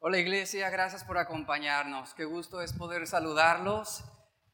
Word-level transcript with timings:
Hola 0.00 0.18
iglesia, 0.18 0.70
gracias 0.70 1.02
por 1.02 1.18
acompañarnos. 1.18 2.14
Qué 2.14 2.24
gusto 2.24 2.62
es 2.62 2.72
poder 2.72 3.08
saludarlos 3.08 4.04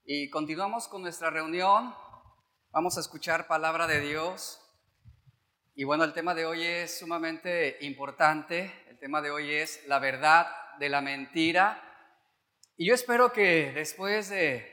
y 0.07 0.31
continuamos 0.31 0.89
con 0.89 1.03
nuestra 1.03 1.29
reunión. 1.29 1.95
Vamos 2.71 2.97
a 2.97 3.01
escuchar 3.01 3.47
palabra 3.47 3.87
de 3.87 4.01
Dios. 4.01 4.59
Y 5.75 5.85
bueno, 5.85 6.05
el 6.05 6.15
tema 6.15 6.35
de 6.35 6.47
hoy 6.47 6.63
es 6.65 6.99
sumamente 6.99 7.77
importante. 7.83 8.73
El 8.89 8.99
tema 8.99 9.21
de 9.21 9.33
hoy 9.33 9.53
es 9.53 9.87
la 9.87 9.99
verdad 9.99 10.47
de 10.79 10.89
la 10.89 11.03
mentira. 11.03 11.79
Y 12.79 12.89
yo 12.89 12.95
espero 12.95 13.31
que 13.31 13.71
después 13.73 14.31
de, 14.31 14.67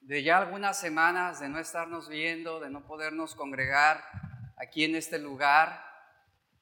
de 0.00 0.22
ya 0.22 0.38
algunas 0.38 0.80
semanas 0.80 1.40
de 1.40 1.50
no 1.50 1.58
estarnos 1.58 2.08
viendo, 2.08 2.60
de 2.60 2.70
no 2.70 2.86
podernos 2.86 3.34
congregar 3.34 4.02
aquí 4.56 4.84
en 4.84 4.96
este 4.96 5.18
lugar, 5.18 5.84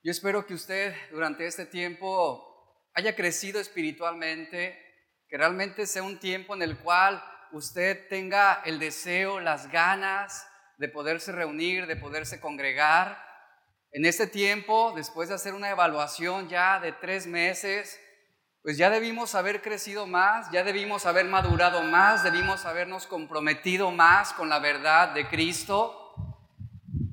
yo 0.03 0.11
espero 0.11 0.47
que 0.47 0.55
usted 0.55 0.97
durante 1.13 1.47
este 1.47 1.65
tiempo 1.65 2.52
haya 2.95 3.17
crecido 3.17 3.61
espiritualmente, 3.61 4.79
que 5.29 5.39
realmente 5.39 5.87
sea 5.87 6.03
un 6.03 6.19
tiempo 6.19 6.55
en 6.55 6.63
el 6.63 6.79
cual 6.79 7.23
usted 7.53 8.09
tenga 8.09 8.63
el 8.65 8.79
deseo, 8.79 9.41
las 9.41 9.71
ganas 9.71 10.47
de 10.79 10.89
poderse 10.89 11.33
reunir, 11.33 11.87
de 11.87 11.97
poderse 11.97 12.41
congregar. 12.41 13.19
En 13.93 14.05
este 14.05 14.27
tiempo, 14.27 14.93
después 14.97 15.29
de 15.29 15.35
hacer 15.35 15.55
una 15.55 15.71
evaluación 15.71 16.49
ya 16.49 16.81
de 16.81 16.93
tres 16.93 17.27
meses, 17.27 18.01
pues 18.63 18.77
ya 18.77 18.91
debimos 18.91 19.35
haber 19.35 19.61
crecido 19.61 20.07
más, 20.07 20.51
ya 20.51 20.65
debimos 20.65 21.05
haber 21.05 21.27
madurado 21.27 21.83
más, 21.83 22.23
debimos 22.23 22.65
habernos 22.65 23.07
comprometido 23.07 23.91
más 23.91 24.33
con 24.33 24.49
la 24.49 24.61
verdad 24.61 25.09
de 25.15 25.29
Cristo. 25.29 26.02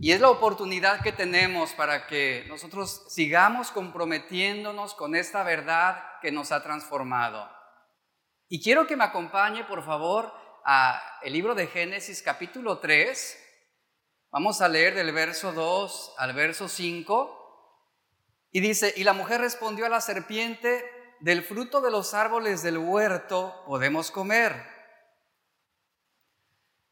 Y 0.01 0.13
es 0.13 0.21
la 0.21 0.29
oportunidad 0.29 1.01
que 1.01 1.11
tenemos 1.11 1.73
para 1.73 2.07
que 2.07 2.45
nosotros 2.47 3.03
sigamos 3.09 3.69
comprometiéndonos 3.69 4.93
con 4.93 5.13
esta 5.13 5.43
verdad 5.43 6.01
que 6.21 6.31
nos 6.31 6.53
ha 6.53 6.63
transformado. 6.63 7.49
Y 8.47 8.63
quiero 8.63 8.87
que 8.87 8.95
me 8.95 9.03
acompañe, 9.03 9.65
por 9.65 9.83
favor, 9.83 10.33
a 10.63 11.01
el 11.21 11.33
libro 11.33 11.53
de 11.53 11.67
Génesis 11.67 12.21
capítulo 12.21 12.79
3. 12.79 13.45
Vamos 14.31 14.61
a 14.61 14.69
leer 14.69 14.95
del 14.95 15.11
verso 15.11 15.51
2 15.51 16.13
al 16.17 16.33
verso 16.33 16.69
5. 16.69 17.35
Y 18.51 18.61
dice, 18.61 18.93
y 18.95 19.03
la 19.03 19.11
mujer 19.11 19.41
respondió 19.41 19.85
a 19.85 19.89
la 19.89 19.99
serpiente, 19.99 20.85
del 21.19 21.43
fruto 21.43 21.81
de 21.81 21.91
los 21.91 22.13
árboles 22.13 22.63
del 22.63 22.77
huerto 22.77 23.63
podemos 23.65 24.11
comer 24.11 24.78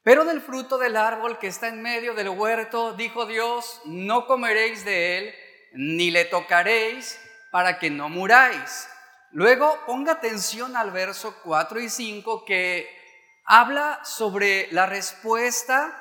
pero 0.08 0.24
del 0.24 0.40
fruto 0.40 0.78
del 0.78 0.96
árbol 0.96 1.38
que 1.38 1.48
está 1.48 1.68
en 1.68 1.82
medio 1.82 2.14
del 2.14 2.30
huerto, 2.30 2.94
dijo 2.94 3.26
Dios, 3.26 3.82
no 3.84 4.26
comeréis 4.26 4.86
de 4.86 5.18
él, 5.18 5.36
ni 5.74 6.12
le 6.12 6.24
tocaréis, 6.24 7.20
para 7.52 7.78
que 7.78 7.90
no 7.90 8.08
muráis. 8.08 8.88
Luego 9.32 9.78
ponga 9.86 10.14
atención 10.14 10.78
al 10.78 10.92
verso 10.92 11.36
4 11.44 11.82
y 11.82 11.90
5 11.90 12.46
que 12.46 12.90
habla 13.44 14.00
sobre 14.06 14.70
la 14.72 14.86
respuesta 14.86 15.94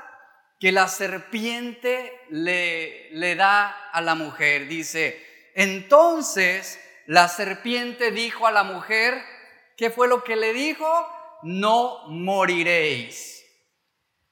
que 0.60 0.70
la 0.70 0.86
serpiente 0.86 2.12
le, 2.30 3.10
le 3.10 3.34
da 3.34 3.90
a 3.90 4.00
la 4.02 4.14
mujer. 4.14 4.68
Dice, 4.68 5.50
entonces 5.56 6.80
la 7.06 7.26
serpiente 7.26 8.12
dijo 8.12 8.46
a 8.46 8.52
la 8.52 8.62
mujer, 8.62 9.20
¿qué 9.76 9.90
fue 9.90 10.06
lo 10.06 10.22
que 10.22 10.36
le 10.36 10.52
dijo? 10.52 10.86
No 11.42 12.06
moriréis 12.06 13.35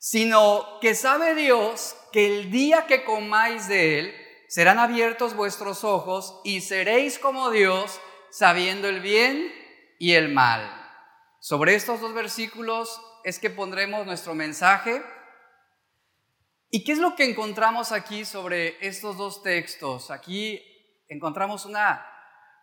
sino 0.05 0.80
que 0.83 0.94
sabe 0.94 1.34
Dios 1.34 1.97
que 2.12 2.27
el 2.27 2.50
día 2.50 2.86
que 2.86 3.05
comáis 3.05 3.69
de 3.69 3.98
él, 3.98 4.14
serán 4.48 4.78
abiertos 4.78 5.34
vuestros 5.34 5.83
ojos 5.83 6.42
y 6.44 6.61
seréis 6.61 7.19
como 7.19 7.50
Dios, 7.50 8.02
sabiendo 8.30 8.86
el 8.86 9.00
bien 9.00 9.50
y 9.98 10.12
el 10.12 10.28
mal. 10.28 10.70
Sobre 11.41 11.74
estos 11.74 12.02
dos 12.02 12.12
versículos 12.12 13.00
es 13.24 13.38
que 13.38 13.48
pondremos 13.48 14.05
nuestro 14.05 14.34
mensaje. 14.34 15.02
¿Y 16.68 16.84
qué 16.84 16.92
es 16.92 16.98
lo 16.98 17.17
que 17.17 17.24
encontramos 17.24 17.90
aquí 17.90 18.27
sobre 18.27 18.77
estos 18.86 19.17
dos 19.17 19.42
textos? 19.42 20.11
Aquí 20.11 20.62
encontramos 21.08 21.64
una, 21.64 22.06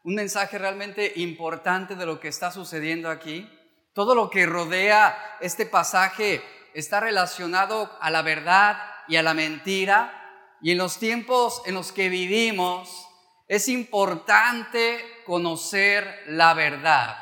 un 0.03 0.13
mensaje 0.13 0.59
realmente 0.59 1.13
importante 1.16 1.95
de 1.95 2.05
lo 2.05 2.19
que 2.19 2.27
está 2.27 2.51
sucediendo 2.51 3.09
aquí. 3.09 3.49
Todo 3.95 4.13
lo 4.13 4.29
que 4.29 4.45
rodea 4.45 5.39
este 5.41 5.66
pasaje 5.66 6.43
está 6.73 6.99
relacionado 6.99 7.97
a 8.01 8.09
la 8.09 8.21
verdad 8.21 8.77
y 9.07 9.15
a 9.15 9.23
la 9.23 9.33
mentira. 9.33 10.17
Y 10.61 10.71
en 10.71 10.77
los 10.77 10.99
tiempos 10.99 11.61
en 11.65 11.75
los 11.75 11.91
que 11.91 12.09
vivimos 12.09 13.07
es 13.47 13.67
importante 13.67 15.03
conocer 15.25 16.23
la 16.27 16.53
verdad. 16.53 17.17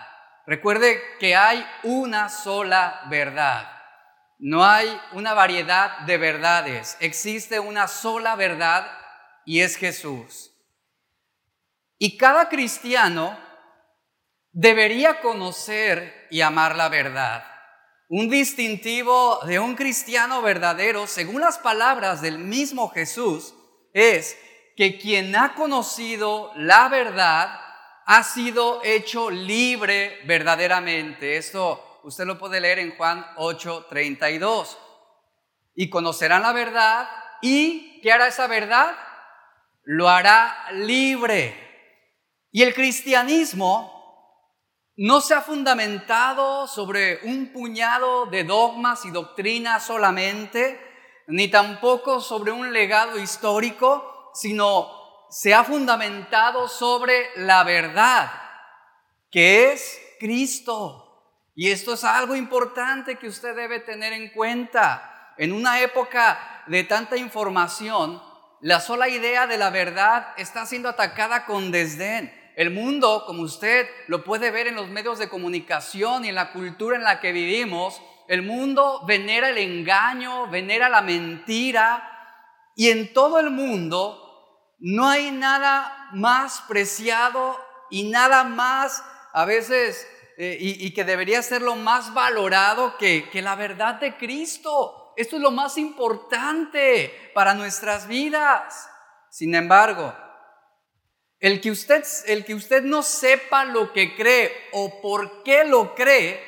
Recuerde 0.46 1.02
que 1.20 1.36
hay 1.36 1.66
una 1.84 2.30
sola 2.30 3.02
verdad. 3.10 3.68
No 4.40 4.64
hay 4.64 5.00
una 5.12 5.34
variedad 5.34 6.00
de 6.02 6.18
verdades. 6.18 6.98
Existe 7.00 7.60
una 7.60 7.88
sola 7.88 8.36
verdad 8.36 8.90
y 9.46 9.62
es 9.62 9.76
Jesús. 9.76 10.54
Y 11.98 12.18
cada 12.18 12.48
cristiano 12.48 13.38
debería 14.52 15.20
conocer 15.22 16.28
y 16.32 16.42
amar 16.42 16.76
la 16.76 16.90
verdad. 16.90 17.44
Un 18.12 18.28
distintivo 18.28 19.40
de 19.46 19.60
un 19.60 19.76
cristiano 19.76 20.42
verdadero, 20.42 21.06
según 21.06 21.42
las 21.42 21.60
palabras 21.60 22.24
del 22.24 22.40
mismo 22.40 22.90
Jesús, 22.90 23.54
es 23.94 24.36
que 24.76 24.98
quien 24.98 25.36
ha 25.36 25.54
conocido 25.54 26.52
la 26.56 26.90
verdad 26.90 27.62
ha 28.08 28.24
sido 28.24 28.82
hecho 28.84 29.30
libre 29.30 30.22
verdaderamente. 30.26 31.38
Esto 31.38 32.00
usted 32.04 32.26
lo 32.26 32.40
puede 32.40 32.60
leer 32.60 32.80
en 32.80 32.98
Juan 32.98 33.24
8:32. 33.38 34.76
Y 35.76 35.92
conocerán 35.92 36.42
la 36.42 36.52
verdad 36.52 37.08
y 37.44 38.02
¿qué 38.02 38.12
hará 38.12 38.28
esa 38.28 38.48
verdad? 38.48 38.96
Lo 39.84 40.10
hará 40.10 40.72
libre. 40.72 41.54
Y 42.52 42.64
el 42.64 42.74
cristianismo 42.74 43.99
no 45.02 45.22
se 45.22 45.34
ha 45.34 45.42
fundamentado 45.42 46.68
sobre 46.68 47.22
un 47.24 47.54
puñado 47.54 48.26
de 48.26 48.44
dogmas 48.44 49.06
y 49.06 49.12
doctrinas 49.12 49.86
solamente, 49.86 50.78
ni 51.28 51.48
tampoco 51.48 52.20
sobre 52.20 52.52
un 52.52 52.74
legado 52.74 53.18
histórico, 53.18 54.30
sino 54.34 54.92
se 55.30 55.54
ha 55.54 55.64
fundamentado 55.64 56.68
sobre 56.68 57.30
la 57.38 57.64
verdad, 57.64 58.30
que 59.32 59.72
es 59.72 60.02
Cristo. 60.20 61.32
Y 61.56 61.72
esto 61.72 61.94
es 61.94 62.04
algo 62.04 62.36
importante 62.36 63.18
que 63.18 63.30
usted 63.30 63.56
debe 63.56 63.80
tener 63.80 64.12
en 64.12 64.30
cuenta. 64.32 65.34
En 65.38 65.54
una 65.54 65.80
época 65.80 66.64
de 66.68 66.84
tanta 66.84 67.16
información, 67.16 68.22
la 68.60 68.82
sola 68.82 69.08
idea 69.08 69.48
de 69.48 69.58
la 69.58 69.70
verdad 69.70 70.34
está 70.36 70.66
siendo 70.66 70.90
atacada 70.90 71.46
con 71.46 71.72
desdén. 71.72 72.38
El 72.60 72.72
mundo, 72.72 73.24
como 73.26 73.44
usted 73.44 73.88
lo 74.08 74.26
puede 74.26 74.52
ver 74.52 74.68
en 74.68 74.76
los 74.76 74.90
medios 74.90 75.18
de 75.18 75.30
comunicación 75.30 76.26
y 76.26 76.28
en 76.28 76.36
la 76.36 76.52
cultura 76.52 76.98
en 76.98 77.06
la 77.06 77.22
que 77.22 77.32
vivimos, 77.32 78.02
el 78.28 78.42
mundo 78.42 79.06
venera 79.08 79.48
el 79.48 79.58
engaño, 79.60 80.46
venera 80.48 80.90
la 80.90 81.02
mentira 81.02 82.04
y 82.76 82.90
en 82.90 83.14
todo 83.14 83.40
el 83.40 83.50
mundo 83.50 84.76
no 84.78 85.08
hay 85.08 85.32
nada 85.32 86.10
más 86.12 86.60
preciado 86.68 87.58
y 87.90 88.10
nada 88.10 88.44
más 88.44 89.06
a 89.32 89.46
veces 89.46 90.06
eh, 90.38 90.58
y, 90.60 90.94
que 90.94 91.06
debería 91.06 91.42
ser 91.42 91.62
lo 91.62 91.78
más 91.78 92.14
valorado 92.14 92.98
que, 92.98 93.30
que 93.30 93.42
la 93.42 93.56
verdad 93.56 94.02
de 94.02 94.18
Cristo. 94.18 95.14
Esto 95.16 95.38
es 95.38 95.42
lo 95.42 95.52
más 95.52 95.78
importante 95.78 97.32
para 97.34 97.54
nuestras 97.54 98.06
vidas. 98.06 98.90
Sin 99.30 99.56
embargo, 99.56 100.14
el 101.40 101.62
que, 101.62 101.72
usted, 101.72 102.04
el 102.28 102.44
que 102.44 102.54
usted 102.54 102.84
no 102.84 103.02
sepa 103.02 103.64
lo 103.64 103.94
que 103.94 104.16
cree 104.16 104.52
o 104.74 105.02
por 105.02 105.44
qué 105.44 105.64
lo 105.64 105.96
cree, 105.96 106.44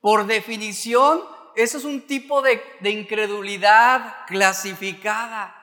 por 0.00 0.26
definición, 0.26 1.22
eso 1.56 1.78
es 1.78 1.84
un 1.84 2.06
tipo 2.06 2.42
de, 2.42 2.62
de 2.80 2.90
incredulidad 2.90 4.26
clasificada. 4.26 5.60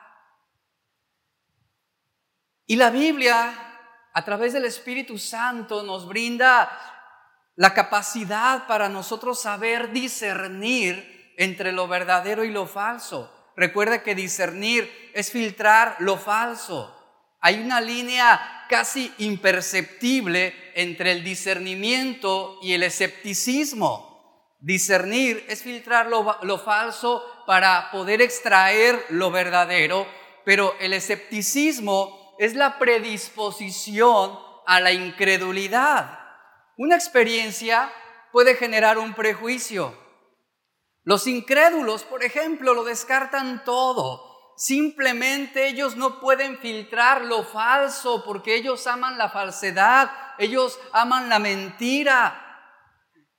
Y 2.66 2.76
la 2.76 2.90
Biblia, 2.90 3.78
a 4.12 4.24
través 4.24 4.52
del 4.52 4.64
Espíritu 4.64 5.18
Santo, 5.18 5.82
nos 5.82 6.08
brinda 6.08 6.70
la 7.54 7.74
capacidad 7.74 8.66
para 8.66 8.88
nosotros 8.88 9.40
saber 9.40 9.92
discernir 9.92 11.34
entre 11.36 11.72
lo 11.72 11.86
verdadero 11.86 12.44
y 12.44 12.50
lo 12.50 12.66
falso. 12.66 13.32
Recuerde 13.56 14.02
que 14.02 14.14
discernir 14.14 15.12
es 15.14 15.30
filtrar 15.30 15.96
lo 16.00 16.16
falso. 16.16 17.01
Hay 17.44 17.60
una 17.60 17.80
línea 17.80 18.66
casi 18.68 19.12
imperceptible 19.18 20.54
entre 20.74 21.10
el 21.10 21.24
discernimiento 21.24 22.58
y 22.62 22.72
el 22.72 22.84
escepticismo. 22.84 24.54
Discernir 24.60 25.44
es 25.48 25.62
filtrar 25.62 26.06
lo, 26.06 26.58
falso 26.58 27.24
para 27.44 27.90
poder 27.90 28.22
extraer 28.22 29.04
lo 29.08 29.32
verdadero, 29.32 30.06
pero 30.44 30.76
el 30.78 30.92
escepticismo 30.92 32.36
es 32.38 32.54
la 32.54 32.78
predisposición 32.78 34.38
a 34.64 34.78
la 34.78 34.92
incredulidad. 34.92 36.20
Una 36.76 36.94
experiencia 36.94 37.92
puede 38.30 38.54
generar 38.54 38.98
un 38.98 39.14
prejuicio. 39.14 39.98
Los 41.02 41.26
incrédulos, 41.26 42.04
por 42.04 42.22
ejemplo, 42.22 42.72
lo 42.72 42.84
descartan 42.84 43.64
todo. 43.64 44.31
Simplemente 44.62 45.66
ellos 45.66 45.96
no 45.96 46.20
pueden 46.20 46.56
filtrar 46.56 47.24
lo 47.24 47.42
falso 47.42 48.22
porque 48.24 48.54
ellos 48.54 48.86
aman 48.86 49.18
la 49.18 49.28
falsedad, 49.28 50.08
ellos 50.38 50.78
aman 50.92 51.28
la 51.28 51.40
mentira. 51.40 52.62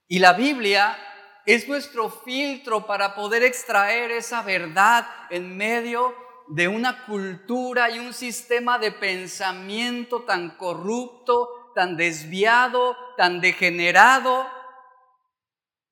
Y 0.09 0.19
la 0.19 0.33
Biblia 0.33 0.97
es 1.45 1.69
nuestro 1.69 2.09
filtro 2.09 2.85
para 2.85 3.15
poder 3.15 3.41
extraer 3.41 4.11
esa 4.11 4.41
verdad 4.41 5.07
en 5.29 5.55
medio 5.55 6.13
de 6.49 6.67
una 6.67 7.05
cultura 7.05 7.89
y 7.89 7.99
un 7.99 8.13
sistema 8.13 8.77
de 8.77 8.91
pensamiento 8.91 10.23
tan 10.23 10.57
corrupto, 10.57 11.71
tan 11.73 11.95
desviado, 11.95 12.97
tan 13.15 13.39
degenerado. 13.39 14.45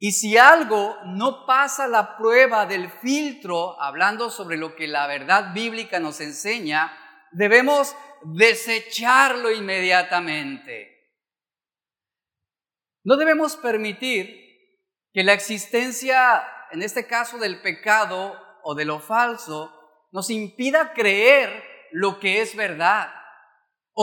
Y 0.03 0.13
si 0.13 0.35
algo 0.35 0.97
no 1.05 1.45
pasa 1.45 1.87
la 1.87 2.17
prueba 2.17 2.65
del 2.65 2.89
filtro, 2.89 3.79
hablando 3.79 4.31
sobre 4.31 4.57
lo 4.57 4.75
que 4.75 4.87
la 4.87 5.05
verdad 5.05 5.53
bíblica 5.53 5.99
nos 5.99 6.21
enseña, 6.21 6.91
debemos 7.31 7.95
desecharlo 8.23 9.51
inmediatamente. 9.51 11.11
No 13.03 13.15
debemos 13.15 13.55
permitir 13.57 14.41
que 15.13 15.23
la 15.23 15.33
existencia, 15.33 16.47
en 16.71 16.81
este 16.81 17.05
caso 17.05 17.37
del 17.37 17.61
pecado 17.61 18.35
o 18.63 18.73
de 18.73 18.85
lo 18.85 18.99
falso, 19.01 19.71
nos 20.11 20.31
impida 20.31 20.93
creer 20.93 21.63
lo 21.91 22.19
que 22.19 22.41
es 22.41 22.55
verdad. 22.55 23.13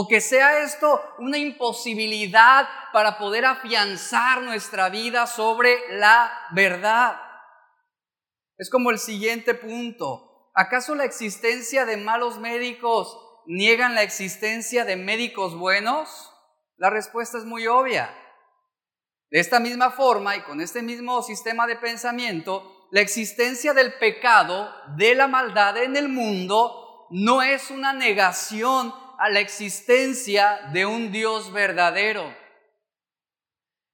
O 0.01 0.07
que 0.07 0.21
sea 0.21 0.63
esto 0.63 1.03
una 1.19 1.39
imposibilidad 1.39 2.69
para 2.93 3.19
poder 3.19 3.45
afianzar 3.45 4.43
nuestra 4.43 4.91
vida 4.91 5.27
sobre 5.27 5.77
la 5.99 6.31
verdad. 6.53 7.21
Es 8.59 8.71
como 8.71 8.93
el 8.93 9.01
siguiente 9.01 9.55
punto. 9.55 10.53
¿Acaso 10.55 10.95
la 10.95 11.05
existencia 11.05 11.85
de 11.85 11.97
malos 11.97 12.39
médicos 12.39 13.19
niegan 13.47 13.97
la 13.97 14.05
existencia 14.05 14.85
de 14.85 14.95
médicos 14.95 15.57
buenos? 15.57 16.33
La 16.77 16.91
respuesta 16.91 17.37
es 17.37 17.45
muy 17.45 17.67
obvia. 17.67 18.09
De 19.31 19.41
esta 19.41 19.59
misma 19.59 19.91
forma 19.91 20.37
y 20.37 20.43
con 20.43 20.61
este 20.61 20.81
mismo 20.81 21.25
sistema 21.25 21.67
de 21.67 21.75
pensamiento, 21.75 22.87
la 22.93 23.01
existencia 23.01 23.75
del 23.75 23.95
pecado, 23.95 24.73
de 24.97 25.17
la 25.17 25.27
maldad 25.27 25.77
en 25.77 25.97
el 25.97 26.09
mundo, 26.09 27.09
no 27.11 27.43
es 27.43 27.73
una 27.73 27.93
negación 27.93 28.95
a 29.19 29.29
la 29.29 29.41
existencia 29.41 30.61
de 30.73 30.87
un 30.87 31.11
Dios 31.11 31.53
verdadero. 31.53 32.33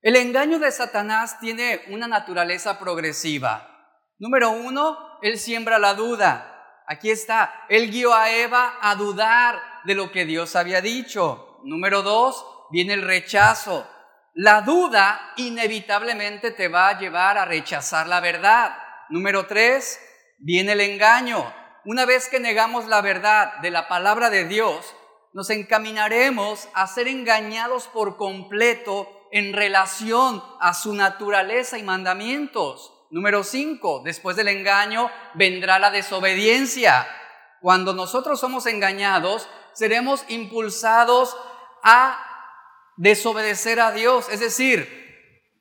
El 0.03 0.17
engaño 0.17 0.59
de 0.59 0.71
Satanás 0.71 1.41
tiene 1.41 1.81
una 1.89 2.07
naturaleza 2.07 2.79
progresiva. 2.79 3.71
Número 4.19 4.51
uno, 4.51 5.19
él 5.23 5.39
siembra 5.39 5.79
la 5.79 5.95
duda. 5.95 6.83
Aquí 6.87 7.11
está, 7.11 7.65
él 7.71 7.91
guió 7.91 8.15
a 8.15 8.31
Eva 8.31 8.79
a 8.83 8.95
dudar 8.97 9.63
de 9.85 9.95
lo 9.95 10.13
que 10.13 10.27
Dios 10.27 10.57
había 10.57 10.83
dicho. 10.83 11.59
Número 11.65 12.03
dos, 12.03 12.45
viene 12.71 12.93
el 12.93 13.01
rechazo. 13.01 13.89
La 14.35 14.61
duda 14.61 15.33
inevitablemente 15.37 16.51
te 16.51 16.69
va 16.69 16.89
a 16.89 16.99
llevar 16.99 17.39
a 17.39 17.47
rechazar 17.47 18.07
la 18.07 18.21
verdad. 18.21 18.77
Número 19.09 19.47
tres, 19.47 19.99
viene 20.39 20.73
el 20.73 20.83
engaño. 20.83 21.51
Una 21.87 22.05
vez 22.05 22.29
que 22.29 22.41
negamos 22.41 22.87
la 22.87 23.01
verdad 23.01 23.59
de 23.63 23.71
la 23.71 23.89
palabra 23.89 24.29
de 24.29 24.45
Dios, 24.45 24.95
nos 25.35 25.51
encaminaremos 25.51 26.69
a 26.75 26.87
ser 26.87 27.09
engañados 27.09 27.89
por 27.89 28.17
completo 28.17 29.29
en 29.33 29.53
relación 29.53 30.43
a 30.61 30.75
su 30.75 30.95
naturaleza 30.95 31.77
y 31.77 31.83
mandamientos. 31.83 32.93
Número 33.11 33.43
cinco, 33.43 34.01
después 34.05 34.37
del 34.37 34.47
engaño 34.47 35.11
vendrá 35.35 35.81
la 35.81 35.91
desobediencia. 35.91 37.07
Cuando 37.61 37.93
nosotros 37.95 38.39
somos 38.39 38.67
engañados, 38.67 39.49
seremos 39.73 40.25
impulsados 40.29 41.37
a 41.83 42.17
desobedecer 42.97 43.81
a 43.81 43.91
Dios, 43.91 44.29
es 44.31 44.39
decir, 44.39 45.05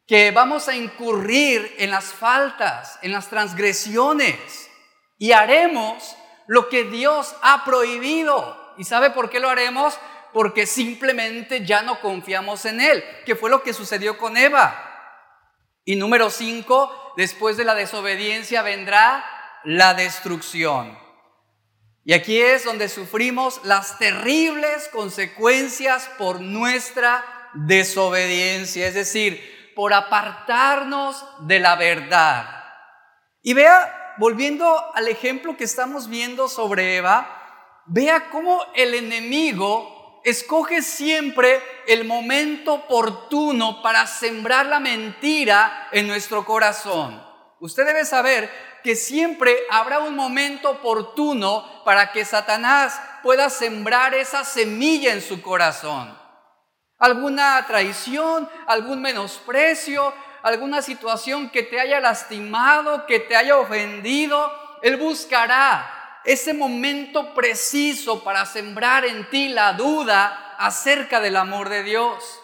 que 0.05 0.29
vamos 0.29 0.67
a 0.67 0.75
incurrir 0.75 1.73
en 1.79 1.89
las 1.89 2.05
faltas, 2.05 2.99
en 3.01 3.11
las 3.11 3.27
transgresiones 3.27 4.69
y 5.17 5.31
haremos 5.31 6.15
lo 6.45 6.69
que 6.69 6.83
Dios 6.83 7.35
ha 7.41 7.65
prohibido. 7.65 8.62
¿Y 8.77 8.83
sabe 8.83 9.11
por 9.11 9.29
qué 9.29 9.39
lo 9.39 9.49
haremos? 9.49 9.97
Porque 10.33 10.65
simplemente 10.65 11.65
ya 11.65 11.81
no 11.81 11.99
confiamos 12.01 12.65
en 12.65 12.81
Él, 12.81 13.03
que 13.25 13.35
fue 13.35 13.49
lo 13.49 13.63
que 13.63 13.73
sucedió 13.73 14.17
con 14.17 14.37
Eva. 14.37 14.89
Y 15.85 15.95
número 15.95 16.29
cinco, 16.29 17.13
después 17.17 17.57
de 17.57 17.65
la 17.65 17.75
desobediencia 17.75 18.61
vendrá 18.61 19.23
la 19.63 19.93
destrucción. 19.93 20.97
Y 22.05 22.13
aquí 22.13 22.39
es 22.39 22.65
donde 22.65 22.89
sufrimos 22.89 23.61
las 23.63 23.97
terribles 23.97 24.89
consecuencias 24.89 26.09
por 26.17 26.41
nuestra 26.41 27.23
desobediencia, 27.53 28.87
es 28.87 28.93
decir, 28.93 29.71
por 29.75 29.93
apartarnos 29.93 31.25
de 31.47 31.59
la 31.59 31.75
verdad. 31.75 32.63
Y 33.41 33.53
vea, 33.53 34.15
volviendo 34.17 34.93
al 34.95 35.07
ejemplo 35.07 35.55
que 35.55 35.63
estamos 35.63 36.09
viendo 36.09 36.49
sobre 36.49 36.97
Eva, 36.97 37.42
vea 37.85 38.29
cómo 38.29 38.65
el 38.75 38.93
enemigo 38.93 40.21
escoge 40.23 40.81
siempre 40.81 41.61
el 41.87 42.05
momento 42.05 42.73
oportuno 42.73 43.81
para 43.81 44.07
sembrar 44.07 44.65
la 44.65 44.79
mentira 44.79 45.89
en 45.91 46.07
nuestro 46.07 46.45
corazón. 46.45 47.21
Usted 47.59 47.85
debe 47.85 48.05
saber 48.05 48.49
que 48.83 48.95
siempre 48.95 49.57
habrá 49.69 49.99
un 49.99 50.15
momento 50.15 50.71
oportuno 50.71 51.83
para 51.85 52.11
que 52.11 52.25
Satanás 52.25 52.99
pueda 53.21 53.49
sembrar 53.49 54.13
esa 54.13 54.43
semilla 54.43 55.13
en 55.13 55.21
su 55.21 55.41
corazón. 55.41 56.17
Alguna 56.99 57.65
traición, 57.67 58.49
algún 58.67 59.01
menosprecio, 59.01 60.13
alguna 60.41 60.81
situación 60.81 61.49
que 61.49 61.63
te 61.63 61.79
haya 61.79 61.99
lastimado, 61.99 63.05
que 63.05 63.19
te 63.19 63.35
haya 63.35 63.57
ofendido, 63.57 64.51
Él 64.81 64.97
buscará 64.97 66.02
ese 66.23 66.53
momento 66.53 67.33
preciso 67.33 68.23
para 68.23 68.45
sembrar 68.45 69.05
en 69.05 69.29
ti 69.29 69.49
la 69.49 69.73
duda 69.73 70.55
acerca 70.57 71.19
del 71.19 71.35
amor 71.35 71.69
de 71.69 71.83
Dios. 71.83 72.39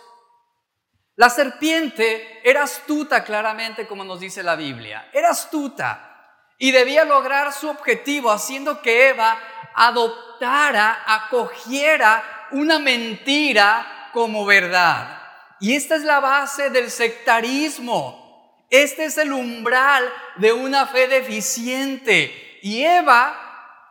La 1.16 1.30
serpiente 1.30 2.42
era 2.44 2.64
astuta 2.64 3.24
claramente 3.24 3.88
como 3.88 4.04
nos 4.04 4.20
dice 4.20 4.44
la 4.44 4.56
Biblia, 4.56 5.10
era 5.14 5.32
astuta 5.32 6.10
y 6.58 6.72
debía 6.72 7.06
lograr 7.06 7.54
su 7.54 7.70
objetivo 7.70 8.32
haciendo 8.32 8.82
que 8.82 9.10
Eva 9.10 9.38
adoptara, 9.74 11.04
acogiera 11.06 12.48
una 12.52 12.80
mentira 12.80 14.10
como 14.14 14.46
verdad. 14.46 15.22
Y 15.60 15.76
esta 15.76 15.96
es 15.96 16.04
la 16.04 16.20
base 16.20 16.70
del 16.70 16.90
sectarismo. 16.92 18.66
Este 18.70 19.06
es 19.06 19.18
el 19.18 19.34
umbral 19.34 20.12
de 20.38 20.54
una 20.54 20.86
fe 20.88 21.08
deficiente. 21.08 22.60
Y 22.62 22.84
Eva, 22.84 23.49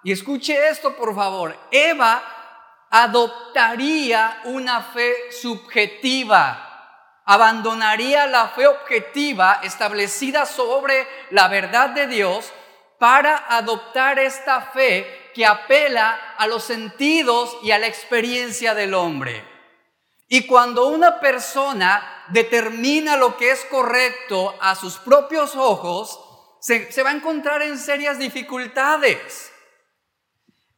y 0.09 0.13
escuche 0.13 0.69
esto 0.69 0.97
por 0.97 1.15
favor, 1.15 1.55
Eva 1.71 2.23
adoptaría 2.89 4.41
una 4.45 4.81
fe 4.83 5.31
subjetiva 5.31 6.65
abandonaría 7.31 8.27
la 8.27 8.49
fe 8.49 8.67
objetiva 8.67 9.61
establecida 9.63 10.47
sobre 10.47 11.07
la 11.29 11.47
verdad 11.49 11.91
de 11.91 12.07
Dios 12.07 12.51
para 12.99 13.45
adoptar 13.55 14.19
esta 14.19 14.63
fe 14.63 15.31
que 15.35 15.45
apela 15.45 16.35
a 16.39 16.47
los 16.47 16.65
sentidos 16.65 17.55
y 17.63 17.73
a 17.73 17.79
la 17.79 17.87
experiencia 17.87 18.75
del 18.75 18.95
hombre. 18.95 19.45
Y 20.27 20.47
cuando 20.47 20.89
una 20.89 21.21
persona 21.21 22.25
determina 22.29 23.19
lo 23.19 23.37
que 23.37 23.51
es 23.51 23.63
correcto 23.67 24.57
a 24.63 24.75
sus 24.75 24.97
propios 24.97 25.55
ojos, 25.55 26.19
se, 26.61 27.03
va 27.03 27.11
a 27.11 27.15
encontrar 27.15 27.61
en 27.61 27.77
serias 27.77 28.19
dificultades. 28.19 29.53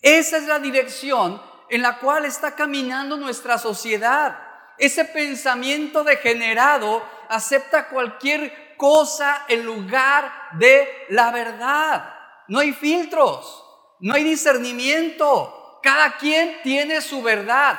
Esa 0.02 0.38
es 0.38 0.46
la 0.46 0.58
dirección 0.58 1.40
en 1.68 1.82
la 1.82 1.98
cual 1.98 2.24
está 2.24 2.54
caminando 2.54 3.16
nuestra 3.16 3.58
sociedad. 3.58 4.38
Ese 4.78 5.04
pensamiento 5.04 6.04
degenerado 6.04 7.02
acepta 7.28 7.88
cualquier 7.88 8.76
cosa 8.76 9.44
en 9.48 9.64
lugar 9.64 10.32
de 10.52 10.88
la 11.10 11.30
verdad. 11.30 12.14
No 12.48 12.60
hay 12.60 12.72
filtros, 12.72 13.64
no 14.00 14.14
hay 14.14 14.24
discernimiento. 14.24 15.78
Cada 15.82 16.16
quien 16.16 16.60
tiene 16.62 17.00
su 17.02 17.22
verdad. 17.22 17.78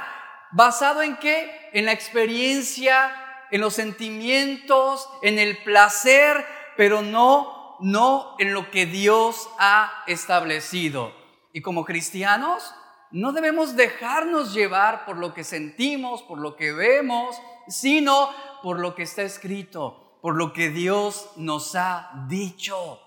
¿Basado 0.52 1.02
en 1.02 1.18
qué? 1.18 1.70
En 1.74 1.86
la 1.86 1.92
experiencia, 1.92 3.12
en 3.52 3.62
los 3.62 3.74
sentimientos, 3.74 5.10
en 5.22 5.40
el 5.40 5.58
placer, 5.64 6.46
pero 6.78 7.02
no, 7.02 7.78
no 7.82 8.36
en 8.40 8.54
lo 8.54 8.70
que 8.70 8.86
Dios 8.86 9.50
ha 9.58 10.04
establecido. 10.08 11.21
Y 11.54 11.62
como 11.62 11.86
cristianos, 11.86 12.74
no 13.12 13.34
debemos 13.34 13.76
dejarnos 13.76 14.54
llevar 14.54 15.06
por 15.06 15.18
lo 15.18 15.34
que 15.34 15.44
sentimos, 15.44 16.24
por 16.24 16.40
lo 16.40 16.56
que 16.56 16.72
vemos, 16.72 17.36
sino 17.68 18.30
por 18.64 18.80
lo 18.80 18.96
que 18.96 19.04
está 19.04 19.24
escrito, 19.24 20.18
por 20.22 20.36
lo 20.36 20.54
que 20.54 20.70
Dios 20.70 21.32
nos 21.36 21.76
ha 21.76 22.26
dicho. 22.30 23.00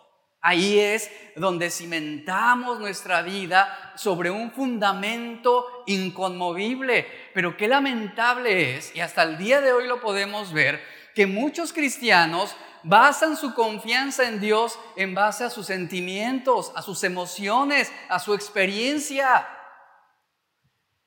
Ahí 0.46 0.78
es 0.78 1.10
donde 1.36 1.70
cimentamos 1.70 2.78
nuestra 2.78 3.22
vida 3.22 3.94
sobre 3.96 4.30
un 4.30 4.52
fundamento 4.52 5.66
inconmovible. 5.86 7.06
Pero 7.32 7.56
qué 7.56 7.66
lamentable 7.66 8.76
es, 8.76 8.94
y 8.94 9.00
hasta 9.00 9.22
el 9.22 9.38
día 9.38 9.62
de 9.62 9.72
hoy 9.72 9.86
lo 9.86 10.02
podemos 10.02 10.52
ver, 10.52 10.82
que 11.14 11.26
muchos 11.26 11.72
cristianos 11.72 12.54
basan 12.84 13.36
su 13.36 13.54
confianza 13.54 14.24
en 14.24 14.40
Dios 14.40 14.78
en 14.94 15.14
base 15.14 15.44
a 15.44 15.50
sus 15.50 15.66
sentimientos, 15.66 16.70
a 16.76 16.82
sus 16.82 17.02
emociones, 17.02 17.90
a 18.08 18.18
su 18.20 18.34
experiencia. 18.34 19.48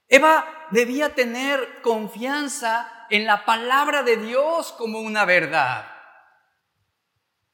Eva 0.10 0.68
debía 0.72 1.14
tener 1.14 1.82
confianza 1.82 3.06
en 3.10 3.26
la 3.26 3.46
palabra 3.46 4.04
de 4.04 4.18
Dios 4.18 4.74
como 4.74 5.00
una 5.00 5.26
verdad. 5.26 5.86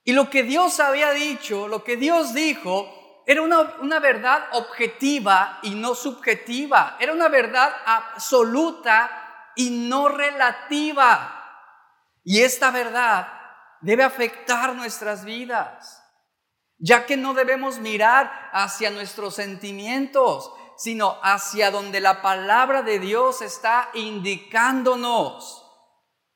Y 0.05 0.13
lo 0.13 0.29
que 0.29 0.43
Dios 0.43 0.79
había 0.79 1.11
dicho, 1.11 1.67
lo 1.67 1.83
que 1.83 1.97
Dios 1.97 2.33
dijo, 2.33 3.23
era 3.25 3.41
una, 3.41 3.75
una, 3.79 3.99
verdad 3.99 4.47
objetiva 4.51 5.59
y 5.63 5.71
no 5.71 5.95
subjetiva. 5.95 6.97
Era 6.99 7.13
una 7.13 7.29
verdad 7.29 7.73
absoluta 7.85 9.51
y 9.55 9.69
no 9.69 10.09
relativa. 10.09 11.39
Y 12.25 12.41
esta 12.41 12.71
verdad 12.71 13.42
debe 13.83 14.03
afectar 14.03 14.73
nuestras 14.75 15.23
vidas, 15.25 16.01
ya 16.77 17.05
que 17.05 17.17
no 17.17 17.33
debemos 17.33 17.79
mirar 17.79 18.49
hacia 18.51 18.89
nuestros 18.89 19.35
sentimientos, 19.35 20.51
sino 20.77 21.19
hacia 21.21 21.69
donde 21.69 21.99
la 21.99 22.21
palabra 22.21 22.81
de 22.81 22.99
Dios 22.99 23.41
está 23.41 23.89
indicándonos. 23.93 25.59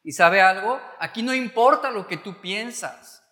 ¿Y 0.04 0.12
sabe 0.12 0.42
algo? 0.42 0.80
Aquí 1.00 1.24
no 1.24 1.34
importa 1.34 1.90
lo 1.90 2.06
que 2.06 2.18
tú 2.18 2.40
piensas. 2.40 3.24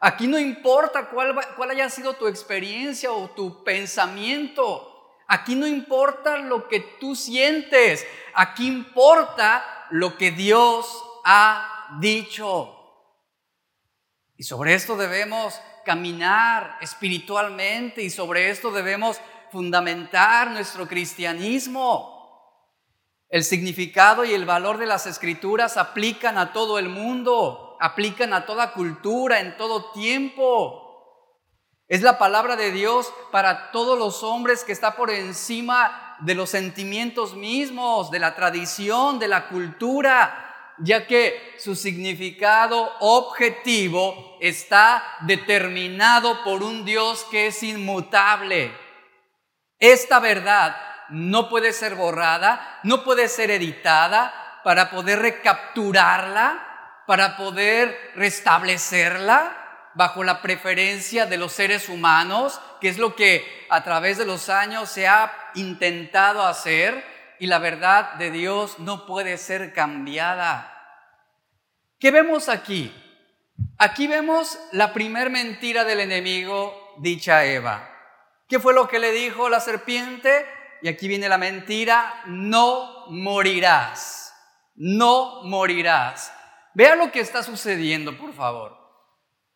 Aquí 0.00 0.26
no 0.26 0.38
importa 0.38 1.08
cuál, 1.08 1.34
cuál 1.56 1.70
haya 1.70 1.88
sido 1.88 2.14
tu 2.14 2.26
experiencia 2.26 3.12
o 3.12 3.30
tu 3.30 3.62
pensamiento. 3.64 4.88
Aquí 5.28 5.54
no 5.54 5.66
importa 5.66 6.36
lo 6.36 6.68
que 6.68 6.80
tú 6.80 7.14
sientes. 7.14 8.04
Aquí 8.34 8.66
importa 8.66 9.64
lo 9.90 10.16
que 10.18 10.32
Dios 10.32 11.04
ha 11.24 11.96
dicho. 12.00 12.81
Y 14.42 14.44
sobre 14.44 14.74
esto 14.74 14.96
debemos 14.96 15.54
caminar 15.84 16.76
espiritualmente 16.80 18.02
y 18.02 18.10
sobre 18.10 18.50
esto 18.50 18.72
debemos 18.72 19.20
fundamentar 19.52 20.50
nuestro 20.50 20.88
cristianismo. 20.88 22.50
El 23.28 23.44
significado 23.44 24.24
y 24.24 24.34
el 24.34 24.44
valor 24.44 24.78
de 24.78 24.86
las 24.86 25.06
escrituras 25.06 25.76
aplican 25.76 26.38
a 26.38 26.52
todo 26.52 26.80
el 26.80 26.88
mundo, 26.88 27.76
aplican 27.78 28.32
a 28.32 28.44
toda 28.44 28.72
cultura, 28.72 29.38
en 29.38 29.56
todo 29.56 29.92
tiempo. 29.92 31.38
Es 31.86 32.02
la 32.02 32.18
palabra 32.18 32.56
de 32.56 32.72
Dios 32.72 33.14
para 33.30 33.70
todos 33.70 33.96
los 33.96 34.24
hombres 34.24 34.64
que 34.64 34.72
está 34.72 34.96
por 34.96 35.12
encima 35.12 36.16
de 36.18 36.34
los 36.34 36.50
sentimientos 36.50 37.36
mismos, 37.36 38.10
de 38.10 38.18
la 38.18 38.34
tradición, 38.34 39.20
de 39.20 39.28
la 39.28 39.46
cultura 39.46 40.51
ya 40.82 41.06
que 41.06 41.54
su 41.58 41.76
significado 41.76 42.92
objetivo 43.00 44.36
está 44.40 45.02
determinado 45.20 46.42
por 46.42 46.62
un 46.62 46.84
Dios 46.84 47.24
que 47.30 47.46
es 47.46 47.62
inmutable. 47.62 48.76
Esta 49.78 50.18
verdad 50.18 50.76
no 51.08 51.48
puede 51.48 51.72
ser 51.72 51.94
borrada, 51.94 52.80
no 52.82 53.04
puede 53.04 53.28
ser 53.28 53.50
editada 53.50 54.60
para 54.64 54.90
poder 54.90 55.20
recapturarla, 55.20 57.02
para 57.06 57.36
poder 57.36 58.12
restablecerla 58.16 59.58
bajo 59.94 60.24
la 60.24 60.40
preferencia 60.40 61.26
de 61.26 61.36
los 61.36 61.52
seres 61.52 61.88
humanos, 61.88 62.60
que 62.80 62.88
es 62.88 62.98
lo 62.98 63.14
que 63.14 63.66
a 63.68 63.84
través 63.84 64.18
de 64.18 64.26
los 64.26 64.48
años 64.48 64.88
se 64.88 65.06
ha 65.06 65.32
intentado 65.54 66.44
hacer 66.44 67.36
y 67.38 67.46
la 67.46 67.58
verdad 67.58 68.14
de 68.14 68.30
Dios 68.30 68.78
no 68.78 69.06
puede 69.06 69.36
ser 69.36 69.72
cambiada. 69.72 70.71
¿Qué 72.02 72.10
vemos 72.10 72.48
aquí? 72.48 72.92
Aquí 73.78 74.08
vemos 74.08 74.58
la 74.72 74.92
primer 74.92 75.30
mentira 75.30 75.84
del 75.84 76.00
enemigo 76.00 76.96
dicha 76.98 77.44
Eva. 77.44 77.88
¿Qué 78.48 78.58
fue 78.58 78.74
lo 78.74 78.88
que 78.88 78.98
le 78.98 79.12
dijo 79.12 79.48
la 79.48 79.60
serpiente? 79.60 80.44
Y 80.82 80.88
aquí 80.88 81.06
viene 81.06 81.28
la 81.28 81.38
mentira, 81.38 82.24
no 82.26 83.06
morirás, 83.08 84.34
no 84.74 85.44
morirás. 85.44 86.34
Vea 86.74 86.96
lo 86.96 87.12
que 87.12 87.20
está 87.20 87.44
sucediendo, 87.44 88.18
por 88.18 88.32
favor. 88.32 88.76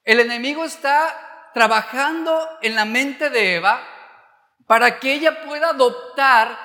El 0.04 0.20
enemigo 0.20 0.64
está 0.64 1.50
trabajando 1.52 2.48
en 2.62 2.76
la 2.76 2.84
mente 2.84 3.28
de 3.28 3.56
Eva 3.56 3.82
para 4.68 5.00
que 5.00 5.14
ella 5.14 5.42
pueda 5.44 5.70
adoptar 5.70 6.56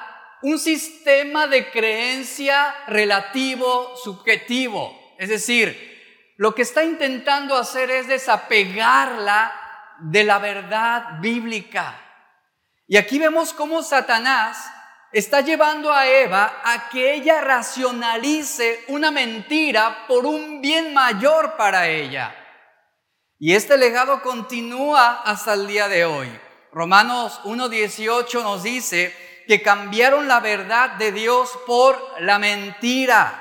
un 0.43 0.59
sistema 0.59 1.47
de 1.47 1.71
creencia 1.71 2.71
relativo, 2.85 3.95
subjetivo. 3.95 5.00
Es 5.21 5.29
decir, 5.29 6.33
lo 6.37 6.55
que 6.55 6.63
está 6.63 6.83
intentando 6.83 7.55
hacer 7.55 7.91
es 7.91 8.07
desapegarla 8.07 9.53
de 9.99 10.23
la 10.23 10.39
verdad 10.39 11.19
bíblica. 11.19 11.93
Y 12.87 12.97
aquí 12.97 13.19
vemos 13.19 13.53
cómo 13.53 13.83
Satanás 13.83 14.57
está 15.11 15.41
llevando 15.41 15.93
a 15.93 16.07
Eva 16.07 16.61
a 16.63 16.89
que 16.89 17.13
ella 17.13 17.39
racionalice 17.39 18.83
una 18.87 19.11
mentira 19.11 20.07
por 20.07 20.25
un 20.25 20.59
bien 20.59 20.91
mayor 20.91 21.55
para 21.55 21.87
ella. 21.87 22.35
Y 23.37 23.53
este 23.53 23.77
legado 23.77 24.23
continúa 24.23 25.21
hasta 25.21 25.53
el 25.53 25.67
día 25.67 25.87
de 25.87 26.03
hoy. 26.03 26.29
Romanos 26.71 27.41
1.18 27.43 28.41
nos 28.41 28.63
dice 28.63 29.43
que 29.47 29.61
cambiaron 29.61 30.27
la 30.27 30.39
verdad 30.39 30.93
de 30.93 31.11
Dios 31.11 31.59
por 31.67 32.19
la 32.21 32.39
mentira. 32.39 33.37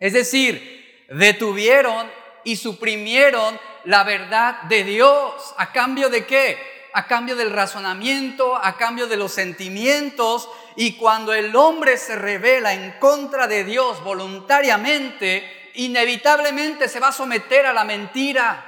Es 0.00 0.12
decir, 0.12 0.77
detuvieron 1.08 2.10
y 2.44 2.56
suprimieron 2.56 3.58
la 3.84 4.04
verdad 4.04 4.62
de 4.62 4.84
Dios. 4.84 5.54
¿A 5.56 5.72
cambio 5.72 6.08
de 6.08 6.26
qué? 6.26 6.90
A 6.92 7.06
cambio 7.06 7.36
del 7.36 7.50
razonamiento, 7.50 8.56
a 8.56 8.76
cambio 8.76 9.06
de 9.06 9.16
los 9.16 9.32
sentimientos. 9.32 10.48
Y 10.76 10.96
cuando 10.96 11.32
el 11.32 11.54
hombre 11.56 11.96
se 11.96 12.16
revela 12.16 12.74
en 12.74 12.92
contra 12.98 13.46
de 13.46 13.64
Dios 13.64 14.02
voluntariamente, 14.04 15.70
inevitablemente 15.74 16.88
se 16.88 17.00
va 17.00 17.08
a 17.08 17.12
someter 17.12 17.66
a 17.66 17.72
la 17.72 17.84
mentira. 17.84 18.64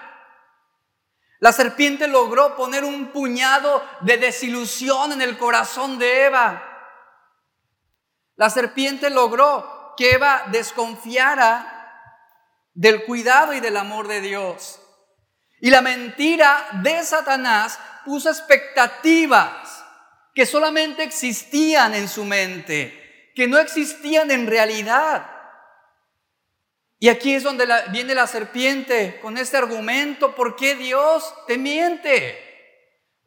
La 1.38 1.52
serpiente 1.52 2.06
logró 2.06 2.54
poner 2.54 2.85
un 2.85 3.06
puñado 3.09 3.82
de 4.02 4.18
desilusión 4.18 5.12
en 5.12 5.23
el 5.23 5.38
corazón 5.38 5.99
de 5.99 6.26
Eva. 6.26 6.66
La 8.37 8.50
serpiente 8.50 9.09
logró 9.09 9.94
que 9.97 10.12
Eva 10.12 10.44
desconfiara 10.49 11.70
del 12.75 13.05
cuidado 13.05 13.53
y 13.53 13.61
del 13.61 13.77
amor 13.77 14.09
de 14.09 14.21
Dios. 14.21 14.81
Y 15.61 15.71
la 15.71 15.83
mentira 15.83 16.69
de 16.83 17.03
Satanás 17.03 17.79
puso 18.05 18.31
expectativas 18.31 19.85
que 20.35 20.47
solamente 20.47 21.03
existían 21.03 21.95
en 21.95 22.09
su 22.09 22.25
mente, 22.25 23.33
que 23.35 23.47
no 23.47 23.59
existían 23.59 24.31
en 24.31 24.47
realidad. 24.47 25.31
Y 26.99 27.09
aquí 27.09 27.35
es 27.35 27.43
donde 27.43 27.67
viene 27.91 28.15
la 28.15 28.27
serpiente 28.27 29.19
con 29.21 29.39
este 29.39 29.57
argumento, 29.57 30.35
¿por 30.35 30.57
qué 30.57 30.75
Dios 30.75 31.35
te 31.47 31.59
miente? 31.59 32.50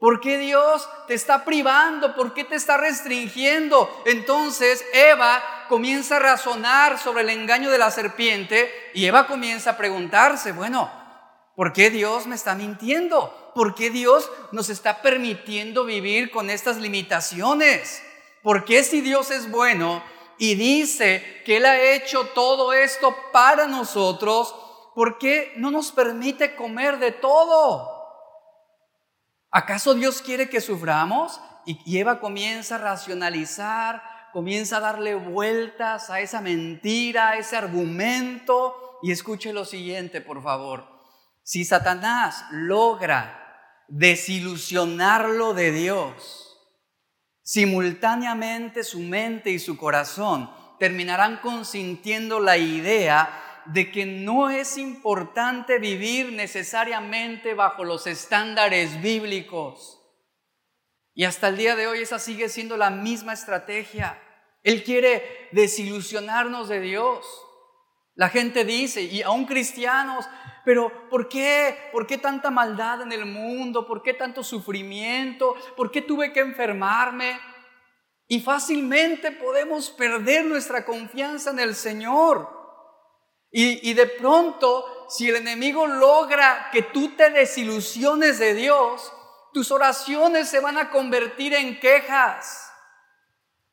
¿Por 0.03 0.19
qué 0.19 0.37
Dios 0.37 0.89
te 1.07 1.13
está 1.13 1.45
privando? 1.45 2.13
¿Por 2.13 2.33
qué 2.33 2.43
te 2.43 2.55
está 2.55 2.75
restringiendo? 2.75 3.89
Entonces 4.05 4.83
Eva 4.91 5.41
comienza 5.69 6.17
a 6.17 6.19
razonar 6.19 6.99
sobre 6.99 7.23
el 7.23 7.29
engaño 7.29 7.71
de 7.71 7.77
la 7.77 7.89
serpiente 7.89 8.69
y 8.93 9.05
Eva 9.05 9.27
comienza 9.27 9.69
a 9.69 9.77
preguntarse, 9.77 10.51
bueno, 10.51 10.91
¿por 11.55 11.71
qué 11.71 11.89
Dios 11.89 12.27
me 12.27 12.35
está 12.35 12.53
mintiendo? 12.53 13.53
¿Por 13.55 13.75
qué 13.75 13.91
Dios 13.91 14.29
nos 14.51 14.67
está 14.67 15.01
permitiendo 15.01 15.85
vivir 15.85 16.31
con 16.31 16.49
estas 16.49 16.79
limitaciones? 16.79 18.03
¿Por 18.41 18.65
qué 18.65 18.83
si 18.83 18.99
Dios 18.99 19.31
es 19.31 19.49
bueno 19.49 20.03
y 20.37 20.55
dice 20.55 21.41
que 21.45 21.55
Él 21.55 21.65
ha 21.65 21.79
hecho 21.79 22.25
todo 22.35 22.73
esto 22.73 23.15
para 23.31 23.67
nosotros, 23.67 24.53
¿por 24.95 25.17
qué 25.17 25.53
no 25.55 25.71
nos 25.71 25.93
permite 25.93 26.57
comer 26.57 26.99
de 26.99 27.13
todo? 27.13 27.92
¿Acaso 29.55 29.93
Dios 29.93 30.23
quiere 30.23 30.49
que 30.49 30.61
suframos? 30.61 31.39
Y 31.63 31.99
Eva 31.99 32.19
comienza 32.19 32.75
a 32.75 32.79
racionalizar, 32.79 34.01
comienza 34.33 34.77
a 34.77 34.79
darle 34.79 35.13
vueltas 35.13 36.09
a 36.09 36.21
esa 36.21 36.41
mentira, 36.41 37.29
a 37.29 37.37
ese 37.37 37.55
argumento. 37.55 38.97
Y 39.03 39.11
escuche 39.11 39.53
lo 39.53 39.63
siguiente, 39.63 40.21
por 40.21 40.41
favor. 40.41 40.87
Si 41.43 41.65
Satanás 41.65 42.45
logra 42.49 43.83
desilusionarlo 43.87 45.53
de 45.53 45.71
Dios, 45.71 46.57
simultáneamente 47.43 48.83
su 48.83 49.01
mente 49.01 49.51
y 49.51 49.59
su 49.59 49.77
corazón 49.77 50.49
terminarán 50.79 51.37
consintiendo 51.37 52.39
la 52.39 52.57
idea 52.57 53.42
de 53.65 53.91
que 53.91 54.05
no 54.05 54.49
es 54.49 54.77
importante 54.77 55.79
vivir 55.79 56.31
necesariamente 56.31 57.53
bajo 57.53 57.83
los 57.83 58.07
estándares 58.07 59.01
bíblicos. 59.01 59.99
Y 61.13 61.25
hasta 61.25 61.49
el 61.49 61.57
día 61.57 61.75
de 61.75 61.87
hoy 61.87 61.99
esa 61.99 62.19
sigue 62.19 62.49
siendo 62.49 62.77
la 62.77 62.89
misma 62.89 63.33
estrategia. 63.33 64.19
Él 64.63 64.83
quiere 64.83 65.49
desilusionarnos 65.51 66.69
de 66.69 66.81
Dios. 66.81 67.25
La 68.15 68.29
gente 68.29 68.63
dice, 68.65 69.01
y 69.01 69.21
aún 69.21 69.45
cristianos, 69.45 70.27
pero 70.65 71.09
¿por 71.09 71.27
qué? 71.27 71.89
¿Por 71.91 72.07
qué 72.07 72.17
tanta 72.17 72.49
maldad 72.49 73.01
en 73.01 73.11
el 73.11 73.25
mundo? 73.25 73.85
¿Por 73.85 74.01
qué 74.01 74.13
tanto 74.13 74.43
sufrimiento? 74.43 75.55
¿Por 75.75 75.91
qué 75.91 76.01
tuve 76.01 76.31
que 76.31 76.39
enfermarme? 76.39 77.39
Y 78.27 78.39
fácilmente 78.39 79.31
podemos 79.31 79.89
perder 79.89 80.45
nuestra 80.45 80.85
confianza 80.85 81.51
en 81.51 81.59
el 81.59 81.75
Señor. 81.75 82.62
Y, 83.55 83.87
y, 83.89 83.93
de 83.93 84.07
pronto, 84.07 85.05
si 85.09 85.29
el 85.29 85.35
enemigo 85.35 85.85
logra 85.85 86.69
que 86.71 86.81
tú 86.81 87.15
te 87.15 87.29
desilusiones 87.29 88.39
de 88.39 88.55
Dios, 88.55 89.13
tus 89.53 89.71
oraciones 89.71 90.49
se 90.49 90.59
van 90.59 90.77
a 90.77 90.89
convertir 90.89 91.53
en 91.53 91.79
quejas. 91.79 92.71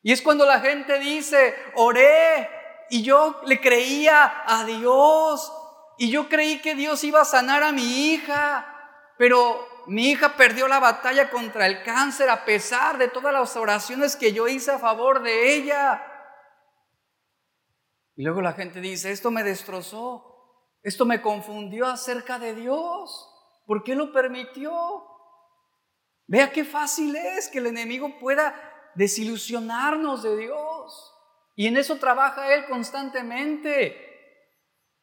Y 0.03 0.11
es 0.11 0.21
cuando 0.21 0.45
la 0.45 0.59
gente 0.59 0.99
dice, 0.99 1.55
oré 1.75 2.47
y 2.91 3.01
yo 3.01 3.41
le 3.45 3.59
creía 3.59 4.43
a 4.45 4.63
Dios 4.65 5.51
y 5.97 6.11
yo 6.11 6.29
creí 6.29 6.59
que 6.59 6.75
Dios 6.75 7.03
iba 7.03 7.21
a 7.21 7.25
sanar 7.25 7.63
a 7.63 7.71
mi 7.71 8.11
hija, 8.11 8.65
pero 9.17 9.67
mi 9.87 10.09
hija 10.09 10.35
perdió 10.35 10.67
la 10.67 10.79
batalla 10.79 11.29
contra 11.29 11.65
el 11.65 11.83
cáncer 11.83 12.29
a 12.29 12.45
pesar 12.45 12.97
de 12.97 13.07
todas 13.07 13.33
las 13.33 13.55
oraciones 13.55 14.15
que 14.15 14.33
yo 14.33 14.47
hice 14.47 14.71
a 14.71 14.79
favor 14.79 15.21
de 15.21 15.55
ella. 15.55 16.03
Y 18.21 18.23
luego 18.23 18.43
la 18.43 18.53
gente 18.53 18.81
dice, 18.81 19.09
esto 19.09 19.31
me 19.31 19.41
destrozó, 19.41 20.69
esto 20.83 21.05
me 21.05 21.23
confundió 21.23 21.87
acerca 21.87 22.37
de 22.37 22.53
Dios. 22.53 23.27
¿Por 23.65 23.83
qué 23.83 23.95
lo 23.95 24.13
permitió? 24.13 24.71
Vea 26.27 26.51
qué 26.51 26.63
fácil 26.63 27.15
es 27.15 27.47
que 27.47 27.57
el 27.57 27.65
enemigo 27.65 28.19
pueda 28.19 28.53
desilusionarnos 28.93 30.21
de 30.21 30.37
Dios. 30.37 31.15
Y 31.55 31.65
en 31.65 31.77
eso 31.77 31.95
trabaja 31.95 32.53
Él 32.53 32.65
constantemente. 32.65 33.97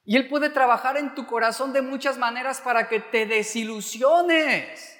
Y 0.05 0.15
Él 0.15 0.29
puede 0.29 0.49
trabajar 0.49 0.97
en 0.97 1.17
tu 1.17 1.27
corazón 1.27 1.73
de 1.73 1.83
muchas 1.83 2.19
maneras 2.19 2.61
para 2.61 2.89
que 2.89 3.01
te 3.01 3.27
desilusiones. 3.27 4.97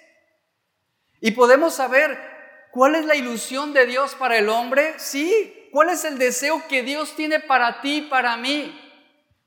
Y 1.21 1.31
podemos 1.31 1.73
saber 1.73 2.19
cuál 2.73 2.97
es 2.97 3.05
la 3.05 3.15
ilusión 3.15 3.73
de 3.73 3.87
Dios 3.87 4.17
para 4.17 4.39
el 4.39 4.49
hombre. 4.49 4.99
Sí, 4.99 5.55
cuál 5.71 5.91
es 5.91 6.05
el 6.05 6.19
deseo 6.19 6.63
que 6.69 6.83
Dios 6.83 7.15
tiene 7.17 7.41
para 7.41 7.81
ti 7.81 7.97
y 7.97 8.03
para 8.03 8.37
mí. 8.37 8.85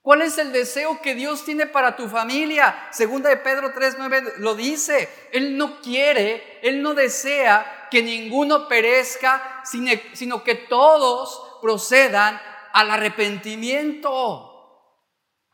¿Cuál 0.02 0.24
es 0.24 0.40
el 0.40 0.52
deseo 0.52 1.00
que 1.00 1.14
Dios 1.14 1.46
tiene 1.46 1.68
para 1.68 1.96
tu 1.96 2.08
familia? 2.08 2.88
Segunda 2.92 3.30
de 3.30 3.38
Pedro 3.38 3.72
3:9 3.72 4.38
lo 4.38 4.56
dice. 4.56 5.08
Él 5.32 5.58
no 5.58 5.80
quiere, 5.82 6.60
él 6.64 6.82
no 6.82 6.96
desea 6.96 7.88
que 7.92 8.02
ninguno 8.02 8.68
perezca, 8.68 9.62
sino 9.64 10.44
que 10.44 10.56
todos 10.56 11.60
procedan 11.62 12.42
al 12.74 12.90
arrepentimiento. 12.90 14.48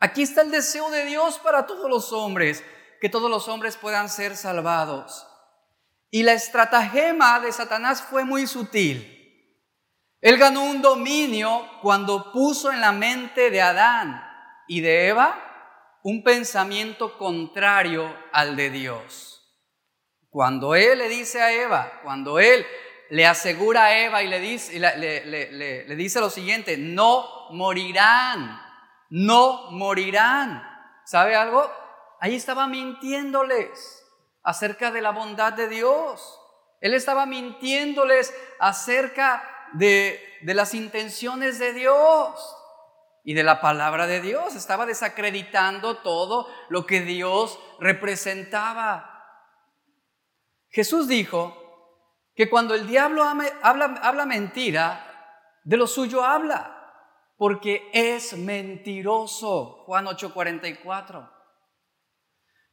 Aquí 0.00 0.22
está 0.22 0.42
el 0.42 0.50
deseo 0.50 0.88
de 0.90 1.04
Dios 1.04 1.38
para 1.40 1.66
todos 1.66 1.90
los 1.90 2.12
hombres, 2.12 2.64
que 3.00 3.08
todos 3.08 3.28
los 3.28 3.48
hombres 3.48 3.76
puedan 3.76 4.08
ser 4.08 4.36
salvados. 4.36 5.26
Y 6.10 6.22
la 6.22 6.32
estratagema 6.32 7.38
de 7.40 7.52
Satanás 7.52 8.00
fue 8.00 8.24
muy 8.24 8.46
sutil. 8.46 9.17
Él 10.20 10.36
ganó 10.36 10.64
un 10.64 10.82
dominio 10.82 11.66
cuando 11.82 12.32
puso 12.32 12.72
en 12.72 12.80
la 12.80 12.92
mente 12.92 13.50
de 13.50 13.62
Adán 13.62 14.22
y 14.66 14.80
de 14.80 15.08
Eva 15.08 15.98
un 16.02 16.22
pensamiento 16.22 17.16
contrario 17.18 18.12
al 18.32 18.56
de 18.56 18.70
Dios. 18.70 19.34
Cuando 20.30 20.74
él 20.74 20.98
le 20.98 21.08
dice 21.08 21.40
a 21.40 21.52
Eva, 21.52 22.00
cuando 22.02 22.38
él 22.38 22.66
le 23.10 23.26
asegura 23.26 23.84
a 23.84 23.98
Eva 23.98 24.22
y 24.22 24.28
le 24.28 24.40
dice, 24.40 24.78
le, 24.78 25.24
le 25.24 25.96
dice 25.96 26.20
lo 26.20 26.30
siguiente, 26.30 26.76
no 26.76 27.48
morirán 27.50 28.68
no 29.10 29.70
morirán. 29.70 30.62
¿Sabe 31.04 31.34
algo? 31.34 31.70
Ahí 32.20 32.34
estaba 32.34 32.66
mintiéndoles 32.66 34.04
acerca 34.42 34.90
de 34.90 35.00
la 35.00 35.10
bondad 35.10 35.52
de 35.52 35.68
Dios. 35.68 36.40
Él 36.80 36.94
estaba 36.94 37.26
mintiéndoles 37.26 38.34
acerca 38.60 39.42
de, 39.72 40.20
de 40.42 40.54
las 40.54 40.74
intenciones 40.74 41.58
de 41.58 41.72
Dios 41.72 42.56
y 43.24 43.34
de 43.34 43.42
la 43.42 43.60
palabra 43.60 44.06
de 44.06 44.20
Dios. 44.20 44.54
Estaba 44.54 44.86
desacreditando 44.86 45.98
todo 45.98 46.48
lo 46.68 46.86
que 46.86 47.00
Dios 47.00 47.58
representaba. 47.80 49.14
Jesús 50.70 51.08
dijo 51.08 51.54
que 52.34 52.48
cuando 52.48 52.74
el 52.74 52.86
diablo 52.86 53.24
habla, 53.24 54.00
habla 54.02 54.26
mentira, 54.26 55.04
de 55.64 55.76
lo 55.76 55.86
suyo 55.86 56.24
habla 56.24 56.78
porque 57.38 57.88
es 57.92 58.36
mentiroso. 58.36 59.84
Juan 59.86 60.06
8:44. 60.06 61.30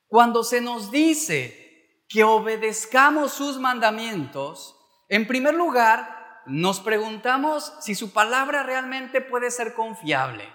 Cuando 0.08 0.43
se 0.43 0.60
nos 0.60 0.91
dice 0.91 2.03
que 2.10 2.23
obedezcamos 2.23 3.34
sus 3.34 3.60
mandamientos, 3.60 4.75
en 5.08 5.27
primer 5.27 5.53
lugar, 5.53 6.14
nos 6.45 6.79
preguntamos 6.79 7.73
si 7.79 7.95
su 7.95 8.13
palabra 8.13 8.63
realmente 8.63 9.21
puede 9.21 9.51
ser 9.51 9.73
confiable. 9.73 10.47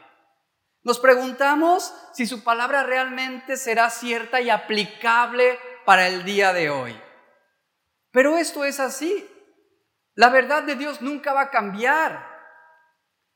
Nos 0.83 0.99
preguntamos 0.99 1.95
si 2.15 2.27
su 2.27 2.43
palabra 2.43 2.85
realmente 2.85 3.57
será 3.57 3.91
cierta 3.91 4.41
y 4.41 4.51
aplicable 4.51 5.59
para 5.85 6.09
el 6.09 6.25
día 6.25 6.53
de 6.53 6.71
hoy. 6.71 6.99
Pero 8.13 8.39
esto 8.39 8.65
es 8.65 8.81
así. 8.81 9.29
La 10.15 10.31
verdad 10.31 10.63
de 10.63 10.77
Dios 10.77 11.03
nunca 11.03 11.33
va 11.33 11.43
a 11.43 11.51
cambiar. 11.51 12.27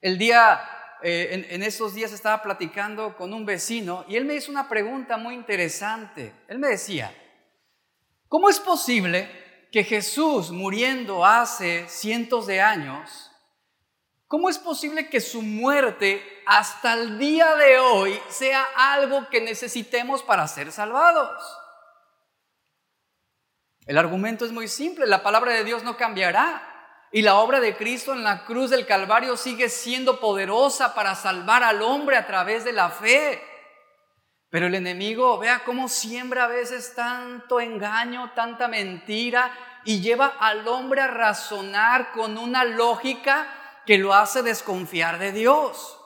El 0.00 0.16
día, 0.18 0.60
eh, 1.02 1.28
en, 1.32 1.46
en 1.48 1.62
esos 1.62 1.94
días 1.94 2.12
estaba 2.12 2.42
platicando 2.42 3.16
con 3.16 3.34
un 3.34 3.44
vecino 3.44 4.04
y 4.08 4.16
él 4.16 4.24
me 4.24 4.34
hizo 4.34 4.50
una 4.50 4.68
pregunta 4.68 5.16
muy 5.16 5.34
interesante. 5.34 6.34
Él 6.48 6.58
me 6.58 6.68
decía, 6.68 7.14
¿cómo 8.28 8.48
es 8.48 8.58
posible 8.58 9.43
que 9.74 9.82
Jesús, 9.82 10.52
muriendo 10.52 11.26
hace 11.26 11.88
cientos 11.88 12.46
de 12.46 12.60
años, 12.60 13.32
¿Cómo 14.28 14.48
es 14.48 14.58
posible 14.58 15.08
que 15.10 15.20
su 15.20 15.42
muerte 15.42 16.42
hasta 16.46 16.94
el 16.94 17.18
día 17.18 17.54
de 17.54 17.78
hoy 17.78 18.20
sea 18.28 18.66
algo 18.76 19.28
que 19.28 19.40
necesitemos 19.40 20.22
para 20.22 20.48
ser 20.48 20.72
salvados? 20.72 21.40
El 23.86 23.98
argumento 23.98 24.44
es 24.44 24.50
muy 24.50 24.66
simple, 24.66 25.06
la 25.06 25.22
palabra 25.22 25.52
de 25.52 25.62
Dios 25.62 25.84
no 25.84 25.96
cambiará. 25.96 27.08
Y 27.12 27.22
la 27.22 27.36
obra 27.36 27.60
de 27.60 27.76
Cristo 27.76 28.12
en 28.12 28.24
la 28.24 28.44
cruz 28.44 28.70
del 28.70 28.86
Calvario 28.86 29.36
sigue 29.36 29.68
siendo 29.68 30.18
poderosa 30.18 30.96
para 30.96 31.14
salvar 31.14 31.62
al 31.62 31.82
hombre 31.82 32.16
a 32.16 32.26
través 32.26 32.64
de 32.64 32.72
la 32.72 32.90
fe. 32.90 33.40
Pero 34.54 34.68
el 34.68 34.76
enemigo, 34.76 35.36
vea 35.38 35.64
cómo 35.64 35.88
siembra 35.88 36.44
a 36.44 36.46
veces 36.46 36.94
tanto 36.94 37.58
engaño, 37.58 38.30
tanta 38.36 38.68
mentira 38.68 39.50
y 39.82 40.00
lleva 40.00 40.36
al 40.38 40.68
hombre 40.68 41.00
a 41.00 41.08
razonar 41.08 42.12
con 42.12 42.38
una 42.38 42.62
lógica 42.62 43.48
que 43.84 43.98
lo 43.98 44.14
hace 44.14 44.44
desconfiar 44.44 45.18
de 45.18 45.32
Dios. 45.32 45.98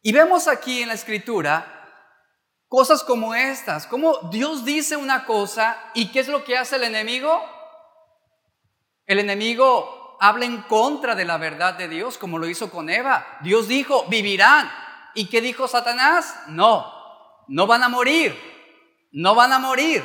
Y 0.00 0.12
vemos 0.12 0.48
aquí 0.48 0.80
en 0.80 0.88
la 0.88 0.94
escritura 0.94 2.16
cosas 2.66 3.04
como 3.04 3.34
estas, 3.34 3.86
como 3.86 4.30
Dios 4.30 4.64
dice 4.64 4.96
una 4.96 5.26
cosa 5.26 5.78
y 5.92 6.10
¿qué 6.10 6.20
es 6.20 6.28
lo 6.28 6.44
que 6.44 6.56
hace 6.56 6.76
el 6.76 6.84
enemigo? 6.84 7.44
El 9.04 9.18
enemigo 9.18 10.16
habla 10.18 10.46
en 10.46 10.62
contra 10.62 11.14
de 11.14 11.26
la 11.26 11.36
verdad 11.36 11.74
de 11.74 11.88
Dios, 11.88 12.16
como 12.16 12.38
lo 12.38 12.48
hizo 12.48 12.70
con 12.70 12.88
Eva. 12.88 13.36
Dios 13.42 13.68
dijo, 13.68 14.06
vivirán. 14.08 14.72
¿Y 15.12 15.26
qué 15.26 15.42
dijo 15.42 15.68
Satanás? 15.68 16.34
No, 16.46 16.97
no 17.48 17.66
van 17.66 17.82
a 17.82 17.88
morir, 17.88 18.36
no 19.12 19.34
van 19.34 19.52
a 19.52 19.58
morir. 19.58 20.04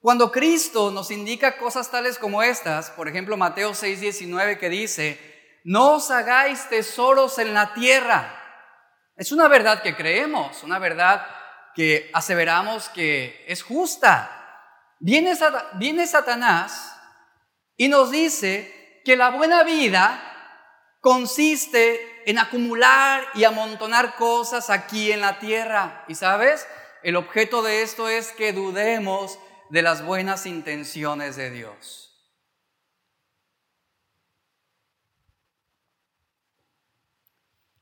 Cuando 0.00 0.30
Cristo 0.30 0.90
nos 0.90 1.10
indica 1.10 1.56
cosas 1.58 1.90
tales 1.90 2.18
como 2.18 2.42
estas, 2.42 2.90
por 2.90 3.08
ejemplo 3.08 3.36
Mateo 3.36 3.72
6:19 3.72 4.58
que 4.58 4.68
dice, 4.68 5.60
no 5.64 5.94
os 5.94 6.10
hagáis 6.10 6.68
tesoros 6.68 7.38
en 7.38 7.54
la 7.54 7.74
tierra. 7.74 8.34
Es 9.16 9.32
una 9.32 9.48
verdad 9.48 9.82
que 9.82 9.96
creemos, 9.96 10.62
una 10.62 10.78
verdad 10.78 11.26
que 11.74 12.10
aseveramos 12.12 12.88
que 12.88 13.44
es 13.48 13.62
justa. 13.62 14.34
Viene, 15.00 15.36
viene 15.74 16.06
Satanás 16.06 16.96
y 17.76 17.88
nos 17.88 18.10
dice 18.10 19.02
que 19.04 19.16
la 19.16 19.30
buena 19.30 19.62
vida 19.64 20.20
consiste 21.00 22.17
en 22.28 22.38
acumular 22.38 23.24
y 23.32 23.44
amontonar 23.44 24.14
cosas 24.16 24.68
aquí 24.68 25.10
en 25.12 25.22
la 25.22 25.38
tierra. 25.38 26.04
Y 26.08 26.14
sabes, 26.14 26.68
el 27.02 27.16
objeto 27.16 27.62
de 27.62 27.80
esto 27.80 28.06
es 28.06 28.32
que 28.32 28.52
dudemos 28.52 29.38
de 29.70 29.80
las 29.80 30.04
buenas 30.04 30.44
intenciones 30.44 31.36
de 31.36 31.50
Dios. 31.50 32.30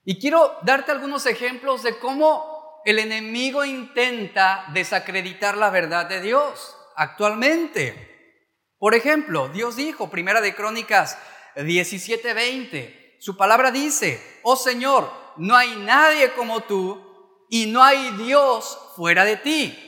Y 0.04 0.20
quiero 0.20 0.56
darte 0.62 0.92
algunos 0.92 1.26
ejemplos 1.26 1.82
de 1.82 1.98
cómo 1.98 2.82
el 2.84 3.00
enemigo 3.00 3.64
intenta 3.64 4.66
desacreditar 4.72 5.56
la 5.56 5.70
verdad 5.70 6.06
de 6.06 6.20
Dios 6.20 6.76
actualmente. 6.94 8.44
Por 8.78 8.94
ejemplo, 8.94 9.48
Dios 9.48 9.74
dijo, 9.74 10.08
Primera 10.08 10.40
de 10.40 10.54
Crónicas 10.54 11.18
17:20, 11.56 13.05
su 13.18 13.36
palabra 13.36 13.70
dice, 13.70 14.40
oh 14.42 14.56
Señor, 14.56 15.10
no 15.36 15.56
hay 15.56 15.76
nadie 15.76 16.32
como 16.34 16.60
tú 16.62 17.46
y 17.50 17.66
no 17.66 17.82
hay 17.82 18.12
Dios 18.12 18.78
fuera 18.96 19.24
de 19.24 19.36
ti. 19.36 19.82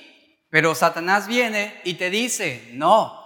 Pero 0.50 0.74
Satanás 0.74 1.26
viene 1.26 1.80
y 1.84 1.94
te 1.94 2.10
dice, 2.10 2.70
no, 2.72 3.18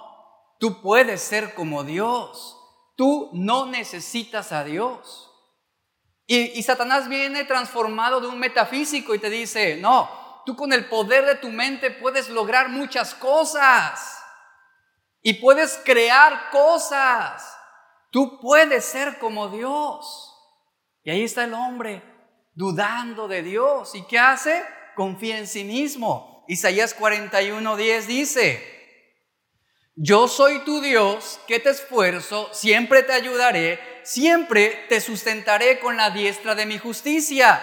tú 0.58 0.80
puedes 0.82 1.20
ser 1.20 1.54
como 1.54 1.84
Dios, 1.84 2.58
tú 2.96 3.30
no 3.32 3.66
necesitas 3.66 4.52
a 4.52 4.64
Dios. 4.64 5.28
Y, 6.26 6.62
Satanás 6.62 7.08
viene 7.08 7.44
transformado 7.44 8.20
de 8.20 8.28
un 8.28 8.38
metafísico 8.38 9.14
y 9.14 9.18
te 9.18 9.28
dice, 9.28 9.76
no, 9.76 10.42
tú 10.46 10.56
con 10.56 10.72
el 10.72 10.88
poder 10.88 11.26
de 11.26 11.34
tu 11.34 11.50
mente 11.50 11.90
puedes 11.90 12.30
lograr 12.30 12.68
muchas 12.68 13.14
cosas 13.14 14.22
y 15.20 15.34
puedes 15.34 15.80
crear 15.84 16.50
cosas. 16.50 17.56
Tú 18.12 18.38
puedes 18.38 18.84
ser 18.84 19.18
como 19.18 19.48
Dios. 19.48 20.28
Y 21.02 21.10
ahí 21.10 21.24
está 21.24 21.44
el 21.44 21.54
hombre 21.54 22.02
dudando 22.54 23.26
de 23.26 23.42
Dios. 23.42 23.94
¿Y 23.96 24.02
qué 24.02 24.20
hace? 24.20 24.62
Confía 24.94 25.38
en 25.38 25.48
sí 25.48 25.64
mismo. 25.64 26.44
Isaías 26.46 26.96
41:10 26.96 28.02
dice, 28.06 28.72
yo 29.94 30.28
soy 30.28 30.58
tu 30.60 30.80
Dios 30.80 31.40
que 31.46 31.60
te 31.60 31.70
esfuerzo, 31.70 32.48
siempre 32.52 33.02
te 33.02 33.12
ayudaré, 33.12 33.78
siempre 34.02 34.86
te 34.88 35.00
sustentaré 35.00 35.80
con 35.80 35.96
la 35.96 36.10
diestra 36.10 36.54
de 36.54 36.66
mi 36.66 36.78
justicia. 36.78 37.60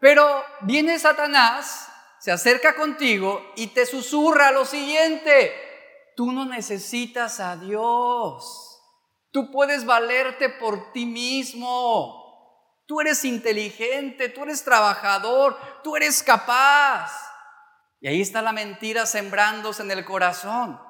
Pero 0.00 0.44
viene 0.62 0.98
Satanás, 0.98 1.88
se 2.18 2.30
acerca 2.30 2.74
contigo 2.76 3.52
y 3.56 3.68
te 3.68 3.86
susurra 3.86 4.50
lo 4.50 4.64
siguiente, 4.64 5.52
tú 6.16 6.32
no 6.32 6.44
necesitas 6.44 7.40
a 7.40 7.56
Dios, 7.56 8.73
tú 9.34 9.50
puedes 9.50 9.84
valerte 9.84 10.48
por 10.48 10.92
ti 10.92 11.04
mismo, 11.06 12.78
tú 12.86 13.00
eres 13.00 13.24
inteligente, 13.24 14.28
tú 14.28 14.44
eres 14.44 14.62
trabajador, 14.62 15.58
tú 15.82 15.96
eres 15.96 16.22
capaz. 16.22 17.10
Y 18.00 18.06
ahí 18.06 18.20
está 18.20 18.42
la 18.42 18.52
mentira 18.52 19.06
sembrándose 19.06 19.82
en 19.82 19.90
el 19.90 20.04
corazón. 20.04 20.80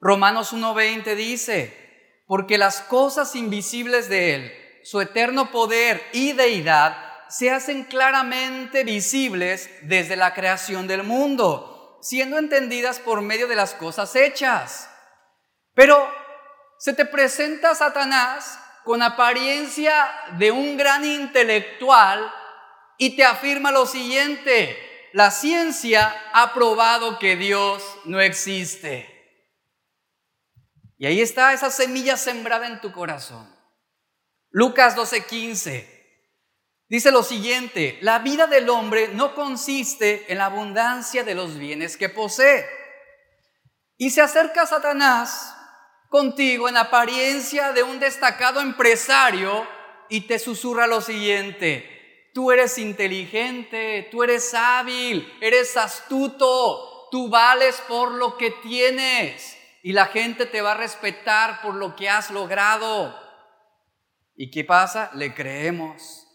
Romanos 0.00 0.52
1.20 0.52 1.14
dice, 1.14 2.24
porque 2.26 2.58
las 2.58 2.80
cosas 2.80 3.36
invisibles 3.36 4.08
de 4.08 4.34
Él, 4.34 4.80
su 4.82 5.00
eterno 5.00 5.52
poder 5.52 6.02
y 6.12 6.32
deidad, 6.32 6.96
se 7.28 7.52
hacen 7.52 7.84
claramente 7.84 8.82
visibles 8.82 9.70
desde 9.82 10.16
la 10.16 10.34
creación 10.34 10.88
del 10.88 11.04
mundo, 11.04 12.00
siendo 12.02 12.38
entendidas 12.38 12.98
por 12.98 13.20
medio 13.20 13.46
de 13.46 13.54
las 13.54 13.74
cosas 13.74 14.16
hechas. 14.16 14.90
Pero 15.74 16.10
se 16.80 16.94
te 16.94 17.04
presenta 17.04 17.74
Satanás 17.74 18.58
con 18.84 19.02
apariencia 19.02 20.10
de 20.38 20.50
un 20.50 20.78
gran 20.78 21.04
intelectual 21.04 22.32
y 22.96 23.16
te 23.16 23.24
afirma 23.24 23.70
lo 23.70 23.84
siguiente, 23.84 25.10
la 25.12 25.30
ciencia 25.30 26.14
ha 26.32 26.54
probado 26.54 27.18
que 27.18 27.36
Dios 27.36 27.84
no 28.06 28.18
existe. 28.18 29.06
Y 30.96 31.04
ahí 31.04 31.20
está 31.20 31.52
esa 31.52 31.70
semilla 31.70 32.16
sembrada 32.16 32.66
en 32.66 32.80
tu 32.80 32.92
corazón. 32.92 33.54
Lucas 34.48 34.96
12:15 34.96 35.86
dice 36.88 37.10
lo 37.12 37.22
siguiente, 37.22 37.98
la 38.00 38.20
vida 38.20 38.46
del 38.46 38.70
hombre 38.70 39.08
no 39.08 39.34
consiste 39.34 40.32
en 40.32 40.38
la 40.38 40.46
abundancia 40.46 41.24
de 41.24 41.34
los 41.34 41.58
bienes 41.58 41.98
que 41.98 42.08
posee. 42.08 42.66
Y 43.98 44.08
se 44.10 44.22
acerca 44.22 44.66
Satanás 44.66 45.58
contigo 46.10 46.68
en 46.68 46.76
apariencia 46.76 47.72
de 47.72 47.84
un 47.84 48.00
destacado 48.00 48.60
empresario 48.60 49.66
y 50.10 50.22
te 50.22 50.38
susurra 50.40 50.88
lo 50.88 51.00
siguiente, 51.00 52.30
tú 52.34 52.50
eres 52.50 52.76
inteligente, 52.78 54.08
tú 54.10 54.24
eres 54.24 54.52
hábil, 54.52 55.32
eres 55.40 55.76
astuto, 55.76 57.08
tú 57.12 57.30
vales 57.30 57.80
por 57.88 58.10
lo 58.10 58.36
que 58.36 58.50
tienes 58.50 59.56
y 59.82 59.92
la 59.92 60.06
gente 60.06 60.46
te 60.46 60.60
va 60.60 60.72
a 60.72 60.76
respetar 60.76 61.62
por 61.62 61.74
lo 61.74 61.94
que 61.94 62.10
has 62.10 62.30
logrado. 62.30 63.16
¿Y 64.34 64.50
qué 64.50 64.64
pasa? 64.64 65.10
Le 65.14 65.32
creemos. 65.32 66.26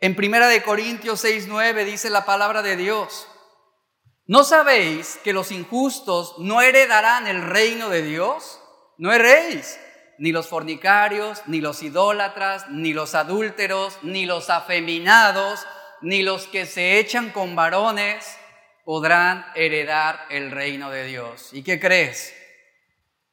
En 0.00 0.16
Primera 0.16 0.48
de 0.48 0.62
Corintios 0.62 1.22
6:9 1.24 1.84
dice 1.84 2.08
la 2.08 2.24
palabra 2.24 2.62
de 2.62 2.76
Dios: 2.76 3.28
¿No 4.26 4.44
sabéis 4.44 5.18
que 5.24 5.32
los 5.32 5.50
injustos 5.50 6.36
no 6.38 6.62
heredarán 6.62 7.26
el 7.26 7.42
reino 7.42 7.88
de 7.88 8.02
Dios? 8.02 8.60
No 8.96 9.12
erréis, 9.12 9.80
ni 10.18 10.30
los 10.30 10.46
fornicarios, 10.46 11.42
ni 11.46 11.60
los 11.60 11.82
idólatras, 11.82 12.68
ni 12.68 12.92
los 12.92 13.16
adúlteros, 13.16 13.98
ni 14.02 14.24
los 14.24 14.48
afeminados, 14.48 15.66
ni 16.02 16.22
los 16.22 16.46
que 16.46 16.66
se 16.66 17.00
echan 17.00 17.30
con 17.30 17.56
varones 17.56 18.38
podrán 18.84 19.44
heredar 19.56 20.26
el 20.30 20.52
reino 20.52 20.90
de 20.90 21.04
Dios. 21.04 21.50
¿Y 21.52 21.64
qué 21.64 21.80
crees? 21.80 22.32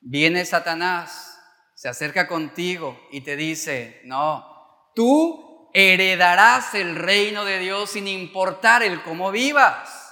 Viene 0.01 0.43
Satanás, 0.45 1.39
se 1.75 1.89
acerca 1.89 2.27
contigo 2.27 2.99
y 3.11 3.21
te 3.21 3.35
dice, 3.35 4.01
no, 4.05 4.91
tú 4.95 5.69
heredarás 5.73 6.73
el 6.73 6.95
reino 6.95 7.45
de 7.45 7.59
Dios 7.59 7.91
sin 7.91 8.07
importar 8.07 8.81
el 8.81 9.03
cómo 9.03 9.31
vivas. 9.31 10.08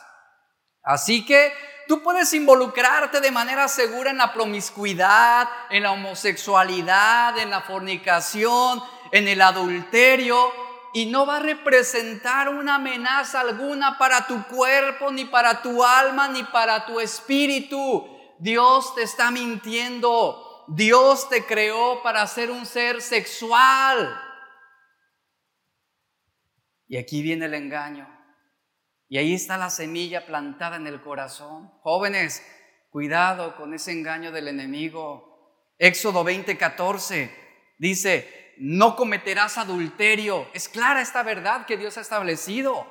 Así 0.88 1.26
que 1.26 1.52
tú 1.86 2.02
puedes 2.02 2.34
involucrarte 2.34 3.20
de 3.20 3.30
manera 3.30 3.68
segura 3.68 4.10
en 4.10 4.18
la 4.18 4.32
promiscuidad, 4.32 5.50
en 5.70 5.84
la 5.84 5.92
homosexualidad, 5.92 7.38
en 7.38 7.50
la 7.50 7.60
fornicación, 7.60 8.82
en 9.12 9.28
el 9.28 9.42
adulterio, 9.42 10.50
y 10.94 11.08
no 11.08 11.26
va 11.26 11.38
a 11.38 11.42
representar 11.42 12.48
una 12.48 12.76
amenaza 12.76 13.42
alguna 13.42 13.98
para 13.98 14.28
tu 14.28 14.42
cuerpo, 14.46 15.12
ni 15.12 15.26
para 15.26 15.62
tu 15.62 15.84
alma, 15.84 16.30
ni 16.30 16.44
para 16.44 16.86
tu 16.86 17.02
espíritu. 17.02 18.08
Dios 18.40 18.96
te 18.96 19.04
está 19.04 19.30
mintiendo. 19.30 20.64
Dios 20.70 21.28
te 21.28 21.46
creó 21.46 22.02
para 22.02 22.26
ser 22.28 22.50
un 22.50 22.66
ser 22.66 23.02
sexual. 23.02 24.18
Y 26.88 26.96
aquí 26.96 27.22
viene 27.22 27.48
el 27.48 27.56
engaño. 27.56 28.17
Y 29.10 29.18
ahí 29.18 29.34
está 29.34 29.58
la 29.58 29.70
semilla 29.70 30.26
plantada 30.26 30.76
en 30.76 30.88
el 30.88 31.02
corazón. 31.02 31.72
Jóvenes, 31.82 32.46
cuidado 32.90 33.56
con 33.56 33.74
ese 33.74 33.92
engaño 33.92 34.32
del 34.32 34.50
enemigo. 34.50 35.76
Éxodo 35.78 36.26
20:14 36.26 37.32
dice, 37.80 38.56
no 38.58 38.96
cometerás 38.96 39.58
adulterio. 39.58 40.48
Es 40.54 40.68
clara 40.68 41.02
esta 41.02 41.24
verdad 41.24 41.66
que 41.66 41.78
Dios 41.78 41.98
ha 41.98 42.02
establecido. 42.02 42.86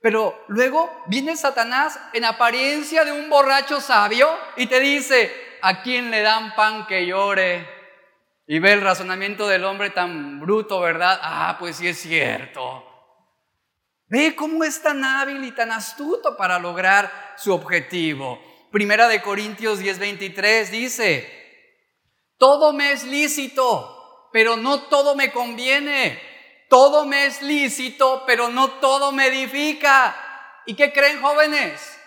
Pero 0.00 0.44
luego 0.48 0.90
viene 1.06 1.36
Satanás 1.36 1.98
en 2.12 2.24
apariencia 2.24 3.04
de 3.04 3.12
un 3.12 3.30
borracho 3.30 3.80
sabio 3.80 4.28
y 4.56 4.66
te 4.66 4.80
dice, 4.80 5.32
¿a 5.62 5.82
quién 5.82 6.10
le 6.10 6.20
dan 6.20 6.54
pan 6.54 6.86
que 6.86 7.06
llore? 7.06 7.66
Y 8.46 8.58
ve 8.58 8.72
el 8.72 8.82
razonamiento 8.82 9.48
del 9.48 9.64
hombre 9.64 9.90
tan 9.90 10.40
bruto, 10.40 10.80
¿verdad? 10.80 11.18
Ah, 11.22 11.56
pues 11.58 11.76
sí 11.76 11.88
es 11.88 11.98
cierto. 11.98 12.93
Ve 14.06 14.36
cómo 14.36 14.64
es 14.64 14.82
tan 14.82 15.04
hábil 15.04 15.42
y 15.44 15.52
tan 15.52 15.72
astuto 15.72 16.36
para 16.36 16.58
lograr 16.58 17.34
su 17.36 17.52
objetivo. 17.52 18.40
Primera 18.70 19.08
de 19.08 19.22
Corintios 19.22 19.80
10:23 19.80 20.70
dice, 20.70 21.44
todo 22.38 22.72
me 22.72 22.92
es 22.92 23.04
lícito, 23.04 24.28
pero 24.32 24.56
no 24.56 24.82
todo 24.82 25.14
me 25.14 25.32
conviene. 25.32 26.20
Todo 26.68 27.04
me 27.04 27.26
es 27.26 27.40
lícito, 27.40 28.24
pero 28.26 28.48
no 28.48 28.68
todo 28.80 29.12
me 29.12 29.28
edifica. 29.28 30.16
¿Y 30.66 30.74
qué 30.74 30.92
creen 30.92 31.22
jóvenes? 31.22 31.98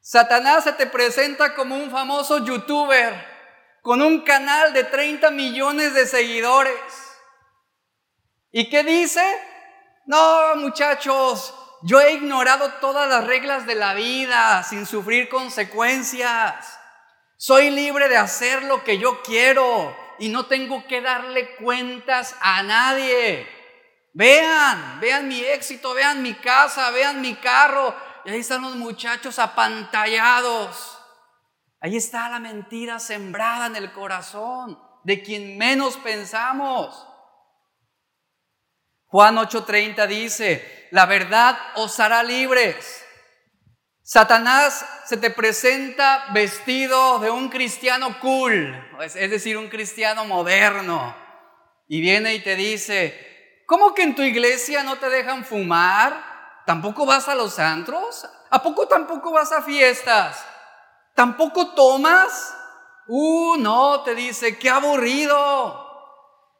Satanás 0.00 0.64
se 0.64 0.72
te 0.72 0.86
presenta 0.86 1.54
como 1.54 1.76
un 1.76 1.90
famoso 1.90 2.44
youtuber 2.44 3.14
con 3.82 4.02
un 4.02 4.22
canal 4.22 4.72
de 4.72 4.84
30 4.84 5.30
millones 5.30 5.94
de 5.94 6.06
seguidores. 6.06 6.74
¿Y 8.50 8.68
qué 8.68 8.82
dice? 8.82 9.22
No, 10.06 10.56
muchachos, 10.56 11.54
yo 11.82 12.00
he 12.00 12.12
ignorado 12.12 12.72
todas 12.80 13.08
las 13.08 13.26
reglas 13.26 13.66
de 13.66 13.74
la 13.74 13.94
vida 13.94 14.62
sin 14.62 14.86
sufrir 14.86 15.28
consecuencias. 15.28 16.78
Soy 17.36 17.70
libre 17.70 18.08
de 18.08 18.16
hacer 18.16 18.62
lo 18.64 18.84
que 18.84 18.98
yo 18.98 19.22
quiero 19.22 19.96
y 20.18 20.28
no 20.28 20.46
tengo 20.46 20.86
que 20.86 21.00
darle 21.00 21.56
cuentas 21.56 22.36
a 22.40 22.62
nadie. 22.62 23.48
Vean, 24.12 25.00
vean 25.00 25.26
mi 25.26 25.40
éxito, 25.40 25.92
vean 25.94 26.22
mi 26.22 26.34
casa, 26.34 26.90
vean 26.90 27.20
mi 27.20 27.34
carro. 27.36 27.94
Y 28.24 28.30
ahí 28.30 28.40
están 28.40 28.62
los 28.62 28.76
muchachos 28.76 29.38
apantallados. 29.38 30.98
Ahí 31.80 31.96
está 31.96 32.28
la 32.28 32.38
mentira 32.38 32.98
sembrada 32.98 33.66
en 33.66 33.76
el 33.76 33.92
corazón 33.92 34.78
de 35.02 35.22
quien 35.22 35.58
menos 35.58 35.96
pensamos. 35.98 37.06
Juan 39.14 39.36
8:30 39.36 40.08
dice, 40.08 40.88
la 40.90 41.06
verdad 41.06 41.56
os 41.76 42.00
hará 42.00 42.24
libres. 42.24 43.06
Satanás 44.02 44.84
se 45.04 45.16
te 45.16 45.30
presenta 45.30 46.30
vestido 46.34 47.20
de 47.20 47.30
un 47.30 47.48
cristiano 47.48 48.18
cool, 48.18 48.74
es 49.00 49.30
decir, 49.30 49.56
un 49.56 49.68
cristiano 49.68 50.24
moderno, 50.24 51.14
y 51.86 52.00
viene 52.00 52.34
y 52.34 52.40
te 52.40 52.56
dice, 52.56 53.62
¿cómo 53.68 53.94
que 53.94 54.02
en 54.02 54.16
tu 54.16 54.22
iglesia 54.22 54.82
no 54.82 54.96
te 54.96 55.08
dejan 55.08 55.44
fumar? 55.44 56.62
¿Tampoco 56.66 57.06
vas 57.06 57.28
a 57.28 57.36
los 57.36 57.60
antros? 57.60 58.28
¿A 58.50 58.60
poco 58.64 58.88
tampoco 58.88 59.30
vas 59.30 59.52
a 59.52 59.62
fiestas? 59.62 60.44
¿Tampoco 61.14 61.72
tomas? 61.72 62.52
Uh, 63.06 63.58
no, 63.58 64.00
te 64.00 64.16
dice, 64.16 64.58
qué 64.58 64.70
aburrido. 64.70 65.83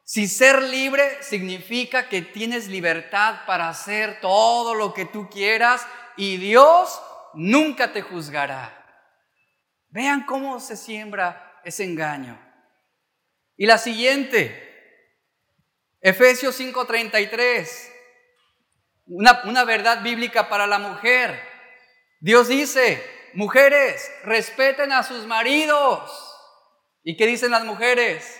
Si 0.07 0.27
ser 0.27 0.61
libre 0.61 1.17
significa 1.23 2.07
que 2.07 2.21
tienes 2.21 2.67
libertad 2.67 3.41
para 3.47 3.69
hacer 3.69 4.21
todo 4.21 4.75
lo 4.75 4.93
que 4.93 5.05
tú 5.05 5.27
quieras 5.31 5.85
y 6.15 6.37
Dios 6.37 7.01
nunca 7.33 7.91
te 7.91 8.03
juzgará. 8.03 8.85
Vean 9.89 10.27
cómo 10.27 10.59
se 10.59 10.77
siembra 10.77 11.59
ese 11.65 11.85
engaño. 11.85 12.39
Y 13.57 13.65
la 13.65 13.79
siguiente, 13.79 15.09
Efesios 16.01 16.55
5:33, 16.59 17.91
una, 19.07 19.41
una 19.45 19.63
verdad 19.63 20.03
bíblica 20.03 20.49
para 20.49 20.67
la 20.67 20.77
mujer. 20.77 21.41
Dios 22.19 22.47
dice, 22.47 23.03
mujeres, 23.33 24.11
respeten 24.23 24.91
a 24.91 25.01
sus 25.01 25.25
maridos. 25.25 26.11
¿Y 27.01 27.17
qué 27.17 27.25
dicen 27.25 27.49
las 27.49 27.65
mujeres? 27.65 28.39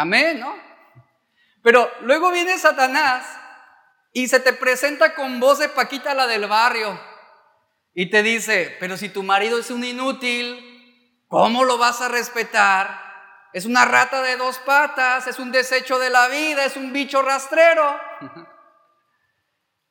Amén, 0.00 0.40
¿no? 0.40 0.56
Pero 1.62 1.90
luego 2.00 2.30
viene 2.30 2.56
Satanás 2.56 3.38
y 4.14 4.28
se 4.28 4.40
te 4.40 4.54
presenta 4.54 5.14
con 5.14 5.40
voz 5.40 5.58
de 5.58 5.68
Paquita 5.68 6.14
la 6.14 6.26
del 6.26 6.48
barrio 6.48 6.98
y 7.92 8.08
te 8.08 8.22
dice, 8.22 8.74
pero 8.80 8.96
si 8.96 9.10
tu 9.10 9.22
marido 9.22 9.58
es 9.58 9.70
un 9.70 9.84
inútil, 9.84 11.22
¿cómo 11.28 11.64
lo 11.64 11.76
vas 11.76 12.00
a 12.00 12.08
respetar? 12.08 12.98
Es 13.52 13.66
una 13.66 13.84
rata 13.84 14.22
de 14.22 14.38
dos 14.38 14.58
patas, 14.60 15.26
es 15.26 15.38
un 15.38 15.52
desecho 15.52 15.98
de 15.98 16.08
la 16.08 16.28
vida, 16.28 16.64
es 16.64 16.78
un 16.78 16.94
bicho 16.94 17.20
rastrero. 17.20 18.00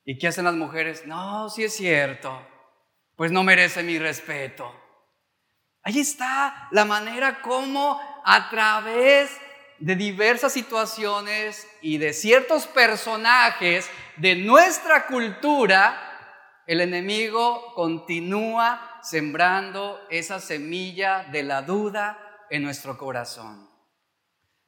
¿Y 0.06 0.18
qué 0.18 0.30
hacen 0.30 0.46
las 0.46 0.56
mujeres? 0.56 1.06
No, 1.06 1.50
si 1.50 1.66
es 1.66 1.76
cierto, 1.76 2.48
pues 3.16 3.32
no 3.32 3.44
merece 3.44 3.84
mi 3.84 4.00
respeto. 4.00 4.74
Ahí 5.84 6.00
está 6.00 6.68
la 6.72 6.86
manera 6.86 7.44
como 7.44 8.02
a 8.26 8.50
través 8.50 9.40
de 9.80 9.96
diversas 9.96 10.54
situaciones 10.54 11.68
y 11.82 11.98
de 11.98 12.14
ciertos 12.14 12.68
personajes 12.68 13.90
de 14.18 14.36
nuestra 14.36 15.08
cultura, 15.08 16.06
el 16.68 16.82
enemigo 16.82 17.74
continúa 17.74 19.00
sembrando 19.02 20.06
esa 20.10 20.40
semilla 20.40 21.24
de 21.32 21.44
la 21.44 21.62
duda 21.62 22.46
en 22.50 22.64
nuestro 22.64 22.98
corazón, 22.98 23.70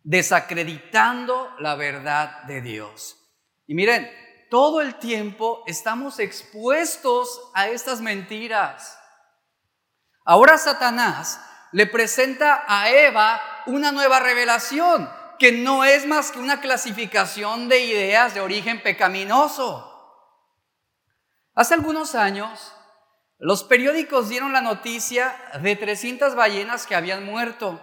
desacreditando 0.03 1.53
la 1.59 1.75
verdad 1.75 2.43
de 2.43 2.61
Dios. 2.61 3.17
Y 3.67 3.75
miren, 3.75 4.09
todo 4.49 4.81
el 4.81 4.95
tiempo 4.95 5.63
estamos 5.67 6.19
expuestos 6.19 7.51
a 7.53 7.67
estas 7.67 8.01
mentiras. 8.01 8.97
Ahora 10.23 10.57
Satanás 10.57 11.39
le 11.71 11.87
presenta 11.87 12.65
a 12.67 12.89
Eva 12.89 13.41
una 13.65 13.91
nueva 13.91 14.19
revelación, 14.19 15.09
que 15.39 15.51
no 15.51 15.83
es 15.83 16.05
más 16.05 16.31
que 16.31 16.39
una 16.39 16.61
clasificación 16.61 17.69
de 17.69 17.79
ideas 17.79 18.33
de 18.33 18.41
origen 18.41 18.81
pecaminoso. 18.83 19.87
Hace 21.55 21.73
algunos 21.73 22.15
años, 22.15 22.73
los 23.37 23.63
periódicos 23.63 24.29
dieron 24.29 24.53
la 24.53 24.61
noticia 24.61 25.35
de 25.61 25.75
300 25.75 26.35
ballenas 26.35 26.85
que 26.85 26.95
habían 26.95 27.25
muerto. 27.25 27.81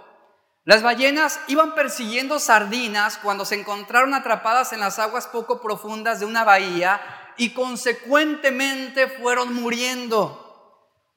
Las 0.64 0.82
ballenas 0.82 1.40
iban 1.48 1.74
persiguiendo 1.74 2.38
sardinas 2.38 3.18
cuando 3.18 3.44
se 3.44 3.56
encontraron 3.56 4.14
atrapadas 4.14 4.72
en 4.72 4.80
las 4.80 4.98
aguas 4.98 5.26
poco 5.26 5.60
profundas 5.60 6.20
de 6.20 6.26
una 6.26 6.44
bahía 6.44 7.00
y 7.36 7.54
consecuentemente 7.54 9.08
fueron 9.08 9.54
muriendo. 9.54 10.47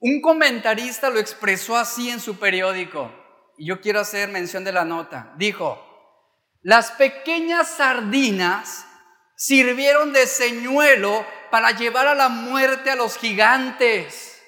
Un 0.04 0.20
comentarista 0.20 1.12
lo 1.12 1.20
expresó 1.20 1.78
así 1.78 2.10
en 2.10 2.20
su 2.20 2.40
periódico 2.40 3.12
y 3.56 3.68
yo 3.68 3.82
quiero 3.82 4.00
hacer 4.00 4.30
mención 4.30 4.64
de 4.64 4.72
la 4.72 4.84
nota. 4.84 5.32
Dijo, 5.38 5.80
las 6.64 6.90
pequeñas 6.94 7.76
sardinas 7.76 8.88
sirvieron 9.38 10.12
de 10.12 10.26
señuelo 10.26 11.24
para 11.52 11.72
llevar 11.72 12.08
a 12.08 12.16
la 12.16 12.30
muerte 12.30 12.90
a 12.90 12.96
los 12.96 13.16
gigantes. 13.20 14.42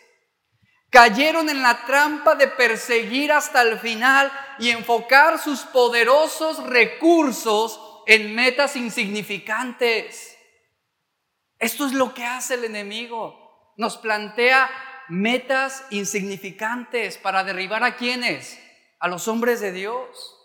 Cayeron 0.89 1.47
en 1.49 1.61
la 1.61 1.85
trampa 1.85 2.33
de 2.33 2.47
perseguir 2.47 3.31
hasta 3.31 3.61
el 3.61 3.77
final 3.77 4.31
y 4.57 4.71
enfocar 4.71 5.37
sus 5.37 5.59
poderosos 5.61 6.63
recursos 6.63 7.79
en 8.07 8.33
metas 8.33 8.75
insignificantes. 8.75 10.35
Esto 11.59 11.85
es 11.85 11.93
lo 11.93 12.15
que 12.15 12.25
hace 12.25 12.55
el 12.55 12.63
enemigo. 12.63 13.73
Nos 13.77 13.97
plantea 13.97 14.69
metas 15.09 15.85
insignificantes 15.89 17.17
para 17.17 17.43
derribar 17.43 17.83
a 17.83 17.95
quienes? 17.95 18.59
a 19.03 19.09
los 19.09 19.27
hombres 19.27 19.59
de 19.59 19.73
Dios, 19.73 20.39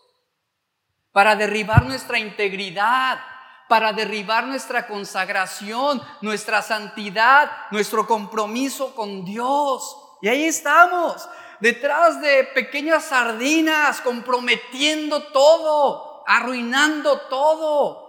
para 1.12 1.36
derribar 1.36 1.84
nuestra 1.84 2.18
integridad, 2.18 3.20
para 3.68 3.92
derribar 3.92 4.48
nuestra 4.48 4.88
consagración, 4.88 6.02
nuestra 6.22 6.60
santidad, 6.60 7.48
nuestro 7.70 8.04
compromiso 8.08 8.96
con 8.96 9.24
Dios. 9.24 9.96
Y 10.22 10.28
ahí 10.28 10.42
estamos, 10.42 11.28
detrás 11.60 12.20
de 12.20 12.50
pequeñas 12.52 13.04
sardinas, 13.04 14.00
comprometiendo 14.00 15.22
todo, 15.28 16.24
arruinando 16.26 17.20
todo. 17.30 18.08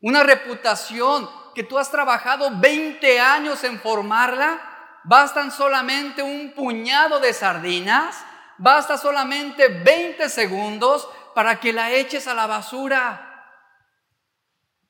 Una 0.00 0.22
reputación 0.22 1.28
que 1.52 1.64
tú 1.64 1.76
has 1.78 1.90
trabajado 1.90 2.48
20 2.60 3.18
años 3.18 3.64
en 3.64 3.80
formarla, 3.80 4.77
bastan 5.04 5.50
solamente 5.50 6.22
un 6.22 6.52
puñado 6.52 7.20
de 7.20 7.32
sardinas 7.32 8.16
basta 8.58 8.98
solamente 8.98 9.68
20 9.68 10.28
segundos 10.28 11.08
para 11.34 11.58
que 11.58 11.72
la 11.72 11.90
eches 11.92 12.26
a 12.26 12.34
la 12.34 12.46
basura. 12.46 13.24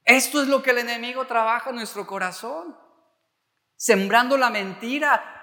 Esto 0.05 0.41
es 0.41 0.49
lo 0.49 0.63
que 0.63 0.71
el 0.71 0.79
enemigo 0.79 1.27
trabaja 1.27 1.71
en 1.71 1.77
nuestro 1.77 2.07
corazón, 2.07 2.77
sembrando 3.77 4.37
la 4.39 4.49
mentira. 4.49 5.35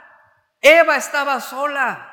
Eva 0.59 0.97
estaba 0.97 1.39
sola, 1.39 2.11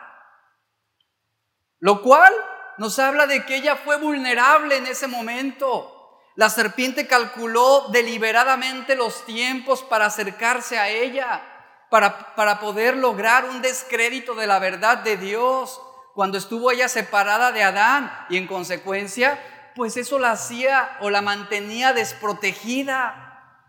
lo 1.78 2.02
cual 2.02 2.32
nos 2.76 2.98
habla 2.98 3.26
de 3.26 3.46
que 3.46 3.56
ella 3.56 3.76
fue 3.76 3.96
vulnerable 3.96 4.76
en 4.76 4.86
ese 4.86 5.06
momento. 5.06 6.20
La 6.34 6.50
serpiente 6.50 7.06
calculó 7.06 7.88
deliberadamente 7.88 8.96
los 8.96 9.24
tiempos 9.24 9.82
para 9.82 10.06
acercarse 10.06 10.78
a 10.78 10.88
ella, 10.88 11.42
para, 11.92 12.34
para 12.34 12.58
poder 12.58 12.96
lograr 12.96 13.44
un 13.44 13.60
descrédito 13.60 14.34
de 14.34 14.46
la 14.46 14.58
verdad 14.58 15.04
de 15.04 15.18
Dios 15.18 15.78
cuando 16.14 16.38
estuvo 16.38 16.70
ella 16.70 16.88
separada 16.88 17.52
de 17.52 17.62
Adán 17.62 18.10
y 18.30 18.38
en 18.38 18.46
consecuencia, 18.46 19.38
pues 19.74 19.98
eso 19.98 20.18
la 20.18 20.30
hacía 20.30 20.96
o 21.00 21.10
la 21.10 21.20
mantenía 21.20 21.92
desprotegida. 21.92 23.68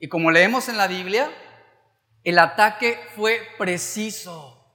Y 0.00 0.08
como 0.08 0.32
leemos 0.32 0.68
en 0.68 0.78
la 0.78 0.88
Biblia, 0.88 1.30
el 2.24 2.40
ataque 2.40 2.98
fue 3.14 3.40
preciso, 3.56 4.74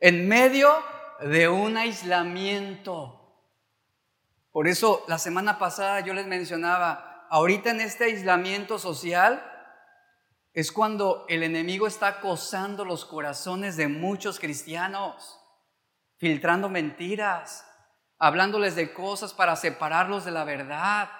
en 0.00 0.26
medio 0.26 0.74
de 1.20 1.48
un 1.48 1.76
aislamiento. 1.76 3.44
Por 4.50 4.66
eso 4.66 5.04
la 5.06 5.20
semana 5.20 5.60
pasada 5.60 6.00
yo 6.00 6.14
les 6.14 6.26
mencionaba, 6.26 7.28
ahorita 7.30 7.70
en 7.70 7.80
este 7.80 8.06
aislamiento 8.06 8.80
social 8.80 9.52
es 10.56 10.72
cuando 10.72 11.26
el 11.28 11.42
enemigo 11.42 11.86
está 11.86 12.06
acosando 12.06 12.86
los 12.86 13.04
corazones 13.04 13.76
de 13.76 13.88
muchos 13.88 14.40
cristianos 14.40 15.38
filtrando 16.16 16.70
mentiras, 16.70 17.68
hablándoles 18.18 18.74
de 18.74 18.94
cosas 18.94 19.34
para 19.34 19.54
separarlos 19.54 20.24
de 20.24 20.30
la 20.30 20.44
verdad. 20.44 21.10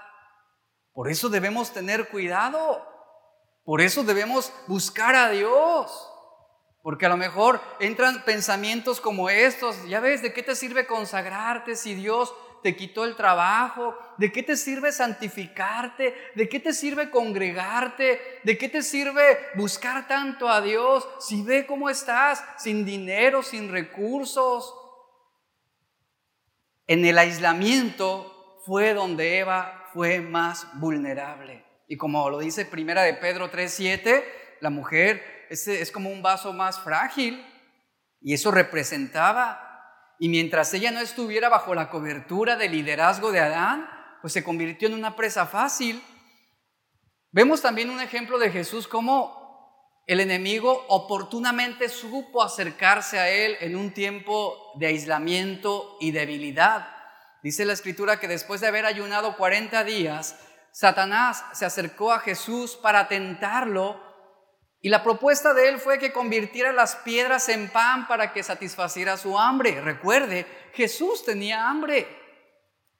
Por 0.95 1.11
eso 1.11 1.29
debemos 1.29 1.75
tener 1.75 2.09
cuidado. 2.09 2.83
Por 3.63 3.83
eso 3.83 4.05
debemos 4.05 4.51
buscar 4.69 5.15
a 5.15 5.29
Dios. 5.29 6.11
Porque 6.83 7.05
a 7.05 7.11
lo 7.11 7.19
mejor 7.19 7.61
entran 7.79 8.25
pensamientos 8.25 9.03
como 9.03 9.29
estos. 9.29 9.87
Ya 9.87 10.01
ves, 10.01 10.23
¿de 10.23 10.33
qué 10.33 10.43
te 10.43 10.57
sirve 10.57 10.87
consagrarte 10.87 11.77
si 11.77 11.95
Dios 11.95 12.33
te 12.67 12.75
quitó 12.75 13.05
el 13.05 13.15
trabajo? 13.15 13.97
¿De 14.19 14.33
qué 14.33 14.43
te 14.43 14.57
sirve 14.57 14.91
santificarte? 14.91 16.13
¿De 16.35 16.49
qué 16.49 16.59
te 16.59 16.73
sirve 16.73 17.11
congregarte? 17.11 18.41
¿De 18.43 18.59
qué 18.59 18.69
te 18.69 18.83
sirve 18.83 19.39
buscar 19.55 20.09
tanto 20.09 20.49
a 20.49 20.61
Dios 20.61 21.09
si 21.21 21.45
ve 21.45 21.65
cómo 21.65 21.89
estás 21.89 22.45
sin 22.59 22.85
dinero, 22.85 23.45
sin 23.45 23.71
recursos? 23.71 24.75
En 26.89 27.05
el 27.05 27.19
aislamiento 27.19 28.61
fue 28.67 28.93
donde 28.95 29.39
Eva 29.39 29.85
fue 29.93 30.21
más 30.21 30.67
vulnerable. 30.81 31.65
Y 31.87 31.97
como 31.97 32.29
lo 32.31 32.41
dice 32.41 32.65
primera 32.67 33.03
de 33.03 33.15
Pedro 33.15 33.49
3:7, 33.49 34.25
la 34.59 34.71
mujer 34.71 35.47
es, 35.51 35.69
es 35.69 35.93
como 35.93 36.11
un 36.11 36.21
vaso 36.21 36.53
más 36.53 36.81
frágil 36.81 37.47
y 38.21 38.35
eso 38.35 38.51
representaba. 38.51 39.66
Y 40.19 40.29
mientras 40.29 40.73
ella 40.75 40.91
no 40.91 41.01
estuviera 41.01 41.49
bajo 41.49 41.75
la 41.75 41.91
cobertura 41.91 42.57
del 42.57 42.73
liderazgo 42.73 43.33
de 43.33 43.41
Adán, 43.41 43.89
pues 44.21 44.33
se 44.33 44.45
convirtió 44.45 44.89
en 44.89 44.95
una 44.95 45.15
presa 45.15 45.47
fácil. 45.47 46.03
Vemos 47.31 47.61
también 47.61 47.91
un 47.91 48.01
ejemplo 48.01 48.39
de 48.39 48.51
Jesús 48.51 48.89
como 48.89 49.47
el 50.07 50.21
enemigo 50.21 50.87
oportunamente 50.89 51.89
supo 51.89 52.43
acercarse 52.43 53.19
a 53.19 53.29
él 53.29 53.57
en 53.61 53.75
un 53.75 53.93
tiempo 53.93 54.73
de 54.77 54.87
aislamiento 54.87 55.97
y 56.01 56.13
debilidad. 56.13 56.89
Dice 57.43 57.65
la 57.65 57.73
escritura 57.73 58.21
que 58.21 58.29
después 58.29 58.61
de 58.61 58.69
haber 58.69 58.87
ayunado 58.87 59.37
40 59.37 59.83
días, 59.85 60.39
Satanás 60.71 61.45
se 61.55 61.65
acercó 61.65 62.13
a 62.13 62.21
Jesús 62.21 62.77
para 62.77 63.09
tentarlo 63.09 64.01
y 64.87 64.89
la 64.89 65.03
propuesta 65.03 65.53
de 65.53 65.69
él 65.69 65.81
fue 65.81 65.99
que 65.99 66.13
convirtiera 66.13 66.71
las 66.73 66.95
piedras 66.95 67.49
en 67.49 67.69
pan 67.71 68.07
para 68.07 68.33
que 68.33 68.45
satisfaciera 68.45 69.17
su 69.17 69.37
hambre. 69.37 69.81
Recuerde, 69.81 70.47
Jesús 70.75 71.25
tenía 71.25 71.69
hambre, 71.69 72.07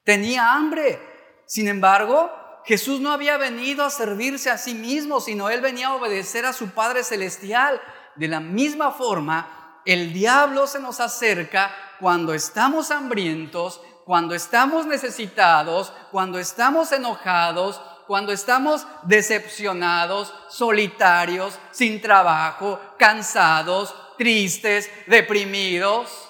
tenía 0.03 0.51
hambre. 0.51 0.99
Sin 1.45 1.69
embargo, 1.69 2.29
Jesús 2.65 2.99
no 2.99 3.13
había 3.13 3.37
venido 3.37 3.85
a 3.85 3.89
servirse 3.89 4.49
a 4.49 4.57
sí 4.57 4.73
mismo, 4.73 5.21
sino 5.21 5.49
él 5.49 5.61
venía 5.61 5.87
a 5.87 5.95
obedecer 5.95 6.45
a 6.45 6.51
su 6.51 6.71
Padre 6.71 7.05
Celestial. 7.05 7.81
De 8.17 8.27
la 8.27 8.41
misma 8.41 8.91
forma, 8.91 9.81
el 9.85 10.11
diablo 10.11 10.67
se 10.67 10.81
nos 10.81 10.99
acerca 10.99 11.73
cuando 12.01 12.33
estamos 12.33 12.91
hambrientos, 12.91 13.79
cuando 14.03 14.35
estamos 14.35 14.85
necesitados, 14.85 15.93
cuando 16.11 16.37
estamos 16.37 16.91
enojados, 16.91 17.81
cuando 18.07 18.31
estamos 18.31 18.87
decepcionados, 19.03 20.33
solitarios, 20.49 21.59
sin 21.71 22.01
trabajo, 22.01 22.79
cansados, 22.97 23.93
tristes, 24.17 24.89
deprimidos. 25.05 26.29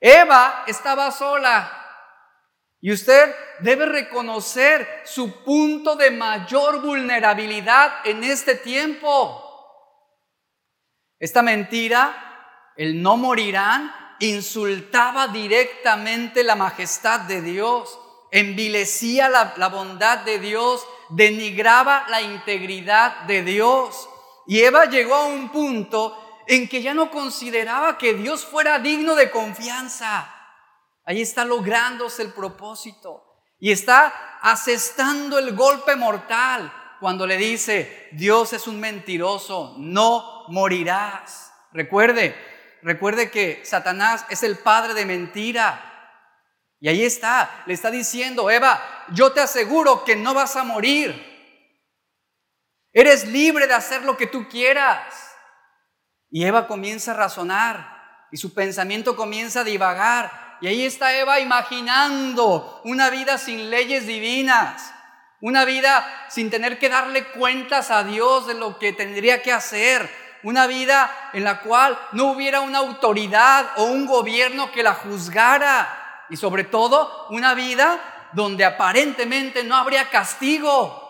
Eva 0.00 0.64
estaba 0.66 1.10
sola, 1.10 1.78
y 2.80 2.92
usted 2.92 3.34
debe 3.60 3.86
reconocer 3.86 5.02
su 5.04 5.42
punto 5.42 5.96
de 5.96 6.10
mayor 6.10 6.80
vulnerabilidad 6.80 7.92
en 8.04 8.22
este 8.22 8.54
tiempo. 8.54 9.44
Esta 11.18 11.42
mentira, 11.42 12.72
el 12.76 13.02
no 13.02 13.16
morirán, 13.16 13.92
insultaba 14.20 15.28
directamente 15.28 16.44
la 16.44 16.54
majestad 16.54 17.20
de 17.20 17.42
Dios, 17.42 17.98
envilecía 18.30 19.28
la, 19.28 19.54
la 19.56 19.68
bondad 19.68 20.18
de 20.18 20.38
Dios, 20.38 20.86
denigraba 21.10 22.06
la 22.08 22.22
integridad 22.22 23.22
de 23.22 23.42
Dios. 23.42 24.08
Y 24.46 24.60
Eva 24.60 24.86
llegó 24.86 25.14
a 25.14 25.26
un 25.26 25.50
punto 25.50 26.44
en 26.46 26.68
que 26.68 26.82
ya 26.82 26.94
no 26.94 27.10
consideraba 27.10 27.98
que 27.98 28.14
Dios 28.14 28.44
fuera 28.44 28.78
digno 28.78 29.14
de 29.14 29.30
confianza. 29.30 30.34
Ahí 31.04 31.22
está 31.22 31.44
lográndose 31.44 32.22
el 32.22 32.32
propósito. 32.32 33.24
Y 33.60 33.72
está 33.72 34.38
asestando 34.40 35.38
el 35.38 35.54
golpe 35.54 35.96
mortal 35.96 36.72
cuando 37.00 37.26
le 37.26 37.36
dice, 37.36 38.08
Dios 38.12 38.52
es 38.52 38.66
un 38.66 38.80
mentiroso, 38.80 39.74
no 39.78 40.44
morirás. 40.48 41.52
Recuerde, 41.72 42.36
recuerde 42.82 43.30
que 43.30 43.62
Satanás 43.64 44.24
es 44.30 44.42
el 44.42 44.58
padre 44.58 44.94
de 44.94 45.06
mentira. 45.06 45.87
Y 46.80 46.88
ahí 46.88 47.04
está, 47.04 47.62
le 47.66 47.74
está 47.74 47.90
diciendo, 47.90 48.50
Eva, 48.50 48.80
yo 49.12 49.32
te 49.32 49.40
aseguro 49.40 50.04
que 50.04 50.16
no 50.16 50.34
vas 50.34 50.56
a 50.56 50.64
morir. 50.64 51.24
Eres 52.92 53.26
libre 53.26 53.66
de 53.66 53.74
hacer 53.74 54.04
lo 54.04 54.16
que 54.16 54.26
tú 54.26 54.48
quieras. 54.48 55.14
Y 56.30 56.44
Eva 56.44 56.66
comienza 56.66 57.12
a 57.12 57.16
razonar 57.16 58.26
y 58.30 58.36
su 58.36 58.54
pensamiento 58.54 59.16
comienza 59.16 59.60
a 59.60 59.64
divagar 59.64 60.48
y 60.60 60.66
ahí 60.66 60.84
está 60.84 61.16
Eva 61.16 61.38
imaginando 61.40 62.80
una 62.84 63.10
vida 63.10 63.38
sin 63.38 63.70
leyes 63.70 64.06
divinas, 64.06 64.92
una 65.40 65.64
vida 65.64 66.04
sin 66.28 66.50
tener 66.50 66.78
que 66.78 66.88
darle 66.88 67.28
cuentas 67.28 67.90
a 67.90 68.02
Dios 68.02 68.46
de 68.46 68.54
lo 68.54 68.78
que 68.78 68.92
tendría 68.92 69.40
que 69.40 69.52
hacer, 69.52 70.10
una 70.42 70.66
vida 70.66 71.30
en 71.32 71.44
la 71.44 71.60
cual 71.60 71.98
no 72.12 72.32
hubiera 72.32 72.60
una 72.60 72.78
autoridad 72.78 73.70
o 73.76 73.84
un 73.84 74.06
gobierno 74.06 74.72
que 74.72 74.82
la 74.82 74.94
juzgara 74.94 76.07
y 76.30 76.36
sobre 76.36 76.64
todo 76.64 77.26
una 77.30 77.54
vida 77.54 78.30
donde 78.32 78.64
aparentemente 78.64 79.64
no 79.64 79.76
habría 79.76 80.10
castigo. 80.10 81.06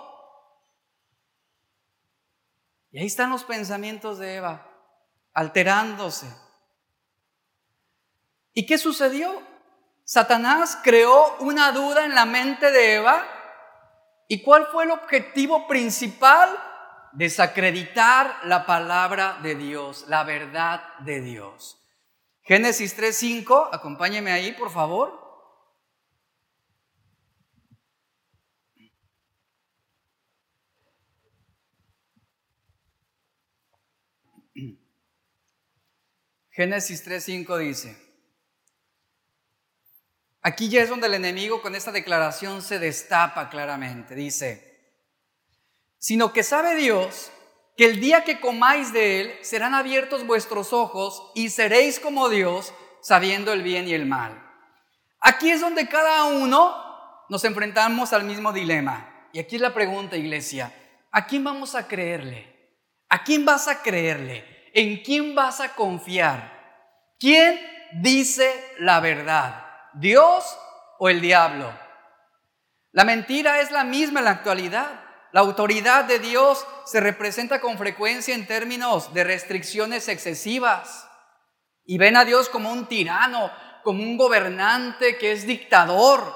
Y 2.90 2.98
ahí 2.98 3.06
están 3.06 3.30
los 3.30 3.44
pensamientos 3.44 4.18
de 4.18 4.36
Eva, 4.36 4.66
alterándose. 5.34 6.26
¿Y 8.54 8.66
qué 8.66 8.78
sucedió? 8.78 9.42
Satanás 10.04 10.78
creó 10.82 11.36
una 11.40 11.70
duda 11.72 12.04
en 12.04 12.14
la 12.14 12.24
mente 12.24 12.70
de 12.70 12.94
Eva. 12.94 13.26
¿Y 14.26 14.42
cuál 14.42 14.66
fue 14.66 14.84
el 14.84 14.90
objetivo 14.90 15.68
principal? 15.68 16.48
Desacreditar 17.12 18.40
la 18.44 18.64
palabra 18.64 19.38
de 19.42 19.54
Dios, 19.54 20.06
la 20.08 20.24
verdad 20.24 20.82
de 21.00 21.20
Dios. 21.20 21.77
Génesis 22.48 22.96
3.5, 22.96 23.68
acompáñeme 23.72 24.32
ahí, 24.32 24.52
por 24.52 24.70
favor. 24.70 25.28
Génesis 36.50 37.06
3.5 37.06 37.58
dice, 37.58 38.08
Aquí 40.40 40.70
ya 40.70 40.82
es 40.82 40.88
donde 40.88 41.08
el 41.08 41.14
enemigo 41.14 41.60
con 41.60 41.74
esta 41.74 41.92
declaración 41.92 42.62
se 42.62 42.78
destapa 42.78 43.50
claramente. 43.50 44.14
Dice, 44.14 44.96
sino 45.98 46.32
que 46.32 46.42
sabe 46.42 46.76
Dios 46.76 47.30
que 47.78 47.84
el 47.84 48.00
día 48.00 48.24
que 48.24 48.40
comáis 48.40 48.92
de 48.92 49.20
él 49.20 49.38
serán 49.40 49.72
abiertos 49.72 50.26
vuestros 50.26 50.72
ojos 50.72 51.30
y 51.36 51.48
seréis 51.48 52.00
como 52.00 52.28
Dios 52.28 52.74
sabiendo 53.00 53.52
el 53.52 53.62
bien 53.62 53.86
y 53.86 53.94
el 53.94 54.04
mal. 54.04 54.32
Aquí 55.20 55.48
es 55.48 55.60
donde 55.60 55.88
cada 55.88 56.24
uno 56.24 56.74
nos 57.28 57.44
enfrentamos 57.44 58.12
al 58.12 58.24
mismo 58.24 58.52
dilema. 58.52 59.28
Y 59.32 59.38
aquí 59.38 59.54
es 59.54 59.62
la 59.62 59.74
pregunta, 59.74 60.16
iglesia, 60.16 60.74
¿a 61.12 61.26
quién 61.26 61.44
vamos 61.44 61.76
a 61.76 61.86
creerle? 61.86 62.74
¿A 63.08 63.22
quién 63.22 63.44
vas 63.44 63.68
a 63.68 63.80
creerle? 63.80 64.70
¿En 64.74 65.00
quién 65.04 65.36
vas 65.36 65.60
a 65.60 65.76
confiar? 65.76 67.14
¿Quién 67.20 67.60
dice 68.02 68.52
la 68.80 68.98
verdad? 68.98 69.64
¿Dios 69.94 70.44
o 70.98 71.08
el 71.08 71.20
diablo? 71.20 71.72
La 72.90 73.04
mentira 73.04 73.60
es 73.60 73.70
la 73.70 73.84
misma 73.84 74.18
en 74.18 74.24
la 74.24 74.32
actualidad. 74.32 75.07
La 75.32 75.40
autoridad 75.40 76.04
de 76.04 76.18
Dios 76.18 76.66
se 76.86 77.00
representa 77.00 77.60
con 77.60 77.76
frecuencia 77.76 78.34
en 78.34 78.46
términos 78.46 79.12
de 79.12 79.24
restricciones 79.24 80.08
excesivas. 80.08 81.06
Y 81.84 81.98
ven 81.98 82.16
a 82.16 82.24
Dios 82.24 82.48
como 82.48 82.72
un 82.72 82.86
tirano, 82.86 83.50
como 83.82 84.02
un 84.02 84.16
gobernante 84.16 85.18
que 85.18 85.32
es 85.32 85.46
dictador. 85.46 86.34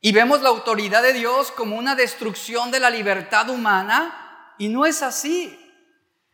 Y 0.00 0.12
vemos 0.12 0.42
la 0.42 0.50
autoridad 0.50 1.02
de 1.02 1.12
Dios 1.12 1.50
como 1.50 1.76
una 1.76 1.94
destrucción 1.94 2.70
de 2.70 2.80
la 2.80 2.90
libertad 2.90 3.48
humana. 3.48 4.54
Y 4.58 4.68
no 4.68 4.86
es 4.86 5.02
así. 5.02 5.58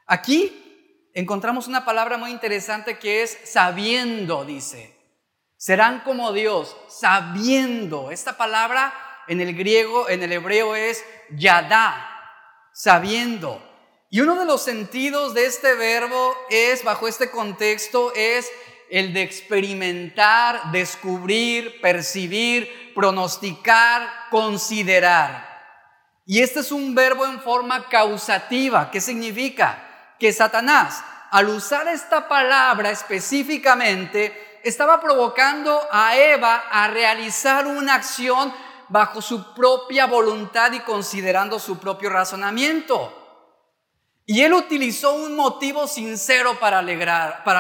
Aquí 0.06 1.08
encontramos 1.14 1.66
una 1.66 1.84
palabra 1.84 2.18
muy 2.18 2.30
interesante 2.30 2.98
que 2.98 3.22
es 3.22 3.38
sabiendo, 3.44 4.44
dice. 4.44 4.96
Serán 5.57 6.01
como 6.01 6.32
Dios, 6.32 6.76
sabiendo. 6.88 8.11
Esta 8.11 8.36
palabra 8.36 8.92
en 9.31 9.41
el 9.41 9.55
griego, 9.55 10.09
en 10.09 10.24
el 10.24 10.33
hebreo 10.33 10.74
es 10.74 11.05
yadá, 11.31 12.05
sabiendo. 12.74 13.62
Y 14.11 14.20
uno 14.22 14.35
de 14.35 14.45
los 14.45 14.61
sentidos 14.61 15.35
de 15.35 15.47
este 15.47 15.74
verbo 15.74 16.37
es, 16.51 16.83
bajo 16.83 17.07
este 17.07 17.31
contexto, 17.31 18.12
es 18.16 18.51
el 18.91 19.12
de 19.12 19.22
experimentar, 19.22 20.72
descubrir, 20.72 21.81
percibir, 21.81 22.93
pronosticar, 22.93 24.11
considerar. 24.31 25.49
Y 26.26 26.43
este 26.43 26.59
es 26.59 26.72
un 26.72 26.97
verbo 26.97 27.24
en 27.24 27.41
forma 27.41 27.89
causativa. 27.89 28.91
¿Qué 28.91 29.01
significa? 29.01 30.16
Que 30.18 30.33
Satanás, 30.33 31.05
al 31.31 31.51
usar 31.51 31.87
esta 31.87 32.26
palabra 32.26 32.91
específicamente, 32.91 34.59
estaba 34.64 35.01
provocando 35.01 35.81
a 35.93 36.16
Eva 36.16 36.64
a 36.68 36.89
realizar 36.89 37.68
una 37.68 37.95
acción 37.95 38.53
bajo 38.91 39.22
su 39.22 39.55
propia 39.55 40.07
voluntad 40.07 40.72
y 40.72 40.80
considerando 40.80 41.59
su 41.59 41.78
propio 41.78 42.11
razonamiento. 42.11 43.16
Y 44.26 44.43
él 44.43 44.53
utilizó 44.53 45.14
un 45.14 45.34
motivo 45.34 45.88
sincero 45.88 46.59
para, 46.61 46.82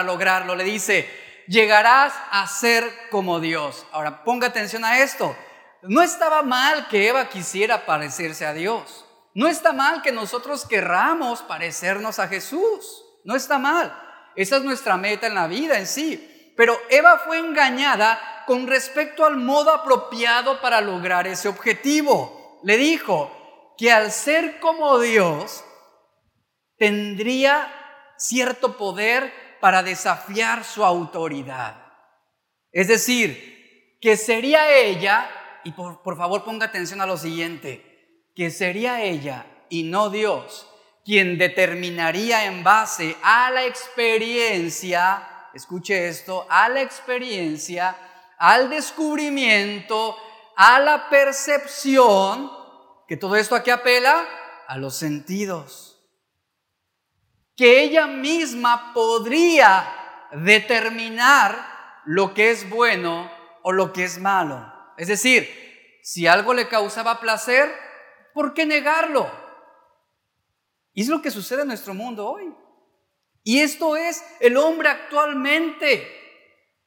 lograrlo. 0.02 0.54
Le 0.54 0.64
dice, 0.64 1.08
llegarás 1.48 2.12
a 2.30 2.46
ser 2.46 2.84
como 3.10 3.40
Dios. 3.40 3.86
Ahora, 3.92 4.22
ponga 4.22 4.48
atención 4.48 4.84
a 4.84 5.00
esto. 5.00 5.34
no 5.82 6.02
estaba 6.02 6.42
mal 6.42 6.88
que 6.88 7.08
Eva 7.08 7.28
quisiera 7.28 7.86
parecerse 7.86 8.44
a 8.44 8.52
Dios. 8.52 9.06
No 9.34 9.48
está 9.48 9.72
mal 9.72 10.02
que 10.02 10.12
nosotros 10.12 10.66
querramos 10.66 11.42
parecernos 11.42 12.18
a 12.18 12.28
Jesús. 12.28 13.04
No 13.24 13.36
está 13.36 13.58
mal. 13.58 13.96
Esa 14.36 14.56
es 14.56 14.62
nuestra 14.62 14.96
meta 14.96 15.26
en 15.26 15.34
la 15.34 15.46
vida 15.46 15.78
en 15.78 15.86
sí. 15.86 16.52
Pero 16.56 16.78
Eva 16.90 17.18
fue 17.24 17.38
engañada 17.38 18.39
con 18.50 18.66
respecto 18.66 19.24
al 19.24 19.36
modo 19.36 19.72
apropiado 19.72 20.60
para 20.60 20.80
lograr 20.80 21.28
ese 21.28 21.46
objetivo. 21.46 22.58
Le 22.64 22.78
dijo 22.78 23.30
que 23.78 23.92
al 23.92 24.10
ser 24.10 24.58
como 24.58 24.98
Dios, 24.98 25.64
tendría 26.76 27.72
cierto 28.18 28.76
poder 28.76 29.32
para 29.60 29.84
desafiar 29.84 30.64
su 30.64 30.84
autoridad. 30.84 31.76
Es 32.72 32.88
decir, 32.88 33.96
que 34.00 34.16
sería 34.16 34.76
ella, 34.76 35.30
y 35.62 35.70
por, 35.70 36.02
por, 36.02 36.16
favor 36.16 36.42
ponga 36.42 36.66
atención 36.66 37.00
a 37.00 37.06
lo 37.06 37.18
siguiente, 37.18 38.26
que 38.34 38.50
sería 38.50 39.00
ella 39.00 39.46
y 39.68 39.84
no 39.84 40.10
Dios 40.10 40.66
quien 41.04 41.38
determinaría 41.38 42.46
en 42.46 42.64
base 42.64 43.14
a 43.22 43.52
la 43.52 43.64
experiencia, 43.64 45.22
escuche 45.54 46.08
esto, 46.08 46.48
a 46.50 46.68
la 46.68 46.82
experiencia, 46.82 47.96
al 48.40 48.68
descubrimiento, 48.68 50.16
a 50.56 50.80
la 50.80 51.08
percepción, 51.08 52.50
que 53.06 53.16
todo 53.16 53.36
esto 53.36 53.54
aquí 53.54 53.70
apela 53.70 54.26
a 54.66 54.76
los 54.76 54.96
sentidos 54.96 55.90
que 57.60 57.82
ella 57.82 58.06
misma 58.06 58.94
podría 58.94 59.86
determinar 60.32 62.02
lo 62.06 62.32
que 62.32 62.50
es 62.50 62.70
bueno 62.70 63.30
o 63.60 63.72
lo 63.72 63.92
que 63.92 64.04
es 64.04 64.18
malo. 64.18 64.72
Es 64.96 65.08
decir, 65.08 65.46
si 66.02 66.26
algo 66.26 66.54
le 66.54 66.68
causaba 66.68 67.20
placer, 67.20 67.70
¿por 68.32 68.54
qué 68.54 68.64
negarlo? 68.64 69.30
Y 70.94 71.02
es 71.02 71.08
lo 71.08 71.20
que 71.20 71.30
sucede 71.30 71.60
en 71.60 71.68
nuestro 71.68 71.92
mundo 71.92 72.30
hoy. 72.30 72.50
Y 73.42 73.60
esto 73.60 73.94
es 73.94 74.24
el 74.40 74.56
hombre 74.56 74.88
actualmente. 74.88 76.19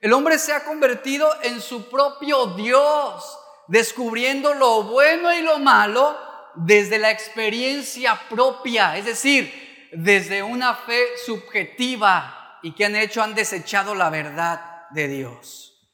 El 0.03 0.11
hombre 0.11 0.37
se 0.37 0.51
ha 0.51 0.65
convertido 0.65 1.29
en 1.43 1.61
su 1.61 1.89
propio 1.89 2.47
Dios, 2.57 3.39
descubriendo 3.69 4.53
lo 4.53 4.83
bueno 4.83 5.33
y 5.33 5.41
lo 5.41 5.59
malo 5.59 6.19
desde 6.55 6.99
la 6.99 7.09
experiencia 7.09 8.19
propia. 8.29 8.97
Es 8.97 9.05
decir, 9.05 9.89
desde 9.93 10.43
una 10.43 10.75
fe 10.75 11.17
subjetiva 11.25 12.59
y 12.61 12.75
que 12.75 12.83
han 12.83 12.97
hecho, 12.97 13.23
han 13.23 13.33
desechado 13.33 13.95
la 13.95 14.09
verdad 14.09 14.89
de 14.89 15.07
Dios. 15.07 15.89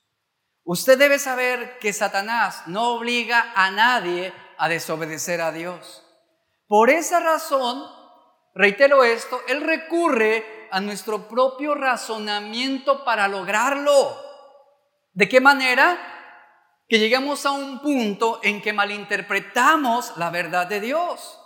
Usted 0.64 0.98
debe 0.98 1.20
saber 1.20 1.78
que 1.78 1.94
Satanás 1.94 2.64
no 2.66 2.96
obliga 2.96 3.54
a 3.56 3.70
nadie 3.70 4.34
a 4.58 4.68
desobedecer 4.70 5.40
a 5.40 5.52
Dios. 5.52 6.04
Por 6.66 6.90
esa 6.90 7.20
razón, 7.20 7.86
reitero 8.54 9.04
esto, 9.04 9.42
Él 9.48 9.62
recurre 9.62 10.68
a 10.72 10.80
nuestro 10.80 11.28
propio 11.28 11.76
razonamiento 11.76 13.04
para 13.04 13.28
lograrlo. 13.28 14.18
¿De 15.14 15.28
qué 15.28 15.42
manera? 15.42 15.98
Que 16.88 17.00
llegamos 17.00 17.46
a 17.46 17.52
un 17.52 17.82
punto 17.82 18.40
en 18.44 18.62
que 18.62 18.74
malinterpretamos 18.74 20.14
la 20.18 20.30
verdad 20.30 20.68
de 20.68 20.80
Dios. 20.80 21.40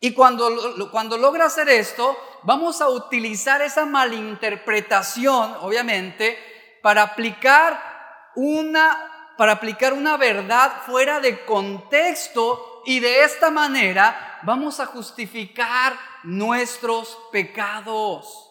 Y 0.00 0.12
cuando, 0.12 0.88
cuando 0.90 1.16
logra 1.16 1.46
hacer 1.46 1.68
esto, 1.68 2.16
vamos 2.42 2.80
a 2.80 2.88
utilizar 2.88 3.62
esa 3.62 3.86
malinterpretación, 3.86 5.56
obviamente, 5.62 6.38
para 6.82 7.02
aplicar 7.02 8.32
una, 8.36 9.34
para 9.36 9.52
aplicar 9.52 9.94
una 9.94 10.16
verdad 10.16 10.82
fuera 10.84 11.20
de 11.20 11.44
contexto 11.44 12.75
y 12.86 13.00
de 13.00 13.24
esta 13.24 13.50
manera 13.50 14.40
vamos 14.42 14.80
a 14.80 14.86
justificar 14.86 15.98
nuestros 16.22 17.18
pecados. 17.32 18.50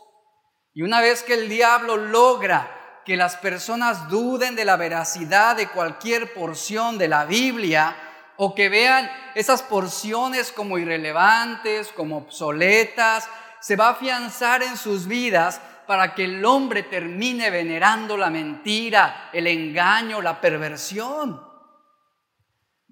Y 0.73 0.81
una 0.81 1.01
vez 1.01 1.23
que 1.23 1.33
el 1.33 1.49
diablo 1.49 1.95
logra 1.95 3.01
que 3.05 3.15
las 3.15 3.37
personas 3.37 4.09
duden 4.09 4.55
de 4.55 4.65
la 4.65 4.75
veracidad 4.75 5.55
de 5.55 5.69
cualquier 5.69 6.33
porción 6.33 6.97
de 6.97 7.07
la 7.07 7.25
Biblia, 7.25 7.95
o 8.37 8.53
que 8.53 8.67
vean 8.67 9.09
esas 9.35 9.63
porciones 9.63 10.51
como 10.51 10.77
irrelevantes, 10.77 11.93
como 11.93 12.17
obsoletas, 12.17 13.29
se 13.61 13.75
va 13.75 13.87
a 13.87 13.91
afianzar 13.91 14.61
en 14.63 14.75
sus 14.75 15.07
vidas 15.07 15.61
para 15.87 16.13
que 16.13 16.25
el 16.25 16.43
hombre 16.43 16.83
termine 16.83 17.49
venerando 17.49 18.17
la 18.17 18.29
mentira, 18.29 19.29
el 19.31 19.47
engaño, 19.47 20.21
la 20.21 20.41
perversión. 20.41 21.54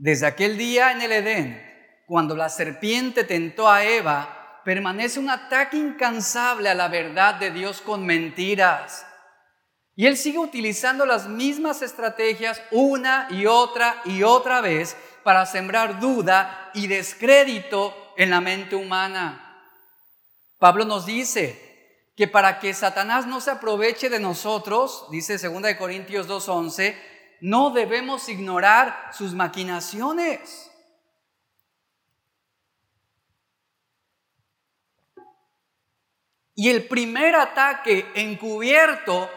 Desde 0.03 0.25
aquel 0.25 0.57
día 0.57 0.91
en 0.91 1.01
el 1.01 1.13
Edén, 1.13 2.03
cuando 2.07 2.35
la 2.35 2.49
serpiente 2.49 3.23
tentó 3.23 3.69
a 3.69 3.85
Eva, 3.85 4.59
permanece 4.65 5.17
un 5.17 5.29
ataque 5.29 5.77
incansable 5.77 6.67
a 6.67 6.73
la 6.73 6.89
verdad 6.89 7.35
de 7.35 7.51
Dios 7.51 7.79
con 7.79 8.05
mentiras. 8.05 9.05
Y 9.95 10.05
él 10.05 10.17
sigue 10.17 10.39
utilizando 10.39 11.05
las 11.05 11.29
mismas 11.29 11.81
estrategias 11.81 12.61
una 12.71 13.29
y 13.29 13.45
otra 13.45 14.01
y 14.03 14.23
otra 14.23 14.59
vez 14.59 14.97
para 15.23 15.45
sembrar 15.45 16.01
duda 16.01 16.71
y 16.73 16.87
descrédito 16.87 17.95
en 18.17 18.29
la 18.29 18.41
mente 18.41 18.75
humana. 18.75 19.63
Pablo 20.59 20.83
nos 20.83 21.05
dice 21.05 22.11
que 22.17 22.27
para 22.27 22.59
que 22.59 22.73
Satanás 22.73 23.25
no 23.25 23.39
se 23.39 23.51
aproveche 23.51 24.09
de 24.09 24.19
nosotros, 24.19 25.07
dice 25.11 25.37
2 25.37 25.75
Corintios 25.75 26.27
2.11, 26.27 26.93
no 27.43 27.71
debemos 27.71 28.29
ignorar 28.29 29.09
sus 29.11 29.33
maquinaciones. 29.33 30.71
Y 36.55 36.69
el 36.69 36.87
primer 36.87 37.35
ataque 37.35 38.09
encubierto 38.15 39.29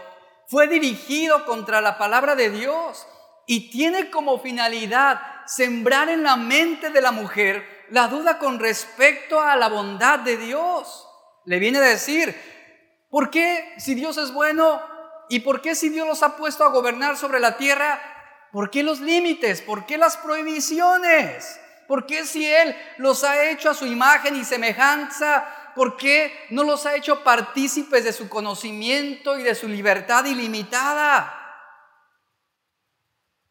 fue 0.47 0.69
dirigido 0.69 1.45
contra 1.47 1.81
la 1.81 1.99
palabra 1.99 2.37
de 2.37 2.51
Dios 2.51 3.09
y 3.45 3.71
tiene 3.71 4.09
como 4.09 4.39
finalidad 4.39 5.21
sembrar 5.47 6.09
en 6.09 6.23
la 6.23 6.37
mente 6.37 6.91
de 6.91 7.01
la 7.01 7.11
mujer 7.11 7.87
la 7.91 8.07
duda 8.07 8.39
con 8.39 8.61
respecto 8.61 9.41
a 9.41 9.57
la 9.57 9.69
bondad 9.69 10.21
de 10.21 10.37
Dios. 10.37 11.09
Le 11.45 11.59
viene 11.59 11.79
a 11.79 11.83
decir, 11.83 12.37
¿por 13.11 13.31
qué 13.31 13.75
si 13.79 13.97
Dios 13.97 14.17
es 14.17 14.33
bueno 14.33 14.96
y 15.29 15.41
por 15.41 15.61
qué 15.61 15.75
si 15.75 15.89
Dios 15.89 16.07
los 16.07 16.23
ha 16.23 16.37
puesto 16.37 16.65
a 16.65 16.69
gobernar 16.69 17.17
sobre 17.17 17.41
la 17.41 17.57
tierra, 17.57 18.01
por 18.53 18.71
qué 18.71 18.83
los 18.83 19.01
límites, 19.01 19.63
por 19.63 19.87
qué 19.87 19.99
las 19.99 20.17
prohibiciones? 20.17 21.61
¿Por 21.87 22.07
qué 22.07 22.25
si 22.25 22.45
Él 22.45 22.75
los 22.99 23.23
ha 23.25 23.49
hecho 23.51 23.71
a 23.71 23.75
su 23.75 23.87
imagen 23.87 24.37
y 24.37 24.45
semejanza, 24.45 25.47
por 25.75 25.97
qué 25.97 26.33
no 26.51 26.65
los 26.65 26.87
ha 26.87 26.97
hecho 26.97 27.23
partícipes 27.23 28.05
de 28.05 28.13
su 28.13 28.29
conocimiento 28.29 29.39
y 29.39 29.43
de 29.43 29.55
su 29.55 29.69
libertad 29.69 30.25
ilimitada? 30.25 31.33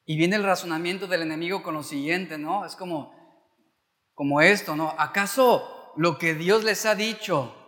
Y 0.06 0.18
viene 0.18 0.36
el 0.36 0.44
razonamiento 0.44 1.08
del 1.08 1.24
enemigo 1.24 1.64
con 1.64 1.74
lo 1.74 1.84
siguiente, 1.84 2.38
¿no? 2.38 2.66
Es 2.66 2.76
como, 2.76 3.14
como 4.14 4.42
esto, 4.42 4.76
¿no? 4.76 4.94
¿Acaso 4.98 5.94
lo 5.96 6.18
que 6.18 6.34
Dios 6.36 6.64
les 6.64 6.86
ha 6.86 6.96
dicho 6.96 7.65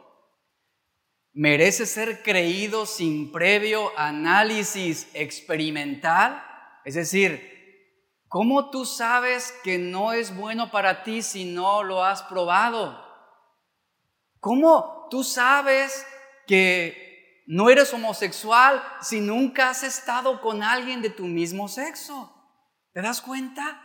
merece 1.37 1.85
ser 1.85 2.23
creído 2.23 2.85
sin 2.85 3.31
previo 3.31 3.91
análisis 3.97 5.07
experimental? 5.13 6.43
Es 6.83 6.95
decir, 6.95 8.19
¿cómo 8.27 8.71
tú 8.71 8.85
sabes 8.85 9.53
que 9.63 9.77
no 9.77 10.11
es 10.11 10.35
bueno 10.35 10.71
para 10.71 11.03
ti 11.03 11.21
si 11.21 11.45
no 11.45 11.83
lo 11.83 12.03
has 12.03 12.23
probado? 12.23 13.01
¿Cómo 14.39 15.07
tú 15.09 15.23
sabes 15.23 16.05
que 16.47 17.07
no 17.47 17.69
eres 17.69 17.93
homosexual 17.93 18.83
si 19.01 19.21
nunca 19.21 19.69
has 19.69 19.83
estado 19.83 20.41
con 20.41 20.63
alguien 20.63 21.01
de 21.01 21.09
tu 21.09 21.25
mismo 21.25 21.69
sexo. 21.69 22.33
¿Te 22.93 23.01
das 23.01 23.21
cuenta? 23.21 23.81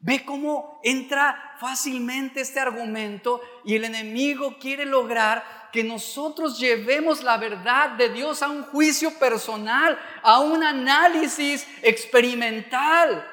Ve 0.00 0.24
cómo 0.24 0.80
entra 0.84 1.56
fácilmente 1.58 2.40
este 2.40 2.60
argumento 2.60 3.40
y 3.64 3.74
el 3.74 3.84
enemigo 3.84 4.56
quiere 4.60 4.84
lograr 4.84 5.70
que 5.72 5.82
nosotros 5.82 6.58
llevemos 6.58 7.22
la 7.22 7.36
verdad 7.36 7.90
de 7.90 8.08
Dios 8.10 8.42
a 8.42 8.48
un 8.48 8.62
juicio 8.64 9.18
personal, 9.18 9.98
a 10.22 10.38
un 10.38 10.62
análisis 10.62 11.66
experimental. 11.82 13.26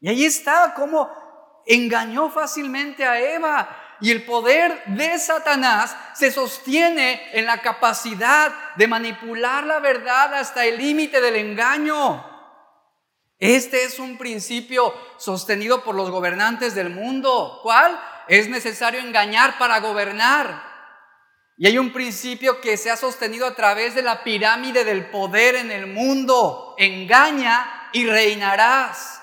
Y 0.00 0.08
ahí 0.08 0.24
está 0.24 0.72
cómo 0.74 1.10
engañó 1.66 2.30
fácilmente 2.30 3.04
a 3.04 3.20
Eva 3.20 3.96
y 4.00 4.10
el 4.10 4.24
poder 4.24 4.84
de 4.86 5.18
Satanás 5.18 5.96
se 6.14 6.30
sostiene 6.30 7.30
en 7.32 7.46
la 7.46 7.60
capacidad 7.60 8.52
de 8.76 8.86
manipular 8.86 9.64
la 9.64 9.80
verdad 9.80 10.34
hasta 10.34 10.64
el 10.64 10.78
límite 10.78 11.20
del 11.20 11.36
engaño. 11.36 12.35
Este 13.38 13.84
es 13.84 13.98
un 13.98 14.16
principio 14.16 14.94
sostenido 15.18 15.84
por 15.84 15.94
los 15.94 16.10
gobernantes 16.10 16.74
del 16.74 16.90
mundo. 16.90 17.60
¿Cuál? 17.62 18.00
Es 18.28 18.48
necesario 18.48 19.00
engañar 19.00 19.58
para 19.58 19.80
gobernar. 19.80 20.74
Y 21.58 21.66
hay 21.66 21.78
un 21.78 21.92
principio 21.92 22.60
que 22.60 22.76
se 22.76 22.90
ha 22.90 22.96
sostenido 22.96 23.46
a 23.46 23.54
través 23.54 23.94
de 23.94 24.02
la 24.02 24.24
pirámide 24.24 24.84
del 24.84 25.10
poder 25.10 25.56
en 25.56 25.70
el 25.70 25.86
mundo. 25.86 26.74
Engaña 26.78 27.88
y 27.92 28.06
reinarás. 28.06 29.22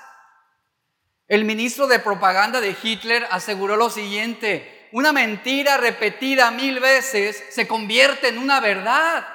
El 1.26 1.44
ministro 1.44 1.86
de 1.86 1.98
propaganda 1.98 2.60
de 2.60 2.76
Hitler 2.80 3.26
aseguró 3.30 3.76
lo 3.76 3.88
siguiente, 3.88 4.88
una 4.92 5.12
mentira 5.12 5.76
repetida 5.78 6.50
mil 6.50 6.80
veces 6.80 7.42
se 7.50 7.66
convierte 7.66 8.28
en 8.28 8.38
una 8.38 8.60
verdad. 8.60 9.26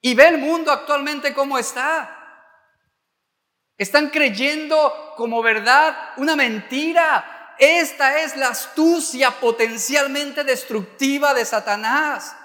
Y 0.00 0.14
ve 0.14 0.28
el 0.28 0.38
mundo 0.38 0.70
actualmente 0.70 1.34
cómo 1.34 1.58
está. 1.58 2.19
Están 3.80 4.10
creyendo 4.10 5.14
como 5.16 5.40
verdad 5.40 6.10
una 6.18 6.36
mentira. 6.36 7.54
Esta 7.58 8.20
es 8.20 8.36
la 8.36 8.48
astucia 8.48 9.30
potencialmente 9.40 10.44
destructiva 10.44 11.32
de 11.32 11.46
Satanás. 11.46 12.36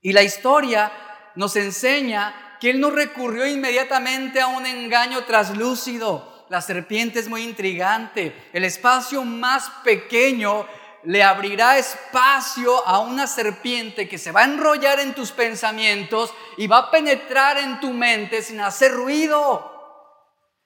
Y 0.00 0.12
la 0.12 0.24
historia 0.24 0.90
nos 1.36 1.54
enseña 1.54 2.56
que 2.60 2.70
él 2.70 2.80
no 2.80 2.90
recurrió 2.90 3.46
inmediatamente 3.46 4.40
a 4.40 4.48
un 4.48 4.66
engaño 4.66 5.22
traslúcido. 5.22 6.46
La 6.50 6.60
serpiente 6.60 7.20
es 7.20 7.28
muy 7.28 7.44
intrigante. 7.44 8.50
El 8.52 8.64
espacio 8.64 9.22
más 9.22 9.70
pequeño 9.84 10.66
le 11.04 11.22
abrirá 11.22 11.78
espacio 11.78 12.84
a 12.88 12.98
una 12.98 13.28
serpiente 13.28 14.08
que 14.08 14.18
se 14.18 14.32
va 14.32 14.40
a 14.40 14.46
enrollar 14.46 14.98
en 14.98 15.14
tus 15.14 15.30
pensamientos 15.30 16.34
y 16.56 16.66
va 16.66 16.78
a 16.78 16.90
penetrar 16.90 17.56
en 17.58 17.78
tu 17.78 17.92
mente 17.92 18.42
sin 18.42 18.60
hacer 18.60 18.90
ruido. 18.90 19.71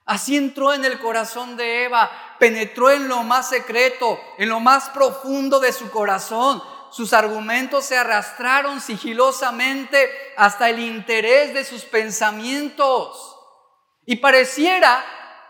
Así 0.06 0.36
entró 0.36 0.72
en 0.72 0.84
el 0.84 1.00
corazón 1.00 1.56
de 1.56 1.84
Eva, 1.84 2.10
penetró 2.38 2.92
en 2.92 3.08
lo 3.08 3.24
más 3.24 3.48
secreto, 3.48 4.20
en 4.38 4.48
lo 4.48 4.60
más 4.60 4.88
profundo 4.90 5.58
de 5.58 5.72
su 5.72 5.90
corazón. 5.90 6.62
Sus 6.92 7.12
argumentos 7.12 7.84
se 7.84 7.98
arrastraron 7.98 8.80
sigilosamente 8.80 10.08
hasta 10.36 10.70
el 10.70 10.78
interés 10.78 11.52
de 11.52 11.64
sus 11.64 11.82
pensamientos. 11.82 13.36
Y 14.06 14.16
pareciera 14.16 15.04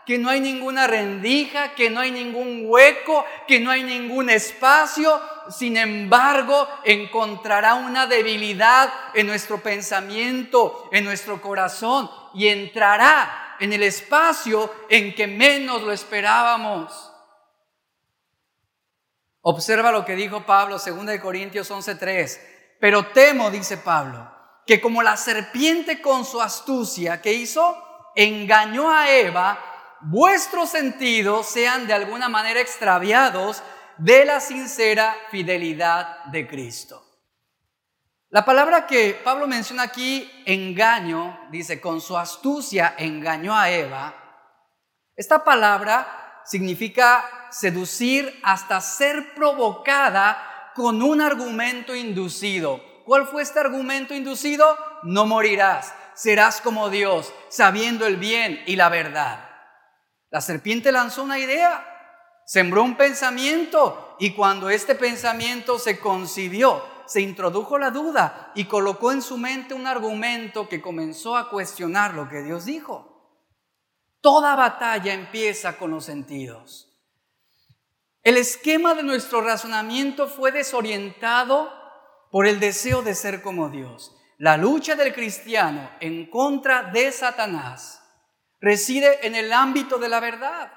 que 0.07 0.17
no 0.17 0.31
hay 0.31 0.41
ninguna 0.41 0.87
rendija, 0.87 1.75
que 1.75 1.91
no 1.91 2.01
hay 2.01 2.11
ningún 2.11 2.63
hueco, 2.65 3.27
que 3.47 3.61
no 3.61 3.71
hay 3.71 3.83
ningún 3.83 4.31
espacio. 4.31 5.21
Sin 5.51 5.77
embargo, 5.77 6.67
encontrará 6.85 7.75
una 7.75 8.07
debilidad 8.07 8.91
en 9.13 9.27
nuestro 9.27 9.61
pensamiento, 9.61 10.89
en 10.93 11.05
nuestro 11.05 11.43
corazón, 11.43 12.11
y 12.33 12.49
entrará 12.49 13.46
en 13.61 13.73
el 13.73 13.83
espacio 13.83 14.73
en 14.89 15.15
que 15.15 15.27
menos 15.27 15.83
lo 15.83 15.93
esperábamos. 15.93 17.13
Observa 19.43 19.93
lo 19.93 20.05
que 20.05 20.17
dijo 20.17 20.45
Pablo, 20.45 20.79
2 20.79 21.21
Corintios 21.21 21.71
11:3. 21.71 22.41
Pero 22.81 23.07
temo, 23.07 23.51
dice 23.51 23.77
Pablo, 23.79 24.29
que 24.67 24.81
como 24.81 25.03
la 25.03 25.17
serpiente 25.17 26.03
con 26.03 26.25
su 26.25 26.43
astucia 26.43 27.23
que 27.23 27.33
hizo, 27.33 27.83
engañó 28.17 28.91
a 28.91 29.11
Eva, 29.11 29.59
vuestros 30.01 30.71
sentidos 30.71 31.47
sean 31.47 31.87
de 31.87 31.95
alguna 31.95 32.29
manera 32.29 32.61
extraviados 32.61 33.63
de 33.99 34.25
la 34.25 34.41
sincera 34.41 35.17
fidelidad 35.31 36.25
de 36.25 36.47
Cristo. 36.47 37.06
La 38.31 38.45
palabra 38.45 38.87
que 38.87 39.15
Pablo 39.23 39.47
menciona 39.47 39.85
aquí, 39.85 40.31
engaño, 40.47 41.49
dice, 41.51 41.81
con 41.81 42.01
su 42.01 42.19
astucia 42.19 42.95
engañó 42.99 43.57
a 43.57 43.71
Eva. 43.71 44.15
Esta 45.15 45.45
palabra 45.45 46.43
significa 46.45 47.49
seducir 47.51 48.41
hasta 48.43 48.81
ser 48.81 49.35
provocada 49.35 50.73
con 50.75 51.03
un 51.03 51.21
argumento 51.21 51.95
inducido. 51.95 52.83
¿Cuál 53.05 53.29
fue 53.29 53.43
este 53.43 53.61
argumento 53.61 54.13
inducido? 54.13 54.77
No 55.05 55.25
morirás, 55.25 55.95
serás 56.15 56.61
como 56.61 56.91
Dios, 56.91 57.33
sabiendo 57.49 58.07
el 58.09 58.17
bien 58.17 58.61
y 58.67 58.75
la 58.75 58.89
verdad. 58.89 59.49
La 60.31 60.41
serpiente 60.41 60.91
lanzó 60.91 61.23
una 61.23 61.39
idea, 61.39 62.43
sembró 62.45 62.83
un 62.83 62.97
pensamiento 62.97 64.17
y 64.19 64.33
cuando 64.33 64.69
este 64.69 64.97
pensamiento 64.97 65.79
se 65.79 66.01
concibió, 66.01 66.96
se 67.07 67.21
introdujo 67.21 67.79
la 67.79 67.91
duda 67.91 68.53
y 68.55 68.65
colocó 68.65 69.13
en 69.13 69.23
su 69.23 69.39
mente 69.39 69.75
un 69.75 69.87
argumento 69.87 70.69
que 70.69 70.81
comenzó 70.81 71.37
a 71.37 71.51
cuestionar 71.51 72.15
lo 72.15 72.29
que 72.29 72.43
Dios 72.43 72.65
dijo. 72.65 73.17
Toda 74.21 74.57
batalla 74.57 75.15
empieza 75.15 75.79
con 75.79 75.93
los 75.93 76.05
sentidos. 76.05 76.93
El 78.23 78.37
esquema 78.37 78.95
de 78.95 79.05
nuestro 79.05 79.41
razonamiento 79.41 80.27
fue 80.27 80.51
desorientado 80.51 81.71
por 82.33 82.47
el 82.47 82.59
deseo 82.59 83.03
de 83.03 83.15
ser 83.15 83.41
como 83.41 83.69
Dios. 83.69 84.17
La 84.39 84.57
lucha 84.57 84.97
del 84.97 85.15
cristiano 85.15 85.91
en 86.01 86.29
contra 86.29 86.91
de 86.91 87.13
Satanás 87.13 88.03
reside 88.61 89.27
en 89.27 89.35
el 89.35 89.53
ámbito 89.53 89.99
de 89.99 90.09
la 90.09 90.21
verdad. 90.21 90.73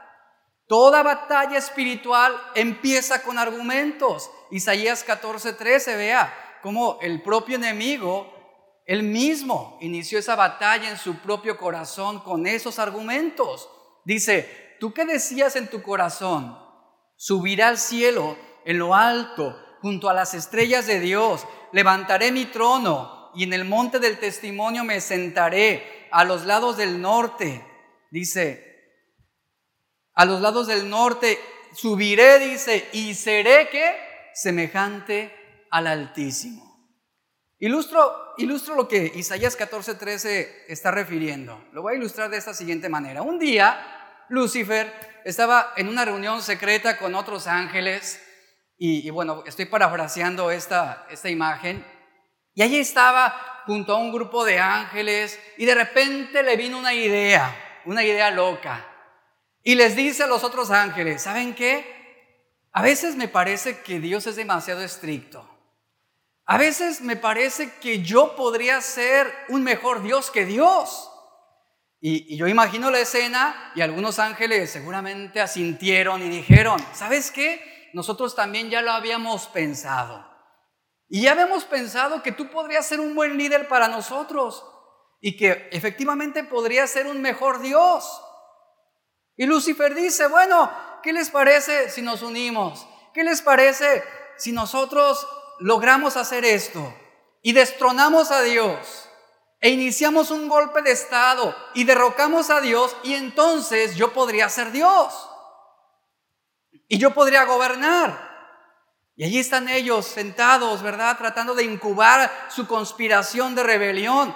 Toda 0.70 1.02
batalla 1.02 1.58
espiritual 1.58 2.32
empieza 2.54 3.24
con 3.24 3.40
argumentos. 3.40 4.30
Isaías 4.52 5.04
14:13, 5.04 5.98
vea 5.98 6.60
cómo 6.62 7.00
el 7.02 7.24
propio 7.24 7.56
enemigo, 7.56 8.32
él 8.86 9.02
mismo, 9.02 9.80
inició 9.82 10.20
esa 10.20 10.36
batalla 10.36 10.88
en 10.88 10.98
su 10.98 11.16
propio 11.22 11.58
corazón 11.58 12.20
con 12.20 12.46
esos 12.46 12.78
argumentos. 12.78 13.68
Dice, 14.06 14.78
tú 14.80 14.94
qué 14.94 15.06
decías 15.06 15.56
en 15.56 15.72
tu 15.72 15.82
corazón, 15.82 16.56
subiré 17.16 17.64
al 17.64 17.80
cielo 17.80 18.38
en 18.64 18.78
lo 18.78 18.94
alto, 18.94 19.60
junto 19.82 20.08
a 20.08 20.14
las 20.14 20.36
estrellas 20.36 20.86
de 20.86 21.00
Dios, 21.00 21.48
levantaré 21.72 22.32
mi 22.32 22.46
trono 22.46 23.32
y 23.34 23.44
en 23.44 23.54
el 23.54 23.66
monte 23.66 23.98
del 23.98 24.20
testimonio 24.20 24.84
me 24.84 25.02
sentaré 25.02 26.08
a 26.12 26.24
los 26.26 26.46
lados 26.46 26.78
del 26.78 27.02
norte 27.02 27.66
Dice, 28.12 28.69
a 30.20 30.26
los 30.26 30.42
lados 30.42 30.68
del 30.68 30.90
norte 30.90 31.40
subiré, 31.74 32.40
dice, 32.40 32.90
y 32.92 33.16
seré 33.16 33.70
que 33.70 33.96
semejante 34.34 35.34
al 35.72 35.88
Altísimo. 35.88 36.92
Ilustro, 37.58 38.34
ilustro 38.38 38.76
lo 38.76 38.86
que 38.86 39.14
Isaías 39.16 39.58
14:13 39.58 40.66
está 40.68 40.92
refiriendo. 40.92 41.64
Lo 41.72 41.84
voy 41.84 41.94
a 41.94 41.98
ilustrar 41.98 42.30
de 42.30 42.36
esta 42.36 42.54
siguiente 42.54 42.90
manera. 42.90 43.22
Un 43.22 43.40
día, 43.40 44.26
Lucifer 44.28 44.94
estaba 45.24 45.72
en 45.78 45.88
una 45.88 46.04
reunión 46.04 46.42
secreta 46.42 46.98
con 46.98 47.16
otros 47.16 47.48
ángeles, 47.48 48.22
y, 48.78 49.10
bueno, 49.12 49.46
estoy 49.46 49.68
parafraseando 49.68 50.52
esta, 50.52 51.08
esta 51.10 51.30
imagen, 51.30 51.86
y 52.54 52.62
allí 52.62 52.80
estaba 52.80 53.64
junto 53.66 53.94
a 53.94 54.00
un 54.00 54.12
grupo 54.12 54.44
de 54.44 54.60
ángeles, 54.60 55.40
y 55.58 55.64
de 55.64 55.76
repente 55.76 56.44
le 56.44 56.58
vino 56.58 56.78
una 56.78 56.94
idea 56.94 57.68
una 57.86 58.04
idea 58.04 58.32
loca. 58.32 58.86
Y 59.64 59.76
les 59.76 59.96
dice 59.96 60.24
a 60.24 60.28
los 60.28 60.44
otros 60.44 60.72
ángeles, 60.72 61.22
¿saben 61.22 61.54
qué? 61.54 62.00
A 62.72 62.82
veces 62.82 63.16
me 63.16 63.28
parece 63.28 63.82
que 63.82 64.00
Dios 64.00 64.28
es 64.28 64.36
demasiado 64.36 64.82
estricto. 64.82 65.48
A 66.46 66.58
veces 66.58 67.02
me 67.02 67.16
parece 67.16 67.74
que 67.80 68.02
yo 68.02 68.36
podría 68.36 68.82
ser 68.82 69.32
un 69.50 69.64
mejor 69.64 70.02
Dios 70.02 70.32
que 70.32 70.46
Dios. 70.46 71.12
Y, 72.02 72.38
yo 72.38 72.48
imagino 72.48 72.90
la 72.90 73.00
escena 73.00 73.72
y 73.76 73.82
algunos 73.82 74.20
ángeles 74.20 74.72
seguramente 74.72 75.42
asintieron 75.42 76.24
y 76.24 76.30
dijeron, 76.30 76.80
¿sabes 76.94 77.30
qué? 77.32 77.90
Nosotros 77.94 78.36
también 78.36 78.70
ya 78.70 78.82
lo 78.82 78.92
habíamos 78.92 79.48
pensado. 79.48 80.26
Y 81.08 81.22
ya 81.24 81.34
habíamos 81.34 81.66
pensado 81.66 82.24
que 82.24 82.32
tú 82.32 82.50
podrías 82.50 82.88
ser 82.88 83.00
un 83.00 83.16
buen 83.16 83.38
líder 83.38 83.68
para 83.68 83.88
nosotros 83.88 84.66
y 85.22 85.36
que 85.36 85.68
efectivamente 85.72 86.44
podría 86.44 86.88
ser 86.88 87.08
un 87.08 87.22
mejor 87.22 87.62
Dios. 87.62 88.22
Y 89.40 89.46
Lucifer 89.46 89.96
dice, 89.96 90.28
bueno, 90.28 90.70
¿qué 91.02 91.14
les 91.14 91.30
parece 91.30 91.90
si 91.90 92.02
nos 92.02 92.24
unimos? 92.24 92.86
¿Qué 93.14 93.24
les 93.24 93.42
parece 93.42 94.04
si 94.36 94.52
nosotros 94.52 95.26
logramos 95.60 96.18
hacer 96.18 96.44
esto 96.44 96.94
y 97.42 97.54
destronamos 97.54 98.32
a 98.32 98.42
Dios 98.42 99.08
e 99.62 99.70
iniciamos 99.70 100.30
un 100.32 100.50
golpe 100.50 100.82
de 100.82 100.92
Estado 100.92 101.56
y 101.74 101.86
derrocamos 101.86 102.50
a 102.50 102.60
Dios 102.60 102.94
y 103.02 103.14
entonces 103.14 103.96
yo 103.96 104.12
podría 104.12 104.50
ser 104.50 104.74
Dios 104.74 105.30
y 106.90 106.98
yo 106.98 107.14
podría 107.14 107.46
gobernar? 107.46 108.28
Y 109.16 109.24
allí 109.24 109.40
están 109.40 109.70
ellos 109.70 110.06
sentados, 110.06 110.82
¿verdad? 110.82 111.18
Tratando 111.18 111.56
de 111.56 111.64
incubar 111.64 112.30
su 112.50 112.68
conspiración 112.68 113.56
de 113.56 113.64
rebelión. 113.64 114.36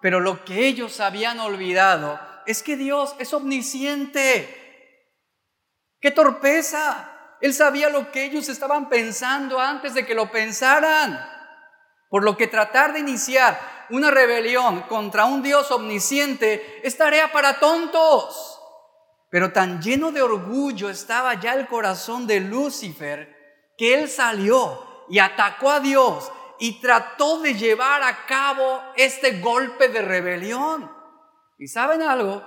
Pero 0.00 0.20
lo 0.20 0.44
que 0.44 0.68
ellos 0.68 1.00
habían 1.00 1.40
olvidado 1.40 2.20
es 2.46 2.62
que 2.62 2.76
Dios 2.76 3.14
es 3.18 3.32
omnisciente. 3.32 4.62
¡Qué 6.00 6.10
torpeza! 6.10 7.10
Él 7.40 7.52
sabía 7.52 7.88
lo 7.90 8.10
que 8.10 8.24
ellos 8.24 8.48
estaban 8.48 8.88
pensando 8.88 9.60
antes 9.60 9.94
de 9.94 10.06
que 10.06 10.14
lo 10.14 10.30
pensaran. 10.30 11.18
Por 12.08 12.22
lo 12.22 12.36
que 12.36 12.46
tratar 12.46 12.92
de 12.92 13.00
iniciar 13.00 13.86
una 13.90 14.10
rebelión 14.10 14.82
contra 14.82 15.24
un 15.24 15.42
Dios 15.42 15.70
omnisciente 15.70 16.80
es 16.86 16.96
tarea 16.96 17.32
para 17.32 17.58
tontos. 17.58 18.60
Pero 19.30 19.52
tan 19.52 19.82
lleno 19.82 20.12
de 20.12 20.22
orgullo 20.22 20.88
estaba 20.88 21.34
ya 21.40 21.54
el 21.54 21.66
corazón 21.66 22.26
de 22.26 22.40
Lucifer 22.40 23.34
que 23.76 23.94
él 23.94 24.08
salió 24.08 25.04
y 25.08 25.18
atacó 25.18 25.70
a 25.70 25.80
Dios 25.80 26.30
y 26.58 26.80
trató 26.80 27.40
de 27.40 27.54
llevar 27.54 28.02
a 28.02 28.26
cabo 28.26 28.80
este 28.96 29.40
golpe 29.40 29.88
de 29.88 30.02
rebelión. 30.02 30.93
¿Y 31.64 31.68
saben 31.68 32.02
algo? 32.02 32.46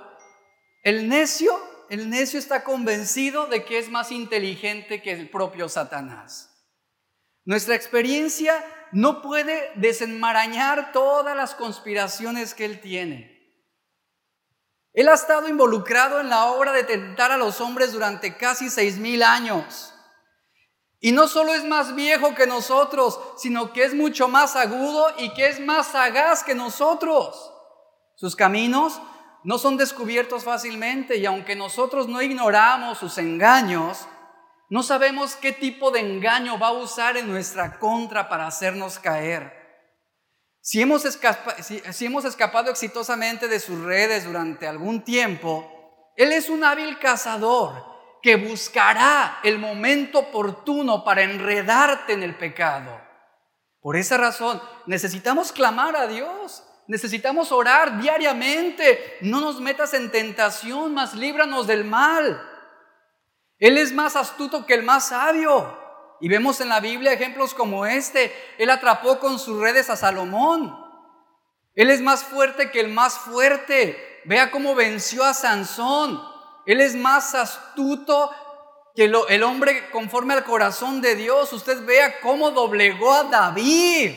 El 0.84 1.08
necio, 1.08 1.52
el 1.90 2.08
necio 2.08 2.38
está 2.38 2.62
convencido 2.62 3.48
de 3.48 3.64
que 3.64 3.80
es 3.80 3.90
más 3.90 4.12
inteligente 4.12 5.02
que 5.02 5.10
el 5.10 5.28
propio 5.28 5.68
Satanás. 5.68 6.54
Nuestra 7.44 7.74
experiencia 7.74 8.64
no 8.92 9.20
puede 9.20 9.72
desenmarañar 9.74 10.92
todas 10.92 11.36
las 11.36 11.56
conspiraciones 11.56 12.54
que 12.54 12.64
él 12.64 12.80
tiene. 12.80 13.60
Él 14.92 15.08
ha 15.08 15.14
estado 15.14 15.48
involucrado 15.48 16.20
en 16.20 16.28
la 16.28 16.52
obra 16.52 16.70
de 16.70 16.84
tentar 16.84 17.32
a 17.32 17.36
los 17.36 17.60
hombres 17.60 17.90
durante 17.90 18.36
casi 18.36 18.70
seis 18.70 18.98
mil 18.98 19.24
años. 19.24 19.92
Y 21.00 21.10
no 21.10 21.26
solo 21.26 21.54
es 21.54 21.64
más 21.64 21.96
viejo 21.96 22.36
que 22.36 22.46
nosotros, 22.46 23.18
sino 23.36 23.72
que 23.72 23.82
es 23.82 23.94
mucho 23.94 24.28
más 24.28 24.54
agudo 24.54 25.12
y 25.18 25.34
que 25.34 25.48
es 25.48 25.58
más 25.58 25.88
sagaz 25.88 26.44
que 26.44 26.54
nosotros. 26.54 27.56
Sus 28.18 28.34
caminos 28.34 29.00
no 29.44 29.58
son 29.58 29.76
descubiertos 29.76 30.42
fácilmente 30.42 31.18
y 31.18 31.24
aunque 31.24 31.54
nosotros 31.54 32.08
no 32.08 32.20
ignoramos 32.20 32.98
sus 32.98 33.16
engaños, 33.16 34.08
no 34.68 34.82
sabemos 34.82 35.36
qué 35.36 35.52
tipo 35.52 35.92
de 35.92 36.00
engaño 36.00 36.58
va 36.58 36.68
a 36.68 36.72
usar 36.72 37.16
en 37.16 37.28
nuestra 37.28 37.78
contra 37.78 38.28
para 38.28 38.48
hacernos 38.48 38.98
caer. 38.98 39.56
Si 40.60 40.82
hemos, 40.82 41.04
escapado 41.04 42.72
exitosamente 42.72 43.46
de 43.46 43.60
sus 43.60 43.78
redes 43.84 44.24
durante 44.24 44.66
algún 44.66 45.04
tiempo, 45.04 46.12
Él 46.16 46.32
es 46.32 46.48
un 46.48 46.64
hábil 46.64 46.98
cazador 46.98 47.84
que 48.20 48.34
buscará 48.34 49.38
el 49.44 49.60
momento 49.60 50.18
oportuno 50.18 51.04
para 51.04 51.22
enredarte 51.22 52.14
en 52.14 52.24
el 52.24 52.36
pecado. 52.36 53.00
Por 53.80 53.96
esa 53.96 54.16
razón, 54.16 54.60
necesitamos 54.86 55.52
clamar 55.52 55.94
a 55.94 56.08
Dios, 56.08 56.64
necesitamos 56.88 57.52
orar 57.52 58.00
diariamente. 58.00 59.18
No 59.20 59.40
nos 59.40 59.60
metas 59.60 59.94
en 59.94 60.10
tentación, 60.10 60.94
mas 60.94 61.14
líbranos 61.14 61.68
del 61.68 61.84
mal. 61.84 62.42
Él 63.58 63.78
es 63.78 63.92
más 63.92 64.16
astuto 64.16 64.66
que 64.66 64.74
el 64.74 64.82
más 64.82 65.08
sabio. 65.08 65.78
Y 66.20 66.28
vemos 66.28 66.60
en 66.60 66.68
la 66.68 66.80
Biblia 66.80 67.12
ejemplos 67.12 67.54
como 67.54 67.86
este. 67.86 68.34
Él 68.58 68.70
atrapó 68.70 69.20
con 69.20 69.38
sus 69.38 69.60
redes 69.60 69.88
a 69.90 69.96
Salomón. 69.96 70.76
Él 71.74 71.90
es 71.90 72.00
más 72.00 72.24
fuerte 72.24 72.72
que 72.72 72.80
el 72.80 72.88
más 72.88 73.18
fuerte. 73.18 74.20
Vea 74.24 74.50
cómo 74.50 74.74
venció 74.74 75.24
a 75.24 75.34
Sansón. 75.34 76.20
Él 76.66 76.80
es 76.80 76.96
más 76.96 77.34
astuto 77.34 78.30
que 78.96 79.04
el 79.04 79.42
hombre 79.44 79.90
conforme 79.90 80.34
al 80.34 80.44
corazón 80.44 81.00
de 81.00 81.14
Dios. 81.14 81.52
Usted 81.52 81.84
vea 81.84 82.20
cómo 82.20 82.50
doblegó 82.50 83.12
a 83.12 83.24
David. 83.24 84.12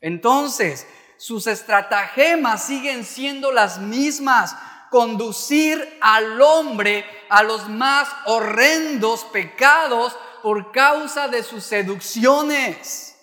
Entonces, 0.00 0.86
sus 1.22 1.46
estratagemas 1.46 2.64
siguen 2.64 3.04
siendo 3.04 3.52
las 3.52 3.78
mismas. 3.78 4.56
Conducir 4.90 5.98
al 6.00 6.42
hombre 6.42 7.06
a 7.30 7.44
los 7.44 7.68
más 7.68 8.08
horrendos 8.26 9.22
pecados 9.26 10.16
por 10.42 10.72
causa 10.72 11.28
de 11.28 11.44
sus 11.44 11.62
seducciones. 11.62 13.16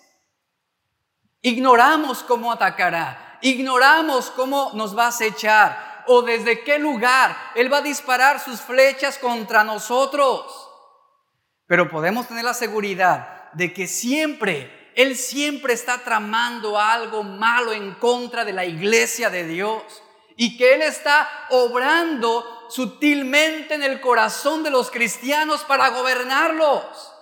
Ignoramos 1.42 2.22
cómo 2.22 2.50
atacará. 2.50 3.38
Ignoramos 3.42 4.30
cómo 4.30 4.70
nos 4.72 4.96
va 4.96 5.04
a 5.04 5.08
acechar 5.08 6.04
o 6.06 6.22
desde 6.22 6.64
qué 6.64 6.78
lugar 6.78 7.36
Él 7.54 7.70
va 7.70 7.78
a 7.78 7.82
disparar 7.82 8.40
sus 8.40 8.62
flechas 8.62 9.18
contra 9.18 9.62
nosotros. 9.62 10.70
Pero 11.66 11.90
podemos 11.90 12.26
tener 12.26 12.44
la 12.44 12.54
seguridad 12.54 13.50
de 13.52 13.74
que 13.74 13.86
siempre, 13.86 14.79
Él 14.94 15.16
siempre 15.16 15.74
está 15.74 15.98
tramando 15.98 16.78
algo 16.78 17.22
malo 17.22 17.72
en 17.72 17.94
contra 17.94 18.44
de 18.44 18.52
la 18.52 18.64
iglesia 18.64 19.30
de 19.30 19.46
Dios 19.46 19.82
y 20.36 20.56
que 20.56 20.74
Él 20.74 20.82
está 20.82 21.28
obrando 21.50 22.66
sutilmente 22.70 23.74
en 23.74 23.82
el 23.82 24.00
corazón 24.00 24.62
de 24.62 24.70
los 24.70 24.90
cristianos 24.90 25.64
para 25.64 25.90
gobernarlos, 25.90 27.12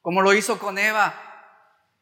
como 0.00 0.22
lo 0.22 0.32
hizo 0.32 0.58
con 0.58 0.78
Eva. 0.78 1.20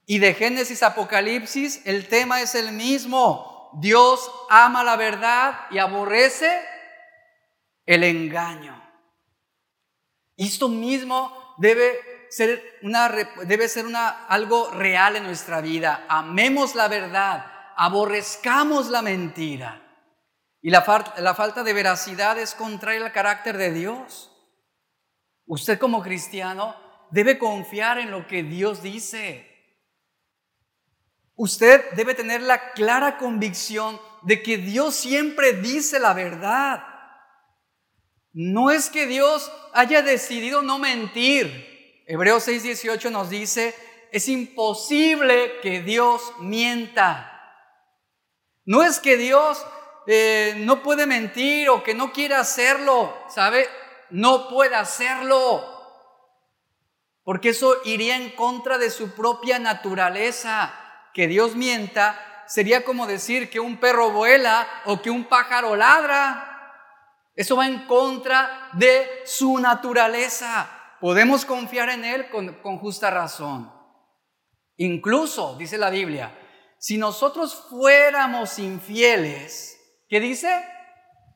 Y 0.07 0.19
de 0.19 0.35
Génesis 0.35 0.83
Apocalipsis 0.83 1.83
el 1.85 2.09
tema 2.09 2.41
es 2.41 2.55
el 2.55 2.73
mismo. 2.73 3.71
Dios 3.81 4.31
ama 4.51 4.85
la 4.85 4.97
verdad 4.97 5.61
y 5.71 5.79
aborrece 5.79 6.63
el 7.87 8.05
engaño. 8.05 8.81
Esto 10.37 10.69
mismo 10.69 11.55
debe 11.59 12.12
ser, 12.33 12.79
una, 12.81 13.11
debe 13.45 13.69
ser 13.69 13.85
algo 13.95 14.71
real 14.71 15.17
en 15.17 15.25
nuestra 15.25 15.61
vida. 15.61 16.07
Amemos 16.09 16.75
la 16.75 16.89
verdad, 16.89 17.45
aborrezcamos 17.77 18.89
la 18.89 19.03
mentira. 19.03 19.83
Y 20.63 20.71
la, 20.71 21.13
la 21.19 21.35
falta 21.35 21.63
de 21.63 21.75
veracidad 21.75 22.39
es 22.39 22.55
contraria 22.55 23.05
al 23.05 23.13
carácter 23.13 23.59
de 23.59 23.73
Dios. 23.73 24.31
Usted 25.45 25.79
como 25.79 26.03
cristiano 26.03 26.75
debe 27.11 27.39
confiar 27.39 27.99
en 27.99 28.11
lo 28.11 28.27
que 28.27 28.43
Dios 28.43 28.83
dice. 28.83 29.47
Usted 31.35 31.85
debe 31.97 32.15
tener 32.15 32.41
la 32.41 32.73
clara 32.73 33.19
convicción 33.19 34.01
de 34.23 34.43
que 34.43 34.57
Dios 34.57 34.95
siempre 34.95 35.53
dice 35.53 35.99
la 35.99 36.15
verdad. 36.15 36.83
No 38.33 38.71
es 38.71 38.89
que 38.89 39.07
Dios 39.07 39.53
haya 39.75 40.01
decidido 40.01 40.63
no 40.63 40.79
mentir. 40.79 41.72
Hebreos 42.07 42.47
6:18 42.47 43.11
nos 43.11 43.31
dice, 43.31 43.75
es 44.11 44.29
imposible 44.29 45.59
que 45.63 45.81
Dios 45.81 46.35
mienta. 46.39 47.29
No 48.65 48.83
es 48.83 49.01
que 49.01 49.17
Dios 49.17 49.65
eh, 50.07 50.55
no 50.59 50.83
puede 50.83 51.07
mentir 51.07 51.69
o 51.71 51.83
que 51.83 51.95
no 51.95 52.13
quiera 52.13 52.41
hacerlo, 52.41 53.17
¿sabe? 53.29 53.69
No 54.11 54.49
puede 54.49 54.77
hacerlo. 54.77 55.69
Porque 57.25 57.51
eso 57.51 57.77
iría 57.85 58.17
en 58.17 58.31
contra 58.31 58.79
de 58.79 58.91
su 58.91 59.15
propia 59.15 59.59
naturaleza 59.59 60.75
que 61.15 61.29
Dios 61.29 61.55
mienta 61.55 62.45
sería 62.47 62.85
como 62.85 63.07
decir 63.07 63.49
que 63.49 63.61
un 63.61 63.79
perro 63.79 64.11
vuela 64.11 64.69
o 64.85 65.01
que 65.01 65.11
un 65.11 65.25
pájaro 65.25 65.77
ladra. 65.77 66.49
Eso 67.35 67.57
va 67.57 67.67
en 67.67 67.87
contra 67.87 68.69
de 68.75 69.23
su 69.25 69.59
naturaleza. 69.59 70.82
Podemos 71.03 71.45
confiar 71.45 71.89
en 71.89 72.05
Él 72.05 72.31
con, 72.31 72.79
justa 72.79 73.11
razón. 73.11 73.73
Incluso, 74.77 75.57
dice 75.59 75.77
la 75.77 75.91
Biblia, 75.91 76.33
si 76.79 76.97
nosotros 76.97 77.67
fuéramos 77.69 78.61
infieles, 78.61 79.77
¿qué 80.09 80.21
dice? 80.21 80.65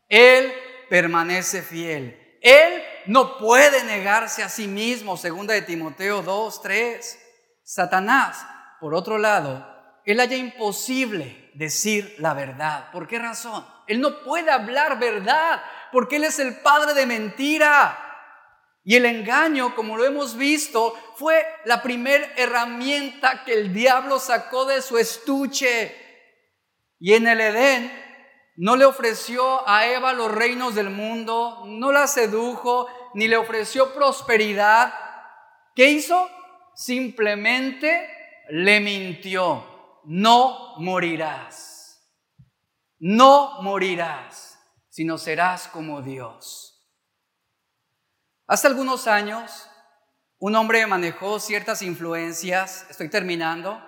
Él 0.08 0.52
permanece 0.88 1.62
fiel. 1.62 2.38
Él 2.40 2.80
no 3.06 3.38
puede 3.38 3.82
negarse 3.82 4.44
a 4.44 4.48
sí 4.48 4.68
mismo, 4.68 5.16
segunda 5.16 5.52
de 5.52 5.62
Timoteo 5.62 6.22
2, 6.22 6.62
3. 6.62 7.18
Satanás 7.64 8.46
por 8.78 8.94
otro 8.94 9.18
lado, 9.18 9.66
él 10.04 10.20
haya 10.20 10.36
imposible 10.36 11.50
decir 11.54 12.14
la 12.18 12.34
verdad. 12.34 12.92
¿Por 12.92 13.08
qué 13.08 13.18
razón? 13.18 13.66
Él 13.88 14.00
no 14.00 14.22
puede 14.22 14.52
hablar 14.52 15.00
verdad 15.00 15.60
porque 15.90 16.16
Él 16.16 16.24
es 16.24 16.38
el 16.38 16.60
padre 16.60 16.94
de 16.94 17.04
mentira. 17.04 18.05
Y 18.88 18.94
el 18.94 19.04
engaño, 19.04 19.74
como 19.74 19.96
lo 19.96 20.04
hemos 20.04 20.36
visto, 20.36 20.94
fue 21.16 21.44
la 21.64 21.82
primera 21.82 22.24
herramienta 22.36 23.42
que 23.44 23.52
el 23.54 23.74
diablo 23.74 24.20
sacó 24.20 24.64
de 24.64 24.80
su 24.80 24.96
estuche. 24.96 25.92
Y 27.00 27.14
en 27.14 27.26
el 27.26 27.40
Edén 27.40 27.90
no 28.54 28.76
le 28.76 28.84
ofreció 28.84 29.68
a 29.68 29.88
Eva 29.88 30.12
los 30.12 30.30
reinos 30.30 30.76
del 30.76 30.90
mundo, 30.90 31.64
no 31.66 31.90
la 31.90 32.06
sedujo, 32.06 32.86
ni 33.14 33.26
le 33.26 33.36
ofreció 33.36 33.92
prosperidad. 33.92 34.94
¿Qué 35.74 35.90
hizo? 35.90 36.30
Simplemente 36.76 38.08
le 38.50 38.78
mintió, 38.78 39.66
no 40.04 40.76
morirás, 40.78 42.08
no 43.00 43.60
morirás, 43.62 44.60
sino 44.90 45.18
serás 45.18 45.66
como 45.66 46.02
Dios. 46.02 46.75
Hace 48.48 48.68
algunos 48.68 49.08
años, 49.08 49.68
un 50.38 50.54
hombre 50.54 50.86
manejó 50.86 51.40
ciertas 51.40 51.82
influencias, 51.82 52.86
estoy 52.88 53.08
terminando, 53.08 53.82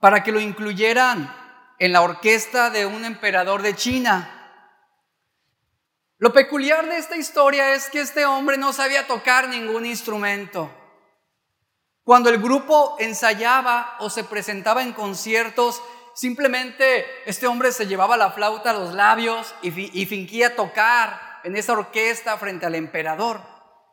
para 0.00 0.24
que 0.24 0.32
lo 0.32 0.40
incluyeran 0.40 1.32
en 1.78 1.92
la 1.92 2.02
orquesta 2.02 2.70
de 2.70 2.86
un 2.86 3.04
emperador 3.04 3.62
de 3.62 3.76
China. 3.76 4.36
Lo 6.18 6.32
peculiar 6.32 6.88
de 6.88 6.96
esta 6.96 7.16
historia 7.16 7.72
es 7.72 7.88
que 7.88 8.00
este 8.00 8.26
hombre 8.26 8.58
no 8.58 8.72
sabía 8.72 9.06
tocar 9.06 9.48
ningún 9.48 9.86
instrumento. 9.86 10.68
Cuando 12.02 12.30
el 12.30 12.38
grupo 12.42 12.96
ensayaba 12.98 13.96
o 14.00 14.10
se 14.10 14.24
presentaba 14.24 14.82
en 14.82 14.92
conciertos, 14.92 15.80
simplemente 16.16 17.06
este 17.26 17.46
hombre 17.46 17.70
se 17.70 17.86
llevaba 17.86 18.16
la 18.16 18.32
flauta 18.32 18.70
a 18.70 18.74
los 18.74 18.92
labios 18.92 19.54
y, 19.62 19.68
y 20.02 20.06
fingía 20.06 20.56
tocar 20.56 21.29
en 21.44 21.56
esa 21.56 21.72
orquesta 21.72 22.36
frente 22.36 22.66
al 22.66 22.74
emperador. 22.74 23.40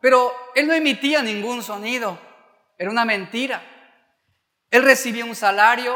Pero 0.02 0.34
él 0.56 0.68
no 0.68 0.74
emitía 0.74 1.22
ningún 1.22 1.64
sonido, 1.64 2.20
era 2.78 2.92
una 2.92 3.06
mentira. 3.06 3.62
Él 4.70 4.84
recibía 4.84 5.26
un 5.26 5.36
salario, 5.36 5.96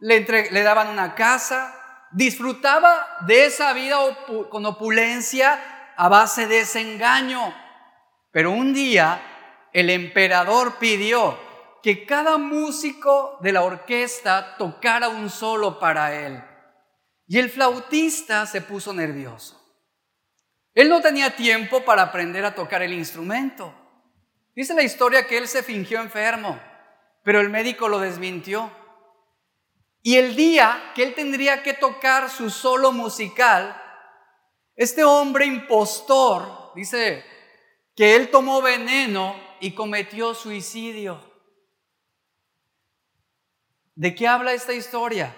le, 0.00 0.62
daban 0.62 0.88
una 0.88 1.14
casa, 1.14 2.06
disfrutaba 2.12 3.18
de 3.26 3.46
esa 3.46 3.72
vida 3.72 3.96
con 4.50 4.64
opulencia 4.66 5.92
a 5.96 6.08
base 6.08 6.46
de 6.46 6.60
ese 6.60 6.80
engaño. 6.80 7.54
Pero 8.30 8.52
un 8.52 8.72
día 8.72 9.20
el 9.72 9.90
emperador 9.90 10.78
pidió 10.78 11.38
que 11.82 12.06
cada 12.06 12.38
músico 12.38 13.38
de 13.40 13.52
la 13.52 13.62
orquesta 13.62 14.56
tocara 14.56 15.08
un 15.08 15.30
solo 15.30 15.78
para 15.78 16.14
él. 16.14 16.42
Y 17.26 17.38
el 17.38 17.50
flautista 17.50 18.46
se 18.46 18.60
puso 18.60 18.92
nervioso. 18.92 19.57
Él 20.78 20.88
no 20.88 21.00
tenía 21.00 21.34
tiempo 21.34 21.84
para 21.84 22.02
aprender 22.02 22.44
a 22.44 22.54
tocar 22.54 22.82
el 22.82 22.92
instrumento. 22.92 23.74
Dice 24.54 24.74
la 24.74 24.84
historia 24.84 25.26
que 25.26 25.36
él 25.36 25.48
se 25.48 25.64
fingió 25.64 26.00
enfermo, 26.00 26.56
pero 27.24 27.40
el 27.40 27.50
médico 27.50 27.88
lo 27.88 27.98
desmintió. 27.98 28.70
Y 30.02 30.18
el 30.18 30.36
día 30.36 30.92
que 30.94 31.02
él 31.02 31.16
tendría 31.16 31.64
que 31.64 31.74
tocar 31.74 32.30
su 32.30 32.48
solo 32.48 32.92
musical, 32.92 33.76
este 34.76 35.02
hombre 35.02 35.46
impostor 35.46 36.72
dice 36.76 37.24
que 37.96 38.14
él 38.14 38.30
tomó 38.30 38.62
veneno 38.62 39.34
y 39.58 39.72
cometió 39.72 40.32
suicidio. 40.32 41.20
¿De 43.96 44.14
qué 44.14 44.28
habla 44.28 44.52
esta 44.52 44.74
historia? 44.74 45.34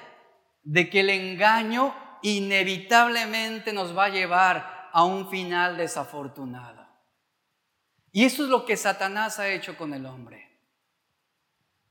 De 0.64 0.90
que 0.90 1.00
el 1.00 1.08
engaño 1.08 1.96
inevitablemente 2.20 3.72
nos 3.72 3.96
va 3.96 4.04
a 4.04 4.10
llevar 4.10 4.79
a 4.92 5.04
un 5.04 5.28
final 5.28 5.76
desafortunado. 5.76 6.86
Y 8.12 8.24
eso 8.24 8.44
es 8.44 8.48
lo 8.48 8.64
que 8.64 8.76
Satanás 8.76 9.38
ha 9.38 9.48
hecho 9.48 9.76
con 9.76 9.94
el 9.94 10.06
hombre. 10.06 10.50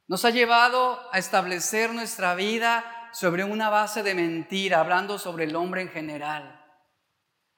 Nos 0.08 0.26
ha 0.26 0.32
llevado 0.32 1.00
a 1.14 1.18
establecer 1.18 1.94
nuestra 1.94 2.36
vida 2.36 3.10
sobre 3.12 3.44
una 3.44 3.70
base 3.70 4.04
de 4.04 4.16
mentira, 4.16 4.80
hablando 4.80 5.18
sobre 5.20 5.46
el 5.46 5.56
hombre 5.56 5.82
en 5.82 5.90
general. 5.90 6.66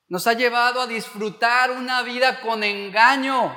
Nos 0.08 0.28
ha 0.28 0.34
llevado 0.34 0.82
a 0.82 0.88
disfrutar 0.88 1.72
una 1.72 2.02
vida 2.02 2.42
con 2.42 2.64
engaño. 2.64 3.56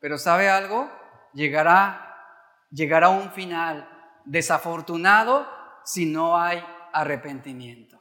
Pero 0.00 0.18
¿sabe 0.18 0.50
algo? 0.50 0.90
Llegará, 1.32 2.66
llegará 2.70 3.10
un 3.10 3.30
final 3.30 3.88
desafortunado 4.24 5.48
si 5.84 6.06
no 6.06 6.36
hay 6.36 6.64
arrepentimiento. 6.92 7.98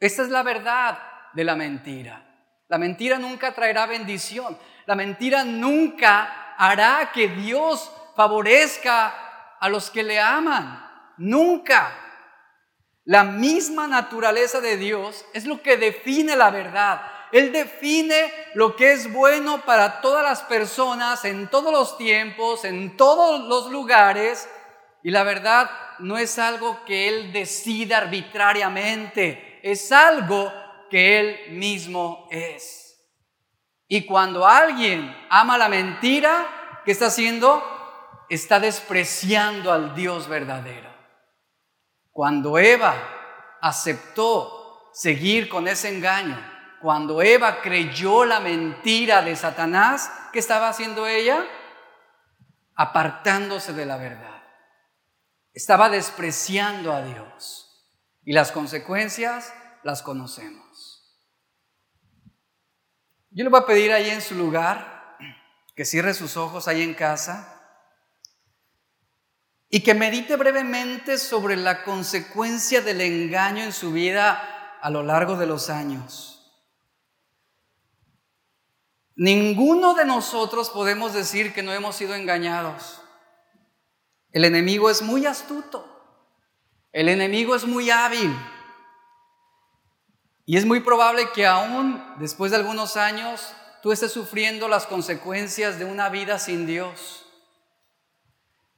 Esta 0.00 0.22
es 0.22 0.30
la 0.30 0.42
verdad 0.42 0.98
de 1.36 1.44
la 1.44 1.54
mentira. 1.54 2.22
La 2.68 2.78
mentira 2.78 3.18
nunca 3.18 3.52
traerá 3.54 3.86
bendición. 3.86 4.58
La 4.86 4.96
mentira 4.96 5.44
nunca 5.44 6.54
hará 6.56 7.12
que 7.12 7.28
Dios 7.28 7.92
favorezca 8.16 9.56
a 9.60 9.68
los 9.68 9.90
que 9.90 10.02
le 10.02 10.18
aman. 10.18 11.14
Nunca. 11.18 11.92
La 13.04 13.22
misma 13.22 13.86
naturaleza 13.86 14.60
de 14.60 14.78
Dios 14.78 15.24
es 15.34 15.44
lo 15.44 15.62
que 15.62 15.76
define 15.76 16.34
la 16.34 16.50
verdad. 16.50 17.02
Él 17.32 17.52
define 17.52 18.32
lo 18.54 18.74
que 18.74 18.92
es 18.92 19.12
bueno 19.12 19.60
para 19.66 20.00
todas 20.00 20.24
las 20.24 20.42
personas, 20.42 21.24
en 21.24 21.48
todos 21.48 21.70
los 21.70 21.98
tiempos, 21.98 22.64
en 22.64 22.96
todos 22.96 23.46
los 23.46 23.70
lugares. 23.70 24.48
Y 25.02 25.10
la 25.10 25.22
verdad 25.22 25.70
no 25.98 26.16
es 26.16 26.38
algo 26.38 26.84
que 26.86 27.08
Él 27.08 27.32
decida 27.32 27.98
arbitrariamente, 27.98 29.60
es 29.62 29.92
algo 29.92 30.52
que 30.90 31.20
Él 31.20 31.56
mismo 31.56 32.28
es. 32.30 32.86
Y 33.88 34.04
cuando 34.04 34.46
alguien 34.46 35.14
ama 35.30 35.58
la 35.58 35.68
mentira, 35.68 36.82
¿qué 36.84 36.92
está 36.92 37.06
haciendo? 37.06 37.62
Está 38.28 38.58
despreciando 38.58 39.72
al 39.72 39.94
Dios 39.94 40.28
verdadero. 40.28 40.90
Cuando 42.10 42.58
Eva 42.58 42.94
aceptó 43.60 44.90
seguir 44.92 45.48
con 45.48 45.68
ese 45.68 45.94
engaño, 45.94 46.36
cuando 46.80 47.22
Eva 47.22 47.60
creyó 47.60 48.24
la 48.24 48.40
mentira 48.40 49.22
de 49.22 49.36
Satanás, 49.36 50.10
¿qué 50.32 50.38
estaba 50.38 50.68
haciendo 50.68 51.06
ella? 51.06 51.44
Apartándose 52.74 53.72
de 53.72 53.86
la 53.86 53.96
verdad. 53.96 54.42
Estaba 55.52 55.88
despreciando 55.88 56.92
a 56.92 57.02
Dios. 57.02 57.62
Y 58.24 58.32
las 58.32 58.50
consecuencias 58.52 59.54
las 59.84 60.02
conocemos. 60.02 60.65
Yo 63.36 63.44
le 63.44 63.50
voy 63.50 63.60
a 63.60 63.66
pedir 63.66 63.92
ahí 63.92 64.08
en 64.08 64.22
su 64.22 64.34
lugar 64.34 65.18
que 65.74 65.84
cierre 65.84 66.14
sus 66.14 66.38
ojos 66.38 66.68
ahí 66.68 66.80
en 66.80 66.94
casa 66.94 67.60
y 69.68 69.80
que 69.80 69.92
medite 69.92 70.36
brevemente 70.36 71.18
sobre 71.18 71.54
la 71.54 71.84
consecuencia 71.84 72.80
del 72.80 73.02
engaño 73.02 73.62
en 73.62 73.74
su 73.74 73.92
vida 73.92 74.78
a 74.80 74.88
lo 74.88 75.02
largo 75.02 75.36
de 75.36 75.44
los 75.44 75.68
años. 75.68 76.50
Ninguno 79.16 79.92
de 79.92 80.06
nosotros 80.06 80.70
podemos 80.70 81.12
decir 81.12 81.52
que 81.52 81.62
no 81.62 81.74
hemos 81.74 81.94
sido 81.94 82.14
engañados. 82.14 83.02
El 84.32 84.46
enemigo 84.46 84.88
es 84.88 85.02
muy 85.02 85.26
astuto. 85.26 85.86
El 86.90 87.10
enemigo 87.10 87.54
es 87.54 87.66
muy 87.66 87.90
hábil. 87.90 88.34
Y 90.46 90.56
es 90.56 90.64
muy 90.64 90.80
probable 90.80 91.28
que 91.34 91.46
aún 91.46 92.02
después 92.18 92.50
de 92.50 92.56
algunos 92.56 92.96
años 92.96 93.52
tú 93.82 93.92
estés 93.92 94.12
sufriendo 94.12 94.68
las 94.68 94.86
consecuencias 94.86 95.78
de 95.78 95.84
una 95.84 96.08
vida 96.08 96.38
sin 96.38 96.66
Dios 96.66 97.26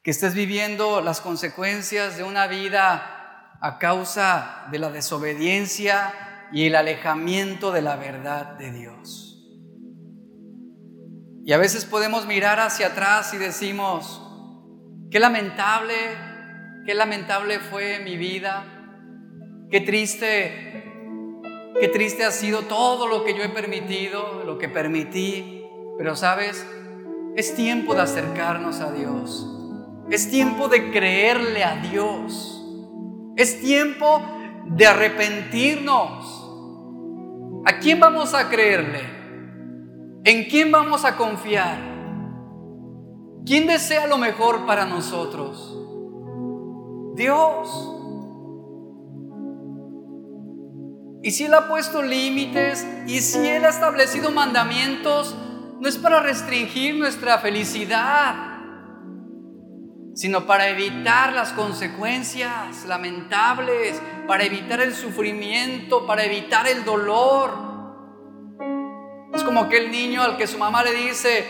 que 0.09 0.13
estés 0.13 0.33
viviendo 0.33 1.03
las 1.03 1.21
consecuencias 1.21 2.17
de 2.17 2.25
una 2.25 2.47
vida 2.47 3.59
a 3.61 3.79
causa 3.79 4.67
de 4.71 4.79
la 4.79 4.91
desobediencia 4.91 6.49
y 6.51 6.67
el 6.67 6.77
alejamiento 6.77 7.73
de 7.73 7.83
la 7.83 7.97
verdad 7.97 8.57
de 8.57 8.73
Dios. 8.73 9.39
Y 11.45 11.53
a 11.53 11.59
veces 11.59 11.85
podemos 11.85 12.27
mirar 12.27 12.59
hacia 12.59 12.87
atrás 12.87 13.35
y 13.35 13.37
decimos, 13.37 14.23
qué 15.11 15.19
lamentable, 15.19 15.95
qué 16.87 16.95
lamentable 16.95 17.59
fue 17.59 17.99
mi 17.99 18.17
vida, 18.17 18.65
qué 19.71 19.83
triste, 19.83 20.78
qué 21.81 21.89
triste 21.89 22.25
ha 22.25 22.31
sido 22.31 22.63
todo 22.63 23.07
lo 23.07 23.25
que 23.25 23.35
yo 23.35 23.43
he 23.43 23.49
permitido, 23.49 24.43
lo 24.45 24.59
que 24.59 24.69
permití, 24.69 25.65
pero 25.97 26.17
sabes, 26.17 26.67
es 27.37 27.55
tiempo 27.55 27.95
de 27.95 28.03
acercarnos 28.03 28.81
a 28.81 28.93
Dios. 28.93 29.47
Es 30.11 30.31
tiempo 30.31 30.69
de 30.69 30.91
creerle 30.91 31.65
a 31.65 31.77
Dios. 31.77 32.65
Es 33.37 33.61
tiempo 33.61 34.23
de 34.67 34.87
arrepentirnos. 34.87 36.35
¿A 37.65 37.79
quién 37.79 38.01
vamos 38.01 38.35
a 38.35 38.49
creerle? 38.49 39.01
¿En 40.25 40.45
quién 40.45 40.73
vamos 40.73 41.05
a 41.05 41.17
confiar? 41.17 41.79
¿Quién 43.45 43.67
desea 43.67 44.07
lo 44.07 44.19
mejor 44.19 44.67
para 44.67 44.85
nosotros? 44.85 45.79
Dios. 47.15 47.98
Y 51.23 51.33
si 51.33 51.45
Él 51.45 51.55
ha 51.55 51.69
puesto 51.69 52.03
límites 52.03 52.87
y 53.07 53.21
si 53.21 53.47
Él 53.47 53.65
ha 53.65 53.71
establecido 53.71 54.31
mandamientos, 54.31 55.37
no 55.81 55.89
es 55.89 55.99
para 55.99 56.21
restringir 56.21 56.97
nuestra 56.97 57.39
felicidad, 57.39 58.35
sino 60.15 60.47
para 60.47 60.69
evitar 60.69 61.33
las 61.33 61.53
consecuencias 61.53 62.85
lamentables, 62.87 64.01
para 64.27 64.45
evitar 64.45 64.81
el 64.81 64.95
sufrimiento, 64.95 66.07
para 66.07 66.25
evitar 66.25 66.67
el 66.67 66.85
dolor. 66.85 67.69
Es 69.33 69.45
como 69.45 69.61
aquel 69.61 69.91
niño 69.91 70.23
al 70.23 70.37
que 70.37 70.47
su 70.47 70.59
mamá 70.59 70.83
le 70.83 70.93
dice, 70.93 71.47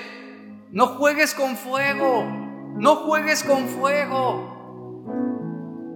no 0.71 0.89
juegues 0.89 1.35
con 1.35 1.57
fuego, 1.57 2.25
no 2.77 2.97
juegues 2.97 3.43
con 3.45 3.69
fuego. 3.69 4.58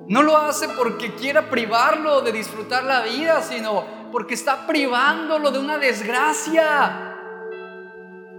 No 0.08 0.22
lo 0.22 0.36
hace 0.36 0.68
porque 0.68 1.14
quiera 1.14 1.48
privarlo 1.48 2.22
de 2.22 2.32
disfrutar 2.32 2.84
la 2.84 3.02
vida, 3.02 3.42
sino 3.42 3.84
porque 4.10 4.34
está 4.34 4.66
privándolo 4.66 5.50
de 5.50 5.58
una 5.58 5.78
desgracia. 5.78 7.12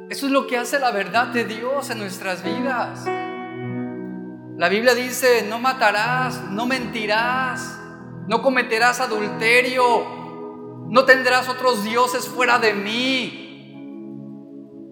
Eso 0.10 0.26
es 0.28 0.32
lo 0.32 0.46
que 0.46 0.58
hace 0.58 0.80
la 0.80 0.92
verdad 0.92 1.28
de 1.28 1.46
Dios 1.46 1.90
en 1.90 2.00
nuestras 2.00 2.44
vidas. 2.44 3.06
La 4.58 4.70
Biblia 4.70 4.94
dice, 4.94 5.48
no 5.50 5.60
matarás, 5.60 6.44
no 6.52 6.66
mentirás, 6.68 7.80
no 8.28 8.42
cometerás 8.42 9.00
adulterio, 9.00 10.86
no 10.90 11.06
tendrás 11.06 11.50
otros 11.50 11.84
dioses 11.84 12.28
fuera 12.28 12.60
de 12.60 12.74
mí, 12.74 13.44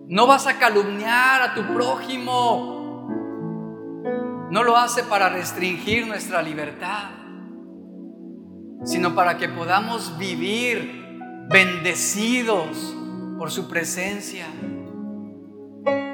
no 0.08 0.26
vas 0.26 0.48
a 0.48 0.58
calumniar 0.58 1.42
a 1.42 1.54
tu 1.54 1.62
prójimo. 1.74 2.81
No 4.52 4.64
lo 4.64 4.76
hace 4.76 5.04
para 5.04 5.30
restringir 5.30 6.06
nuestra 6.06 6.42
libertad, 6.42 7.12
sino 8.84 9.16
para 9.16 9.38
que 9.38 9.48
podamos 9.48 10.18
vivir 10.18 11.06
bendecidos 11.50 12.94
por 13.40 13.50
su 13.50 13.70
presencia. 13.70 14.48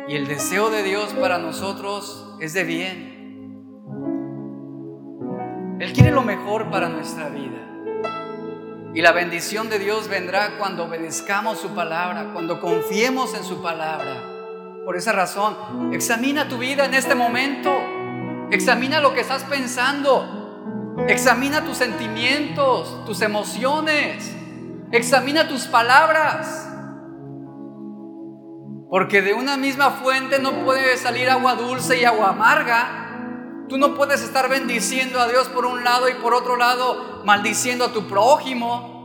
Y 0.07 0.15
el 0.15 0.27
deseo 0.27 0.69
de 0.69 0.83
Dios 0.83 1.15
para 1.19 1.39
nosotros 1.39 2.37
es 2.39 2.53
de 2.53 2.63
bien. 2.63 3.17
Él 5.79 5.91
quiere 5.93 6.11
lo 6.11 6.21
mejor 6.21 6.69
para 6.69 6.89
nuestra 6.89 7.29
vida. 7.29 7.57
Y 8.93 9.01
la 9.01 9.13
bendición 9.13 9.67
de 9.67 9.79
Dios 9.79 10.09
vendrá 10.09 10.59
cuando 10.59 10.83
obedezcamos 10.83 11.59
su 11.59 11.69
palabra, 11.69 12.33
cuando 12.33 12.61
confiemos 12.61 13.33
en 13.33 13.43
su 13.43 13.63
palabra. 13.63 14.21
Por 14.85 14.95
esa 14.95 15.11
razón, 15.11 15.91
examina 15.91 16.47
tu 16.47 16.59
vida 16.59 16.85
en 16.85 16.93
este 16.93 17.15
momento. 17.15 17.96
Examina 18.51 19.01
lo 19.01 19.13
que 19.13 19.21
estás 19.21 19.43
pensando. 19.43 20.95
Examina 21.07 21.63
tus 21.63 21.77
sentimientos, 21.77 23.05
tus 23.05 23.21
emociones. 23.21 24.33
Examina 24.91 25.47
tus 25.47 25.65
palabras. 25.65 26.69
Porque 28.89 29.21
de 29.21 29.33
una 29.33 29.57
misma 29.57 29.91
fuente 29.91 30.39
no 30.39 30.63
puede 30.63 30.95
salir 30.97 31.29
agua 31.29 31.55
dulce 31.55 31.99
y 31.99 32.05
agua 32.05 32.29
amarga. 32.29 33.65
Tú 33.67 33.77
no 33.77 33.95
puedes 33.95 34.21
estar 34.21 34.47
bendiciendo 34.49 35.19
a 35.19 35.27
Dios 35.27 35.49
por 35.49 35.65
un 35.65 35.83
lado 35.83 36.07
y 36.07 36.13
por 36.13 36.33
otro 36.33 36.55
lado 36.55 37.21
maldiciendo 37.25 37.83
a 37.83 37.91
tu 37.91 38.07
prójimo 38.07 38.95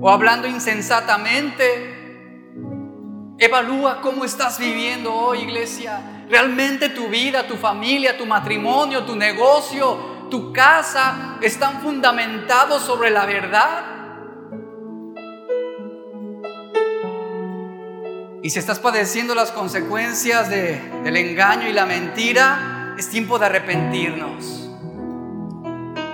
o 0.00 0.08
hablando 0.08 0.48
insensatamente. 0.48 1.98
Evalúa 3.36 4.00
cómo 4.00 4.24
estás 4.24 4.58
viviendo 4.58 5.14
hoy, 5.14 5.40
iglesia. 5.40 6.19
Realmente 6.30 6.90
tu 6.90 7.08
vida, 7.08 7.46
tu 7.48 7.56
familia, 7.56 8.16
tu 8.16 8.24
matrimonio, 8.24 9.04
tu 9.04 9.16
negocio, 9.16 10.28
tu 10.30 10.52
casa 10.52 11.38
están 11.40 11.80
fundamentados 11.82 12.82
sobre 12.82 13.10
la 13.10 13.26
verdad. 13.26 13.84
Y 18.42 18.50
si 18.50 18.58
estás 18.60 18.78
padeciendo 18.78 19.34
las 19.34 19.50
consecuencias 19.50 20.48
del 20.48 21.16
engaño 21.16 21.68
y 21.68 21.72
la 21.72 21.84
mentira, 21.84 22.94
es 22.96 23.08
tiempo 23.08 23.38
de 23.40 23.46
arrepentirnos. 23.46 24.70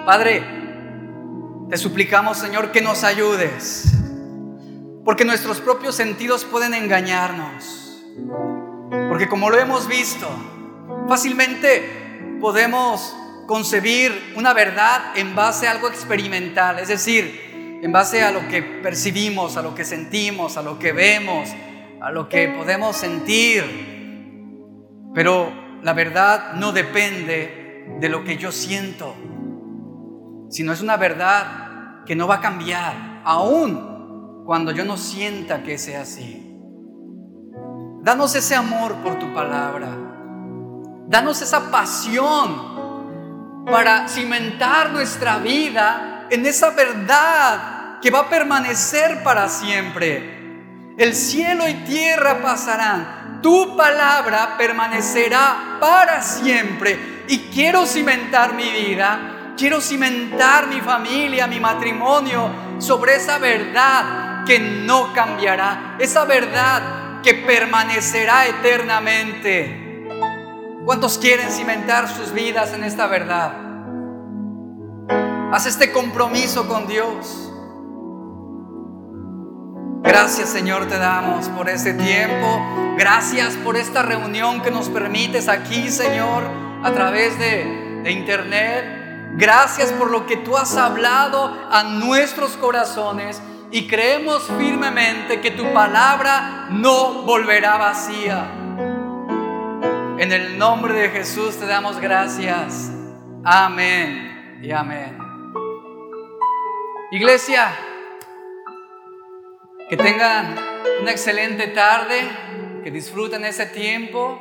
Padre, 0.07 0.43
te 1.69 1.77
suplicamos, 1.77 2.39
Señor, 2.39 2.73
que 2.73 2.81
nos 2.81 3.05
ayudes, 3.05 3.93
porque 5.05 5.27
nuestros 5.27 5.61
propios 5.61 5.95
sentidos 5.95 6.45
pueden 6.45 6.73
engañarnos, 6.73 8.03
porque 9.09 9.29
como 9.29 9.51
lo 9.51 9.59
hemos 9.59 9.89
visto, 9.89 10.29
fácilmente 11.09 12.39
podemos 12.41 13.17
concebir 13.47 14.35
una 14.37 14.53
verdad 14.53 15.17
en 15.17 15.35
base 15.35 15.69
a 15.69 15.73
algo 15.73 15.89
experimental, 15.89 16.79
es 16.79 16.89
decir, 16.89 17.81
en 17.83 17.93
base 17.93 18.23
a 18.23 18.33
lo 18.33 18.49
que 18.49 18.63
percibimos, 18.63 19.57
a 19.57 19.63
lo 19.63 19.75
que 19.75 19.85
sentimos, 19.85 20.57
a 20.57 20.63
lo 20.63 20.79
que 20.79 20.93
vemos, 20.93 21.49
a 22.01 22.11
lo 22.11 22.29
que 22.29 22.49
podemos 22.49 22.97
sentir. 22.97 23.65
Pero 25.15 25.53
la 25.83 25.93
verdad 25.93 26.55
no 26.55 26.73
depende 26.73 27.87
de 28.01 28.09
lo 28.09 28.25
que 28.25 28.37
yo 28.37 28.51
siento, 28.53 29.15
sino 30.51 30.73
es 30.73 30.81
una 30.81 30.97
verdad 30.97 32.05
que 32.05 32.17
no 32.17 32.27
va 32.27 32.37
a 32.37 32.41
cambiar, 32.41 33.23
aún 33.25 34.45
cuando 34.45 34.73
yo 34.73 34.85
no 34.85 34.97
sienta 34.97 35.63
que 35.63 35.79
sea 35.79 36.03
así. 36.03 36.46
Danos 38.07 38.37
ese 38.37 38.55
amor 38.55 38.95
por 39.03 39.19
tu 39.19 39.35
palabra. 39.35 39.89
Danos 41.09 41.43
esa 41.43 41.73
pasión 41.73 43.65
para 43.67 44.07
cimentar 44.07 44.91
nuestra 44.91 45.39
vida 45.39 46.29
en 46.31 46.47
esa 46.47 46.71
verdad 46.71 47.99
que 48.01 48.13
va 48.13 48.21
a 48.21 48.29
permanecer 48.29 49.25
para 49.25 49.49
siempre. 49.49 50.95
El 50.97 51.17
cielo 51.17 51.69
y 51.69 51.75
tierra 51.83 52.41
pasarán, 52.41 53.41
tu 53.43 53.77
palabra 53.77 54.57
permanecerá 54.57 55.77
para 55.81 56.23
siempre. 56.23 57.25
Y 57.27 57.39
quiero 57.53 57.87
cimentar 57.87 58.55
mi 58.55 58.71
vida, 58.71 59.55
quiero 59.57 59.81
cimentar 59.81 60.69
mi 60.69 60.81
familia, 60.81 61.49
mi 61.49 61.59
matrimonio 61.59 62.51
sobre 62.79 63.17
esa 63.17 63.39
verdad 63.39 64.45
que 64.45 64.61
no 64.61 65.13
cambiará, 65.13 65.97
esa 65.99 66.25
verdad 66.25 67.06
que 67.27 67.35
permanecerá 67.35 68.47
eternamente. 68.47 70.07
¿Cuántos 70.85 71.19
quieren 71.19 71.51
cimentar 71.51 72.07
sus 72.07 72.33
vidas 72.33 72.73
en 72.73 72.85
esta 72.85 73.09
verdad? 73.09 73.53
Haz 75.53 75.67
este 75.67 75.91
compromiso 75.91 76.69
con 76.69 76.87
Dios. 76.87 77.53
Gracias 80.05 80.51
Señor 80.51 80.87
te 80.87 80.99
damos 80.99 81.49
por 81.49 81.69
este 81.69 81.95
tiempo. 81.95 82.95
Gracias 82.97 83.55
por 83.57 83.77
esta 83.77 84.03
reunión 84.03 84.63
que 84.63 84.71
nos 84.71 84.89
permites 84.89 85.49
aquí 85.49 85.91
Señor 85.91 86.45
a 86.85 86.93
través 86.93 87.37
de, 87.41 88.03
de 88.05 88.13
internet. 88.13 89.33
Gracias 89.37 89.91
por 89.91 90.13
lo 90.13 90.27
que 90.27 90.37
tú 90.37 90.57
has 90.57 90.77
hablado 90.77 91.53
a 91.73 91.83
nuestros 91.83 92.53
corazones 92.57 93.43
y 93.71 93.87
creemos 93.87 94.45
firmemente 94.59 95.41
que 95.41 95.51
tu 95.51 95.73
palabra 95.73 96.69
no 96.71 97.23
volverá 97.23 97.77
vacía. 97.77 98.47
En 100.19 100.33
el 100.33 100.59
nombre 100.59 100.95
de 100.95 101.11
Jesús 101.11 101.57
te 101.57 101.67
damos 101.67 102.01
gracias. 102.01 102.91
Amén 103.45 104.59
y 104.63 104.71
amén. 104.71 105.19
Iglesia, 107.11 107.71
que 109.89 109.97
tengan 109.97 110.57
una 111.01 111.11
excelente 111.11 111.69
tarde, 111.69 112.21
que 112.83 112.91
disfruten 112.91 113.45
ese 113.45 113.67
tiempo, 113.67 114.41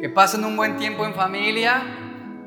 que 0.00 0.08
pasen 0.08 0.44
un 0.44 0.56
buen 0.56 0.76
tiempo 0.76 1.04
en 1.04 1.14
familia 1.14 1.82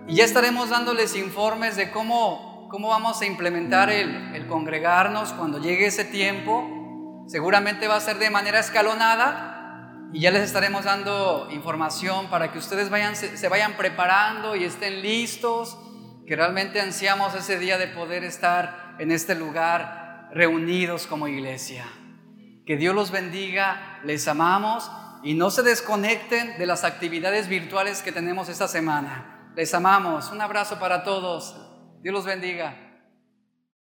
y 0.07 0.15
ya 0.15 0.23
estaremos 0.23 0.69
dándoles 0.69 1.15
informes 1.15 1.75
de 1.75 1.91
cómo, 1.91 2.46
cómo 2.69 2.89
vamos 2.89 3.21
a 3.21 3.25
implementar 3.25 3.89
el, 3.89 4.35
el 4.35 4.47
congregarnos 4.47 5.33
cuando 5.33 5.59
llegue 5.59 5.87
ese 5.87 6.05
tiempo. 6.05 7.25
Seguramente 7.27 7.87
va 7.87 7.95
a 7.95 8.01
ser 8.01 8.17
de 8.17 8.29
manera 8.29 8.59
escalonada 8.59 9.57
y 10.13 10.21
ya 10.21 10.31
les 10.31 10.43
estaremos 10.43 10.85
dando 10.85 11.49
información 11.51 12.27
para 12.29 12.51
que 12.51 12.57
ustedes 12.57 12.89
vayan, 12.89 13.15
se, 13.15 13.37
se 13.37 13.49
vayan 13.49 13.73
preparando 13.73 14.55
y 14.55 14.63
estén 14.63 15.01
listos, 15.01 15.77
que 16.25 16.35
realmente 16.35 16.79
ansiamos 16.79 17.35
ese 17.35 17.59
día 17.59 17.77
de 17.77 17.87
poder 17.87 18.23
estar 18.23 18.95
en 18.99 19.11
este 19.11 19.35
lugar 19.35 20.29
reunidos 20.33 21.07
como 21.07 21.27
iglesia. 21.27 21.85
Que 22.65 22.77
Dios 22.77 22.95
los 22.95 23.11
bendiga, 23.11 23.99
les 24.03 24.27
amamos 24.27 24.89
y 25.23 25.33
no 25.33 25.49
se 25.51 25.63
desconecten 25.63 26.57
de 26.57 26.65
las 26.65 26.83
actividades 26.83 27.47
virtuales 27.47 28.01
que 28.01 28.11
tenemos 28.11 28.49
esta 28.49 28.67
semana. 28.67 29.51
Les 29.55 29.73
amamos. 29.73 30.31
Un 30.31 30.41
abrazo 30.41 30.79
para 30.79 31.03
todos. 31.03 31.66
Dios 32.01 32.13
los 32.13 32.25
bendiga. 32.25 32.86